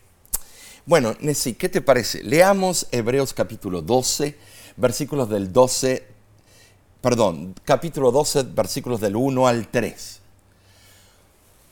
Bueno, 0.86 1.16
Nessie, 1.18 1.54
¿qué 1.54 1.68
te 1.68 1.80
parece? 1.80 2.22
Leamos 2.22 2.86
Hebreos 2.92 3.34
capítulo 3.34 3.82
12, 3.82 4.36
versículos 4.76 5.28
del 5.28 5.52
12, 5.52 6.06
perdón, 7.00 7.56
capítulo 7.64 8.12
12, 8.12 8.44
versículos 8.44 9.00
del 9.00 9.16
1 9.16 9.48
al 9.48 9.66
3. 9.66 10.20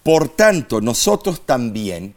Por 0.02 0.28
tanto, 0.30 0.80
nosotros 0.80 1.46
también, 1.46 2.16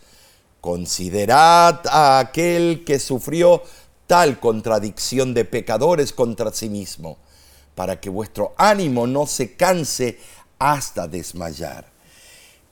Considerad 0.61 1.81
a 1.87 2.19
aquel 2.19 2.83
que 2.85 2.99
sufrió 2.99 3.63
tal 4.07 4.39
contradicción 4.39 5.33
de 5.33 5.43
pecadores 5.43 6.13
contra 6.13 6.51
sí 6.51 6.69
mismo, 6.69 7.17
para 7.75 7.99
que 7.99 8.09
vuestro 8.09 8.53
ánimo 8.57 9.07
no 9.07 9.25
se 9.25 9.55
canse 9.55 10.19
hasta 10.59 11.07
desmayar. 11.07 11.85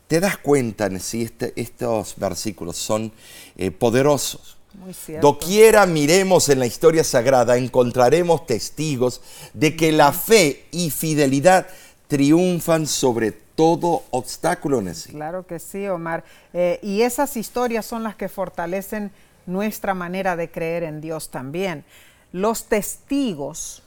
¿Te 0.07 0.19
das 0.19 0.37
cuenta 0.37 0.89
si 0.99 1.23
este- 1.23 1.53
estos 1.55 2.15
versículos 2.17 2.77
son 2.77 3.11
eh, 3.57 3.71
poderosos? 3.71 4.57
Muy. 4.73 4.93
Doquiera 5.19 5.85
miremos 5.87 6.49
en 6.49 6.59
la 6.59 6.67
historia 6.67 7.03
sagrada, 7.03 7.57
encontraremos 7.57 8.45
testigos 8.45 9.21
de 9.53 9.75
que 9.75 9.91
la 9.91 10.13
fe 10.13 10.65
y 10.71 10.91
fidelidad 10.91 11.67
triunfan 12.07 12.85
sobre 12.85 13.31
todo 13.59 14.03
obstáculo, 14.11 14.81
Nessie. 14.81 15.11
Claro 15.11 15.45
que 15.45 15.59
sí, 15.59 15.85
Omar. 15.89 16.23
Eh, 16.53 16.79
y 16.81 17.01
esas 17.01 17.35
historias 17.35 17.85
son 17.85 18.03
las 18.03 18.15
que 18.15 18.29
fortalecen 18.29 19.11
nuestra 19.45 19.93
manera 19.93 20.37
de 20.37 20.49
creer 20.49 20.83
en 20.83 21.01
Dios 21.01 21.29
también. 21.29 21.83
Los 22.31 22.67
testigos 22.69 23.83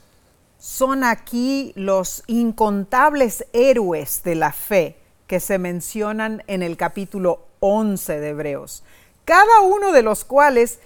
son 0.59 1.03
aquí 1.03 1.73
los 1.75 2.21
incontables 2.27 3.47
héroes 3.51 4.21
de 4.21 4.35
la 4.35 4.51
fe 4.51 4.99
que 5.25 5.39
se 5.39 5.57
mencionan 5.57 6.43
en 6.45 6.61
el 6.61 6.77
capítulo 6.77 7.47
11 7.59 8.19
de 8.19 8.29
Hebreos, 8.29 8.83
cada 9.25 9.61
uno 9.61 9.91
de 9.91 10.03
los 10.03 10.23
cuales, 10.23 10.77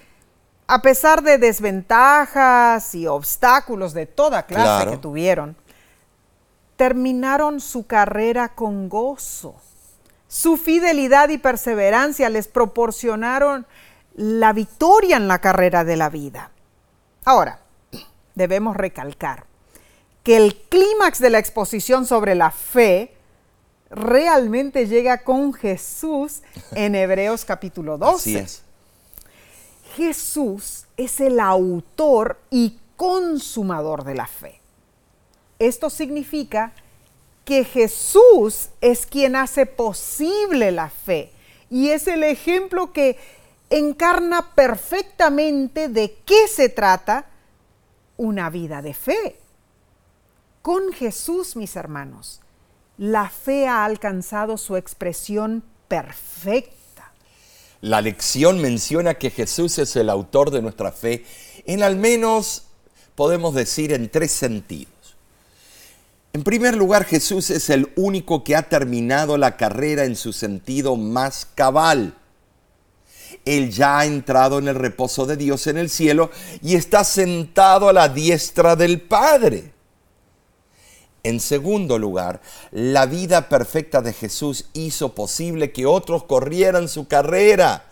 a 0.65 0.81
pesar 0.81 1.23
de 1.23 1.37
desventajas 1.37 2.95
y 2.95 3.05
obstáculos 3.05 3.93
de 3.93 4.05
toda 4.05 4.45
clase 4.45 4.63
Claro. 4.63 4.91
que 4.91 4.97
tuvieron, 4.97 5.57
terminaron 6.77 7.59
su 7.59 7.85
carrera 7.87 8.49
con 8.49 8.87
gozo. 8.87 9.55
Su 10.27 10.57
fidelidad 10.57 11.29
y 11.29 11.37
perseverancia 11.37 12.29
les 12.29 12.47
proporcionaron 12.47 13.65
la 14.15 14.53
victoria 14.53 15.17
en 15.17 15.27
la 15.27 15.39
carrera 15.39 15.83
de 15.83 15.97
la 15.97 16.09
vida. 16.09 16.51
Ahora, 17.25 17.59
debemos 18.35 18.77
recalcar 18.77 19.45
que 20.23 20.37
el 20.37 20.55
clímax 20.55 21.19
de 21.19 21.29
la 21.29 21.39
exposición 21.39 22.05
sobre 22.05 22.35
la 22.35 22.51
fe 22.51 23.13
realmente 23.89 24.87
llega 24.87 25.23
con 25.23 25.53
Jesús 25.53 26.41
en 26.71 26.95
Hebreos 26.95 27.45
capítulo 27.45 27.97
12. 27.97 28.15
Así 28.15 28.37
es. 28.37 28.63
Jesús 29.95 30.85
es 30.97 31.19
el 31.21 31.39
autor 31.39 32.39
y 32.49 32.77
consumador 32.95 34.03
de 34.03 34.15
la 34.15 34.27
fe. 34.27 34.56
Esto 35.59 35.89
significa 35.89 36.73
que 37.45 37.63
Jesús 37.63 38.69
es 38.81 39.05
quien 39.05 39.35
hace 39.35 39.65
posible 39.65 40.71
la 40.71 40.89
fe 40.89 41.31
y 41.69 41.89
es 41.89 42.07
el 42.07 42.23
ejemplo 42.23 42.91
que 42.91 43.17
encarna 43.69 44.53
perfectamente 44.53 45.89
de 45.89 46.17
qué 46.25 46.47
se 46.47 46.69
trata 46.69 47.25
una 48.17 48.49
vida 48.49 48.81
de 48.81 48.93
fe. 48.93 49.37
Con 50.61 50.91
Jesús, 50.91 51.55
mis 51.55 51.75
hermanos, 51.75 52.41
la 52.97 53.29
fe 53.29 53.67
ha 53.67 53.85
alcanzado 53.85 54.57
su 54.57 54.75
expresión 54.75 55.63
perfecta. 55.87 57.11
La 57.81 58.01
lección 58.01 58.61
menciona 58.61 59.13
que 59.13 59.29
Jesús 59.29 59.77
es 59.77 59.95
el 59.95 60.09
autor 60.09 60.51
de 60.51 60.61
nuestra 60.61 60.91
fe 60.91 61.25
en 61.65 61.83
al 61.83 61.95
menos, 61.95 62.63
podemos 63.15 63.53
decir, 63.53 63.93
en 63.93 64.09
tres 64.09 64.31
sentidos. 64.31 64.96
En 66.37 66.43
primer 66.43 66.75
lugar, 66.75 67.03
Jesús 67.03 67.49
es 67.49 67.71
el 67.71 67.91
único 67.95 68.43
que 68.43 68.55
ha 68.55 68.69
terminado 68.69 69.39
la 69.39 69.57
carrera 69.57 70.05
en 70.05 70.15
su 70.15 70.33
sentido 70.33 70.95
más 70.95 71.47
cabal. 71.55 72.13
Él 73.43 73.71
ya 73.71 73.97
ha 73.97 74.05
entrado 74.05 74.59
en 74.59 74.67
el 74.67 74.75
reposo 74.75 75.25
de 75.25 75.35
Dios 75.35 75.65
en 75.65 75.79
el 75.79 75.89
cielo 75.89 76.29
y 76.61 76.75
está 76.75 77.03
sentado 77.03 77.89
a 77.89 77.93
la 77.93 78.09
diestra 78.09 78.75
del 78.75 79.01
Padre. 79.01 79.73
En 81.23 81.39
segundo 81.39 81.97
lugar, 81.97 82.39
la 82.69 83.07
vida 83.07 83.49
perfecta 83.49 84.03
de 84.03 84.13
Jesús 84.13 84.65
hizo 84.73 85.15
posible 85.15 85.71
que 85.71 85.87
otros 85.87 86.25
corrieran 86.25 86.87
su 86.87 87.07
carrera. 87.07 87.87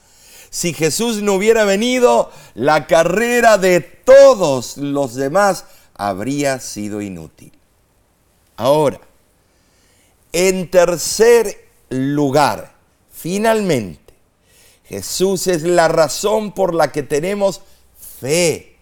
Si 0.52 0.72
Jesús 0.72 1.24
no 1.24 1.34
hubiera 1.34 1.66
venido, 1.66 2.30
la 2.54 2.86
carrera 2.86 3.58
de 3.58 3.82
todos 3.82 4.78
los 4.78 5.16
demás 5.16 5.66
habría 5.96 6.60
sido 6.60 7.02
inútil. 7.02 7.55
Ahora, 8.58 9.02
en 10.32 10.70
tercer 10.70 11.68
lugar, 11.90 12.76
finalmente, 13.12 14.14
Jesús 14.86 15.48
es 15.48 15.64
la 15.64 15.88
razón 15.88 16.52
por 16.52 16.74
la 16.74 16.92
que 16.92 17.04
tenemos 17.04 17.62
fe. 18.20 18.76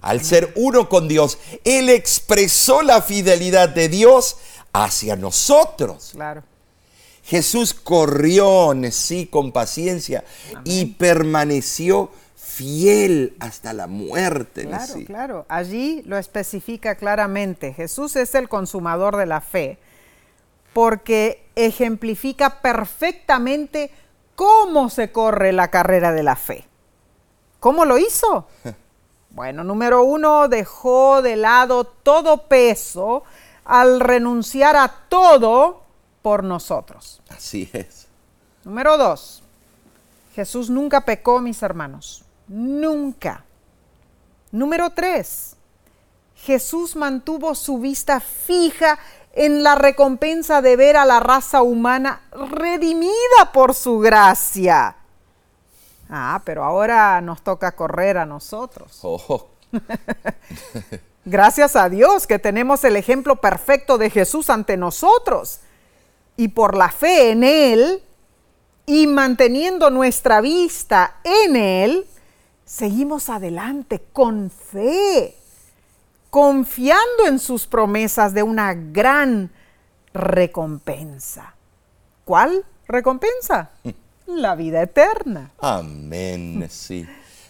Al 0.00 0.24
ser 0.24 0.52
uno 0.56 0.88
con 0.88 1.08
Dios, 1.08 1.38
Él 1.64 1.88
expresó 1.90 2.82
la 2.82 3.02
fidelidad 3.02 3.68
de 3.68 3.88
Dios 3.88 4.36
hacia 4.72 5.16
nosotros. 5.16 6.10
Claro. 6.12 6.42
Jesús 7.24 7.74
corrió, 7.74 8.72
sí, 8.90 9.26
con 9.26 9.52
paciencia 9.52 10.24
y 10.64 10.86
permaneció 10.86 12.10
fiel 12.60 13.36
hasta 13.40 13.72
la 13.72 13.86
muerte. 13.86 14.66
Claro, 14.66 14.94
Nesí. 14.94 15.06
claro. 15.06 15.46
Allí 15.48 16.02
lo 16.04 16.18
especifica 16.18 16.94
claramente. 16.94 17.72
Jesús 17.72 18.16
es 18.16 18.34
el 18.34 18.50
consumador 18.50 19.16
de 19.16 19.24
la 19.24 19.40
fe 19.40 19.78
porque 20.74 21.48
ejemplifica 21.56 22.60
perfectamente 22.60 23.90
cómo 24.34 24.90
se 24.90 25.10
corre 25.10 25.52
la 25.52 25.68
carrera 25.68 26.12
de 26.12 26.22
la 26.22 26.36
fe. 26.36 26.66
¿Cómo 27.60 27.84
lo 27.84 27.98
hizo? 27.98 28.46
Bueno, 29.32 29.62
número 29.62 30.02
uno, 30.02 30.48
dejó 30.48 31.22
de 31.22 31.36
lado 31.36 31.84
todo 31.84 32.48
peso 32.48 33.22
al 33.64 34.00
renunciar 34.00 34.74
a 34.74 34.88
todo 35.08 35.84
por 36.20 36.42
nosotros. 36.42 37.22
Así 37.28 37.70
es. 37.72 38.08
Número 38.64 38.98
dos, 38.98 39.44
Jesús 40.34 40.68
nunca 40.68 41.02
pecó, 41.02 41.40
mis 41.40 41.62
hermanos. 41.62 42.24
Nunca. 42.50 43.44
Número 44.50 44.90
tres, 44.90 45.54
Jesús 46.34 46.96
mantuvo 46.96 47.54
su 47.54 47.78
vista 47.78 48.18
fija 48.18 48.98
en 49.32 49.62
la 49.62 49.76
recompensa 49.76 50.60
de 50.60 50.74
ver 50.74 50.96
a 50.96 51.04
la 51.04 51.20
raza 51.20 51.62
humana 51.62 52.22
redimida 52.32 53.52
por 53.52 53.72
su 53.72 54.00
gracia. 54.00 54.96
Ah, 56.08 56.42
pero 56.44 56.64
ahora 56.64 57.20
nos 57.20 57.40
toca 57.42 57.70
correr 57.70 58.18
a 58.18 58.26
nosotros. 58.26 58.98
Oh, 59.02 59.46
Gracias 61.24 61.76
a 61.76 61.88
Dios 61.88 62.26
que 62.26 62.40
tenemos 62.40 62.82
el 62.82 62.96
ejemplo 62.96 63.36
perfecto 63.36 63.96
de 63.96 64.10
Jesús 64.10 64.50
ante 64.50 64.76
nosotros. 64.76 65.60
Y 66.36 66.48
por 66.48 66.76
la 66.76 66.90
fe 66.90 67.30
en 67.30 67.44
Él 67.44 68.02
y 68.86 69.06
manteniendo 69.06 69.88
nuestra 69.90 70.40
vista 70.40 71.20
en 71.22 71.54
Él, 71.54 72.06
seguimos 72.70 73.28
adelante 73.28 74.00
con 74.12 74.48
fe, 74.50 75.34
confiando 76.30 77.26
en 77.26 77.40
sus 77.40 77.66
promesas 77.66 78.32
de 78.32 78.44
una 78.44 78.74
gran 78.74 79.50
recompensa. 80.14 81.54
¿Cuál 82.24 82.64
recompensa? 82.86 83.70
La 84.26 84.54
vida 84.54 84.82
eterna. 84.82 85.50
Amén, 85.58 86.64
sí. 86.70 87.04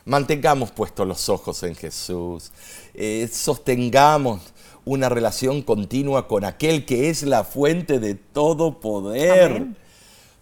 Mantengamos 0.07 0.71
puestos 0.71 1.07
los 1.07 1.29
ojos 1.29 1.63
en 1.65 1.75
Jesús. 1.75 2.51
Eh, 2.95 3.29
sostengamos 3.31 4.41
una 4.87 5.11
relación 5.11 5.61
continua 5.61 6.27
con 6.27 6.47
aquel 6.47 6.87
que 6.87 7.11
es 7.11 7.23
la 7.23 7.45
fuente 7.45 8.01
de 8.01 8.15
todo 8.15 8.81
poder. 8.81 9.67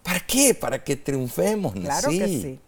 ¿Para 0.04 0.20
qué? 0.20 0.54
Para 0.54 0.84
que 0.84 0.94
triunfemos. 0.94 1.72
Claro 1.72 2.08
que 2.10 2.28
sí. 2.28 2.60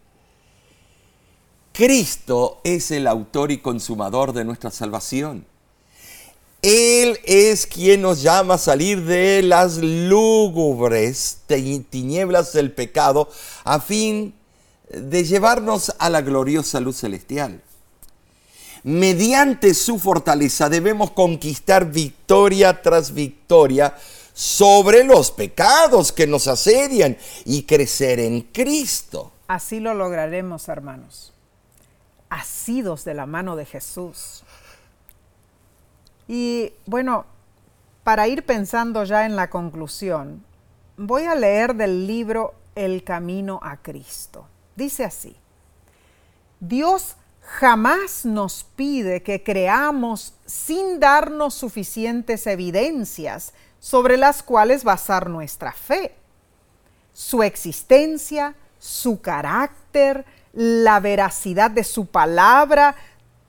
Cristo 1.81 2.61
es 2.63 2.91
el 2.91 3.07
autor 3.07 3.51
y 3.51 3.57
consumador 3.57 4.35
de 4.35 4.45
nuestra 4.45 4.71
salvación. 4.71 5.47
Él 6.61 7.19
es 7.25 7.67
quien 7.67 8.03
nos 8.03 8.21
llama 8.21 8.57
a 8.57 8.59
salir 8.59 9.03
de 9.07 9.43
las 9.43 9.79
lúgubres 9.79 11.39
tinieblas 11.89 12.53
del 12.53 12.71
pecado 12.73 13.31
a 13.65 13.81
fin 13.81 14.35
de 14.91 15.25
llevarnos 15.25 15.95
a 15.99 16.11
la 16.11 16.21
gloriosa 16.21 16.81
luz 16.81 16.99
celestial. 16.99 17.63
Mediante 18.83 19.73
su 19.73 19.99
fortaleza 19.99 20.69
debemos 20.69 21.13
conquistar 21.13 21.91
victoria 21.91 22.83
tras 22.83 23.15
victoria 23.15 23.97
sobre 24.35 25.03
los 25.03 25.31
pecados 25.31 26.13
que 26.13 26.27
nos 26.27 26.47
asedian 26.47 27.17
y 27.47 27.63
crecer 27.63 28.21
en 28.21 28.43
Cristo. 28.43 29.33
Así 29.49 29.81
lo 29.81 29.95
lograremos, 29.95 30.69
hermanos, 30.69 31.33
asidos 32.31 33.05
de 33.05 33.15
la 33.15 33.27
mano 33.27 33.57
de 33.57 33.67
Jesús. 33.67 34.45
Y 36.27 36.73
bueno, 36.87 37.27
para 38.05 38.29
ir 38.29 38.47
pensando 38.47 39.05
ya 39.05 39.27
en 39.27 39.37
la 39.37 39.51
conclusión, 39.51 40.45
voy 40.97 41.25
a 41.25 41.35
leer 41.35 41.75
del 41.75 42.07
libro 42.07 42.55
El 42.75 43.05
Camino 43.05 43.61
a 43.63 43.77
Cristo. 43.77 44.47
Dice 44.77 45.05
así, 45.05 45.37
Dios 46.61 47.17
jamás 47.43 48.25
nos 48.25 48.65
pide 48.65 49.23
que 49.23 49.43
creamos 49.43 50.35
sin 50.47 51.01
darnos 51.01 51.55
suficientes 51.55 52.47
evidencias 52.47 53.53
sobre 53.81 54.17
las 54.17 54.43
cuales 54.43 54.85
basar 54.85 55.29
nuestra 55.29 55.73
fe. 55.73 56.15
Su 57.13 57.43
existencia, 57.43 58.55
su 58.79 59.21
carácter, 59.21 60.25
la 60.53 61.01
veracidad 61.01 61.71
de 61.71 61.85
su 61.85 62.07
palabra, 62.07 62.97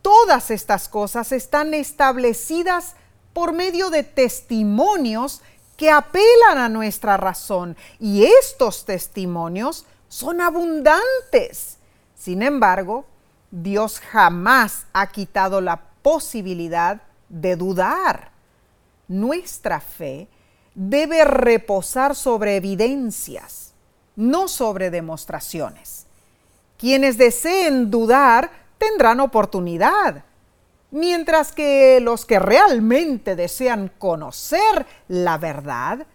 todas 0.02 0.52
estas 0.52 0.88
cosas 0.88 1.32
están 1.32 1.74
establecidas 1.74 2.96
por 3.34 3.54
medio 3.54 3.90
de 3.90 4.04
testimonios 4.04 5.42
que 5.78 5.90
apelan 5.90 6.58
a 6.58 6.70
nuestra 6.70 7.18
razón 7.18 7.76
y 8.00 8.26
estos 8.26 8.86
testimonios 8.86 9.86
son 10.10 10.42
abundantes. 10.42 11.78
Sin 12.16 12.44
embargo, 12.44 13.06
Dios 13.50 14.00
jamás 14.00 14.86
ha 14.94 15.08
quitado 15.08 15.60
la 15.60 15.82
posibilidad 16.02 17.02
de 17.30 17.56
dudar. 17.56 18.32
Nuestra 19.08 19.80
fe 19.80 20.28
debe 20.76 21.26
reposar 21.26 22.16
sobre 22.16 22.58
evidencias, 22.58 23.74
no 24.16 24.48
sobre 24.48 24.90
demostraciones. 24.90 26.06
Quienes 26.82 27.20
deseen 27.20 27.92
dudar 27.92 28.50
tendrán 28.80 29.20
oportunidad, 29.20 30.26
mientras 30.90 31.52
que 31.52 32.00
los 32.02 32.26
que 32.26 32.40
realmente 32.40 33.36
desean 33.36 33.92
conocer 34.00 34.88
la 35.08 35.38
verdad 35.38 36.08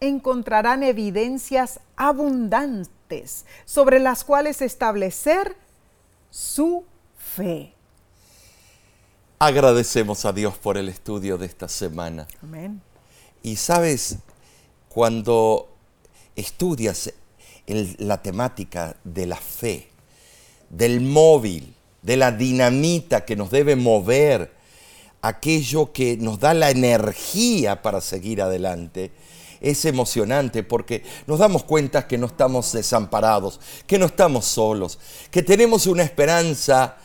encontrarán 0.00 0.82
evidencias 0.82 1.78
abundantes 1.94 3.46
sobre 3.64 4.00
las 4.00 4.24
cuales 4.24 4.60
establecer 4.60 5.56
su 6.30 6.84
fe. 7.16 7.72
Agradecemos 9.38 10.24
a 10.24 10.32
Dios 10.32 10.58
por 10.58 10.78
el 10.78 10.88
estudio 10.88 11.38
de 11.38 11.46
esta 11.46 11.68
semana. 11.68 12.26
Amén. 12.42 12.82
Y 13.44 13.54
sabes, 13.54 14.18
cuando 14.88 15.68
estudias 16.34 17.14
la 17.68 18.20
temática 18.20 18.96
de 19.04 19.26
la 19.26 19.36
fe, 19.36 19.88
del 20.70 21.00
móvil, 21.00 21.74
de 22.02 22.16
la 22.16 22.32
dinamita 22.32 23.24
que 23.24 23.36
nos 23.36 23.50
debe 23.50 23.76
mover, 23.76 24.52
aquello 25.22 25.92
que 25.92 26.16
nos 26.16 26.38
da 26.40 26.54
la 26.54 26.70
energía 26.70 27.82
para 27.82 28.00
seguir 28.00 28.40
adelante, 28.40 29.10
es 29.60 29.84
emocionante 29.84 30.62
porque 30.62 31.02
nos 31.26 31.40
damos 31.40 31.64
cuenta 31.64 32.06
que 32.06 32.18
no 32.18 32.26
estamos 32.26 32.72
desamparados, 32.72 33.60
que 33.86 33.98
no 33.98 34.06
estamos 34.06 34.44
solos, 34.44 34.98
que 35.30 35.42
tenemos 35.42 35.86
una 35.86 36.04
esperanza 36.04 36.96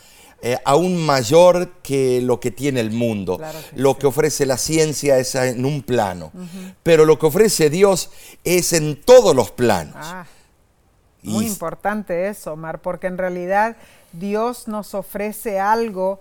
eh, 0.45 0.57
aún 0.65 0.97
mayor 0.97 1.71
que 1.81 2.21
lo 2.21 2.41
que 2.41 2.51
tiene 2.51 2.81
el 2.81 2.91
mundo. 2.91 3.39
lo 3.75 3.97
que 3.97 4.07
ofrece 4.07 4.45
la 4.45 4.57
ciencia 4.57 5.17
es 5.17 5.35
en 5.35 5.63
un 5.65 5.81
plano, 5.81 6.31
pero 6.83 7.05
lo 7.05 7.17
que 7.17 7.27
ofrece 7.27 7.69
Dios 7.69 8.09
es 8.43 8.73
en 8.73 9.01
todos 9.01 9.33
los 9.35 9.51
planos. 9.51 9.95
Ah, 9.97 10.25
muy 11.23 11.47
importante 11.47 12.27
eso, 12.27 12.53
Omar, 12.53 12.79
porque 12.79 13.07
en 13.07 13.17
realidad 13.17 13.77
Dios 14.11 14.67
nos 14.67 14.93
ofrece 14.93 15.59
algo 15.59 16.19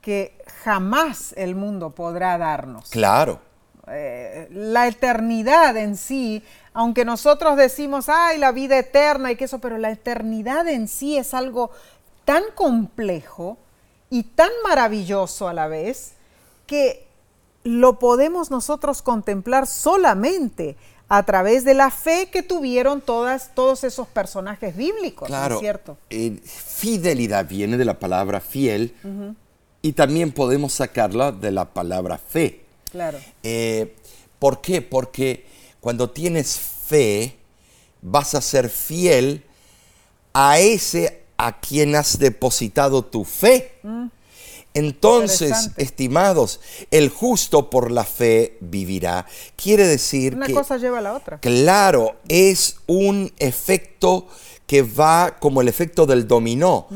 que 0.00 0.36
jamás 0.62 1.34
el 1.36 1.54
mundo 1.54 1.90
podrá 1.90 2.38
darnos. 2.38 2.90
Claro. 2.90 3.40
Eh, 3.88 4.48
la 4.50 4.86
eternidad 4.86 5.76
en 5.76 5.96
sí, 5.96 6.42
aunque 6.72 7.04
nosotros 7.04 7.56
decimos, 7.56 8.08
ay, 8.08 8.38
la 8.38 8.52
vida 8.52 8.78
eterna 8.78 9.32
y 9.32 9.36
que 9.36 9.44
eso, 9.44 9.58
pero 9.58 9.76
la 9.78 9.90
eternidad 9.90 10.68
en 10.68 10.88
sí 10.88 11.16
es 11.16 11.34
algo 11.34 11.70
tan 12.24 12.42
complejo 12.54 13.58
y 14.08 14.22
tan 14.22 14.50
maravilloso 14.62 15.48
a 15.48 15.52
la 15.52 15.68
vez 15.68 16.14
que 16.66 17.06
lo 17.62 17.98
podemos 17.98 18.50
nosotros 18.50 19.02
contemplar 19.02 19.66
solamente 19.66 20.76
a 21.08 21.22
través 21.24 21.64
de 21.64 21.74
la 21.74 21.90
fe 21.90 22.28
que 22.32 22.42
tuvieron 22.42 23.00
todas, 23.00 23.54
todos 23.54 23.84
esos 23.84 24.08
personajes 24.08 24.76
bíblicos, 24.76 25.28
claro, 25.28 25.56
es 25.56 25.60
cierto? 25.60 25.98
Eh, 26.10 26.40
fidelidad 26.44 27.46
viene 27.46 27.76
de 27.76 27.84
la 27.84 27.98
palabra 27.98 28.40
fiel 28.40 28.94
y 29.82 29.92
también 29.92 30.32
podemos 30.32 30.72
sacarla 30.72 31.30
de 31.30 31.50
la 31.50 31.66
palabra 31.66 32.18
fe. 32.18 32.64
Claro. 32.90 33.18
Eh, 33.42 33.94
¿Por 34.38 34.60
qué? 34.60 34.80
Porque 34.82 35.46
cuando 35.80 36.10
tienes 36.10 36.58
fe, 36.58 37.36
vas 38.00 38.34
a 38.34 38.40
ser 38.40 38.68
fiel 38.68 39.42
a 40.32 40.58
ese 40.58 41.22
a 41.36 41.60
quien 41.60 41.94
has 41.96 42.18
depositado 42.18 43.04
tu 43.04 43.24
fe. 43.24 43.72
Entonces, 44.74 45.70
estimados, 45.76 46.60
el 46.90 47.08
justo 47.08 47.70
por 47.70 47.90
la 47.90 48.04
fe 48.04 48.58
vivirá. 48.60 49.24
Quiere 49.56 49.86
decir 49.86 50.34
Una 50.34 50.46
que... 50.46 50.52
Una 50.52 50.60
cosa 50.60 50.76
lleva 50.78 50.98
a 50.98 51.00
la 51.00 51.14
otra. 51.14 51.38
Claro, 51.38 52.16
es 52.28 52.76
un 52.86 53.32
efecto 53.38 54.26
que 54.66 54.82
va 54.82 55.36
como 55.38 55.60
el 55.60 55.68
efecto 55.68 56.06
del 56.06 56.26
dominó 56.26 56.88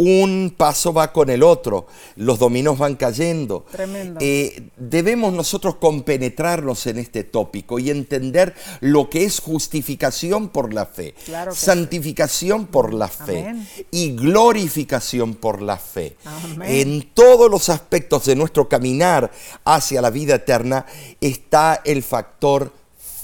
un 0.00 0.54
paso 0.56 0.94
va 0.94 1.12
con 1.12 1.28
el 1.28 1.42
otro, 1.42 1.86
los 2.16 2.38
dominos 2.38 2.78
van 2.78 2.96
cayendo. 2.96 3.66
Tremendo. 3.70 4.18
Eh, 4.22 4.70
debemos 4.78 5.30
nosotros 5.34 5.76
compenetrarnos 5.76 6.86
en 6.86 6.98
este 6.98 7.22
tópico 7.22 7.78
y 7.78 7.90
entender 7.90 8.54
lo 8.80 9.10
que 9.10 9.24
es 9.24 9.40
justificación 9.40 10.48
por 10.48 10.72
la 10.72 10.86
fe, 10.86 11.14
santificación 11.52 12.66
por 12.68 12.94
la 12.94 13.08
fe 13.08 13.54
y 13.90 14.16
glorificación 14.16 15.34
por 15.34 15.60
la 15.60 15.76
fe. 15.76 16.16
En 16.62 17.10
todos 17.12 17.50
los 17.50 17.68
aspectos 17.68 18.24
de 18.24 18.36
nuestro 18.36 18.70
caminar 18.70 19.30
hacia 19.66 20.00
la 20.00 20.08
vida 20.08 20.36
eterna 20.36 20.86
está 21.20 21.82
el 21.84 22.02
factor 22.02 22.72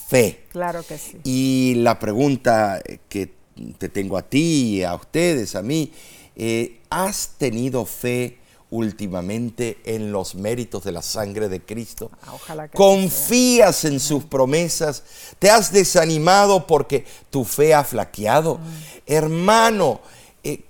fe. 0.09 0.45
Claro 0.53 0.85
que 0.87 0.99
sí. 0.99 1.17
Y 1.25 1.75
la 1.77 1.99
pregunta 1.99 2.83
que 3.09 3.33
te 3.79 3.89
tengo 3.89 4.19
a 4.19 4.23
ti, 4.23 4.83
a 4.83 4.95
ustedes, 4.95 5.57
a 5.57 5.63
mí, 5.63 5.91
eh, 6.37 6.81
¿Has 6.91 7.31
tenido 7.39 7.85
fe 7.85 8.39
últimamente 8.71 9.79
en 9.85 10.13
los 10.13 10.35
méritos 10.35 10.85
de 10.85 10.93
la 10.93 11.03
sangre 11.03 11.49
de 11.49 11.63
Cristo? 11.63 12.11
Ah, 12.23 12.69
¿Confías 12.73 13.85
en 13.85 14.01
sus 14.01 14.25
promesas? 14.25 15.03
¿Te 15.39 15.51
has 15.51 15.73
desanimado 15.73 16.67
porque 16.67 17.05
tu 17.31 17.45
fe 17.45 17.75
ha 17.75 17.85
flaqueado? 17.85 18.61
Hermano, 19.07 20.01
eh, 20.45 20.65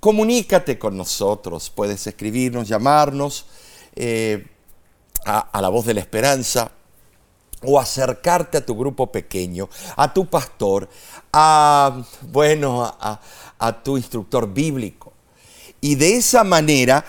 comunícate 0.00 0.78
con 0.78 0.96
nosotros. 0.96 1.70
Puedes 1.70 2.06
escribirnos, 2.06 2.68
llamarnos. 2.68 3.46
Eh, 3.96 4.46
a, 5.24 5.60
la 5.60 5.68
voz 5.68 5.86
de 5.86 5.94
la 5.94 6.00
esperanza 6.00 6.70
o 7.62 7.78
acercarte 7.78 8.58
a 8.58 8.64
tu 8.64 8.76
grupo 8.76 9.10
pequeño, 9.10 9.68
a 9.96 10.12
tu 10.12 10.26
pastor, 10.26 10.88
a, 11.32 12.02
bueno, 12.22 12.84
a, 12.84 13.20
a 13.58 13.82
tu 13.82 13.96
instructor 13.96 14.52
bíblico. 14.52 15.12
Y 15.80 15.94
de 15.94 16.16
esa 16.16 16.44
manera 16.44 17.04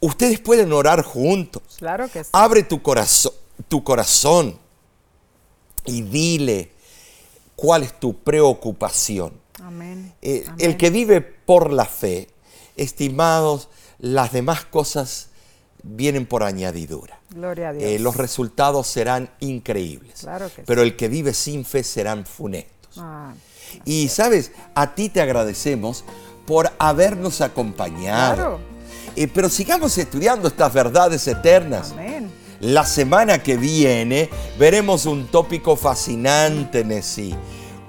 ustedes 0.00 0.40
pueden 0.40 0.72
orar 0.72 1.02
juntos. 1.02 1.62
Claro 1.78 2.08
que 2.10 2.24
sí. 2.24 2.30
Abre 2.32 2.62
tu 2.62 2.82
corazón, 2.82 3.32
tu 3.68 3.82
corazón 3.82 4.58
y 5.84 6.02
dile 6.02 6.72
cuál 7.56 7.82
es 7.82 7.98
tu 7.98 8.16
preocupación. 8.16 9.32
Amén. 9.62 10.14
Eh, 10.22 10.46
el 10.58 10.76
que 10.76 10.90
vive 10.90 11.20
por 11.20 11.72
la 11.72 11.84
fe, 11.84 12.28
estimados, 12.76 13.68
las 13.98 14.32
demás 14.32 14.64
cosas 14.64 15.30
vienen 15.82 16.26
por 16.26 16.42
añadidura. 16.42 17.18
Gloria 17.30 17.70
a 17.70 17.72
Eh, 17.72 17.76
Dios. 17.90 18.00
los 18.00 18.16
resultados 18.16 18.86
serán 18.86 19.30
increíbles. 19.40 20.20
Claro 20.20 20.50
que 20.54 20.62
pero 20.62 20.82
el 20.82 20.96
que 20.96 21.08
vive 21.08 21.32
sin 21.34 21.64
fe 21.64 21.82
serán 21.84 22.24
funestos. 22.26 22.96
Ah, 22.98 23.32
Y 23.84 24.08
sabes, 24.08 24.52
a 24.74 24.94
ti 24.94 25.08
te 25.10 25.20
agradecemos 25.20 26.04
por 26.46 26.72
habernos 26.78 27.40
acompañado. 27.42 28.34
Claro. 28.34 28.60
Eh, 29.14 29.28
pero 29.28 29.48
sigamos 29.50 29.96
estudiando 29.98 30.48
estas 30.48 30.72
verdades 30.72 31.26
eternas. 31.28 31.92
amén. 31.92 32.30
La 32.60 32.84
semana 32.84 33.40
que 33.42 33.56
viene 33.56 34.28
veremos 34.58 35.06
un 35.06 35.26
tópico 35.28 35.76
fascinante, 35.76 36.84
Nessie. 36.84 37.36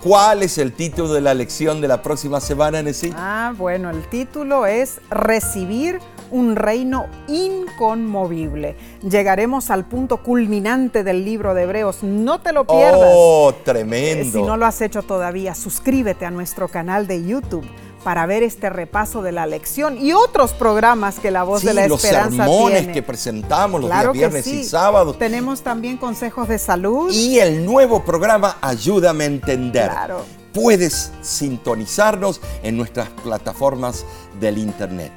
¿Cuál 0.03 0.43
es 0.43 0.57
el 0.57 0.73
título 0.73 1.11
de 1.13 1.21
la 1.21 1.33
lección 1.33 1.81
de 1.81 1.87
la 1.87 2.01
próxima 2.01 2.39
semana, 2.39 2.81
Nessie? 2.83 3.11
Ah, 3.15 3.53
bueno, 3.57 3.89
el 3.89 4.07
título 4.09 4.65
es 4.65 4.99
Recibir 5.09 5.99
un 6.31 6.55
reino 6.55 7.07
inconmovible. 7.27 8.75
Llegaremos 9.01 9.69
al 9.69 9.85
punto 9.85 10.17
culminante 10.23 11.03
del 11.03 11.23
libro 11.25 11.53
de 11.53 11.63
Hebreos. 11.63 12.03
No 12.03 12.39
te 12.41 12.51
lo 12.53 12.65
pierdas. 12.65 13.11
Oh, 13.13 13.51
Eh, 13.51 13.55
tremendo. 13.63 14.39
Si 14.39 14.43
no 14.45 14.57
lo 14.57 14.65
has 14.65 14.81
hecho 14.81 15.01
todavía, 15.03 15.55
suscríbete 15.55 16.25
a 16.25 16.31
nuestro 16.31 16.67
canal 16.67 17.07
de 17.07 17.25
YouTube 17.25 17.65
para 18.03 18.25
ver 18.25 18.43
este 18.43 18.69
repaso 18.69 19.21
de 19.21 19.31
la 19.33 19.45
lección 19.45 19.97
y 19.97 20.13
otros 20.13 20.53
programas 20.53 21.19
que 21.19 21.31
la 21.31 21.43
voz 21.43 21.61
Sí, 21.61 21.67
de 21.67 21.73
la 21.73 21.87
los 21.87 22.01
esperanza 22.03 22.45
sermones 22.45 22.77
tiene. 22.79 22.93
que 22.93 23.03
presentamos 23.03 23.81
los 23.81 23.89
Claro 23.89 24.13
días 24.13 24.31
viernes 24.31 24.47
y 24.47 24.63
sábados. 24.63 25.17
Tenemos 25.17 25.61
también 25.61 25.97
consejos 25.97 26.47
de 26.47 26.59
salud. 26.59 27.11
Y 27.11 27.39
el 27.39 27.65
nuevo 27.65 28.03
programa 28.03 28.57
Ayúdame 28.61 29.25
a 29.25 29.27
entender. 29.27 29.89
Claro. 29.91 30.21
Puedes 30.53 31.11
sintonizarnos 31.21 32.41
en 32.63 32.77
nuestras 32.77 33.09
plataformas 33.23 34.05
del 34.39 34.57
Internet. 34.57 35.11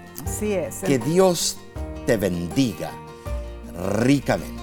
Que 0.87 0.99
Dios 0.99 1.59
te 2.07 2.17
bendiga 2.17 2.91
ricamente. 4.01 4.62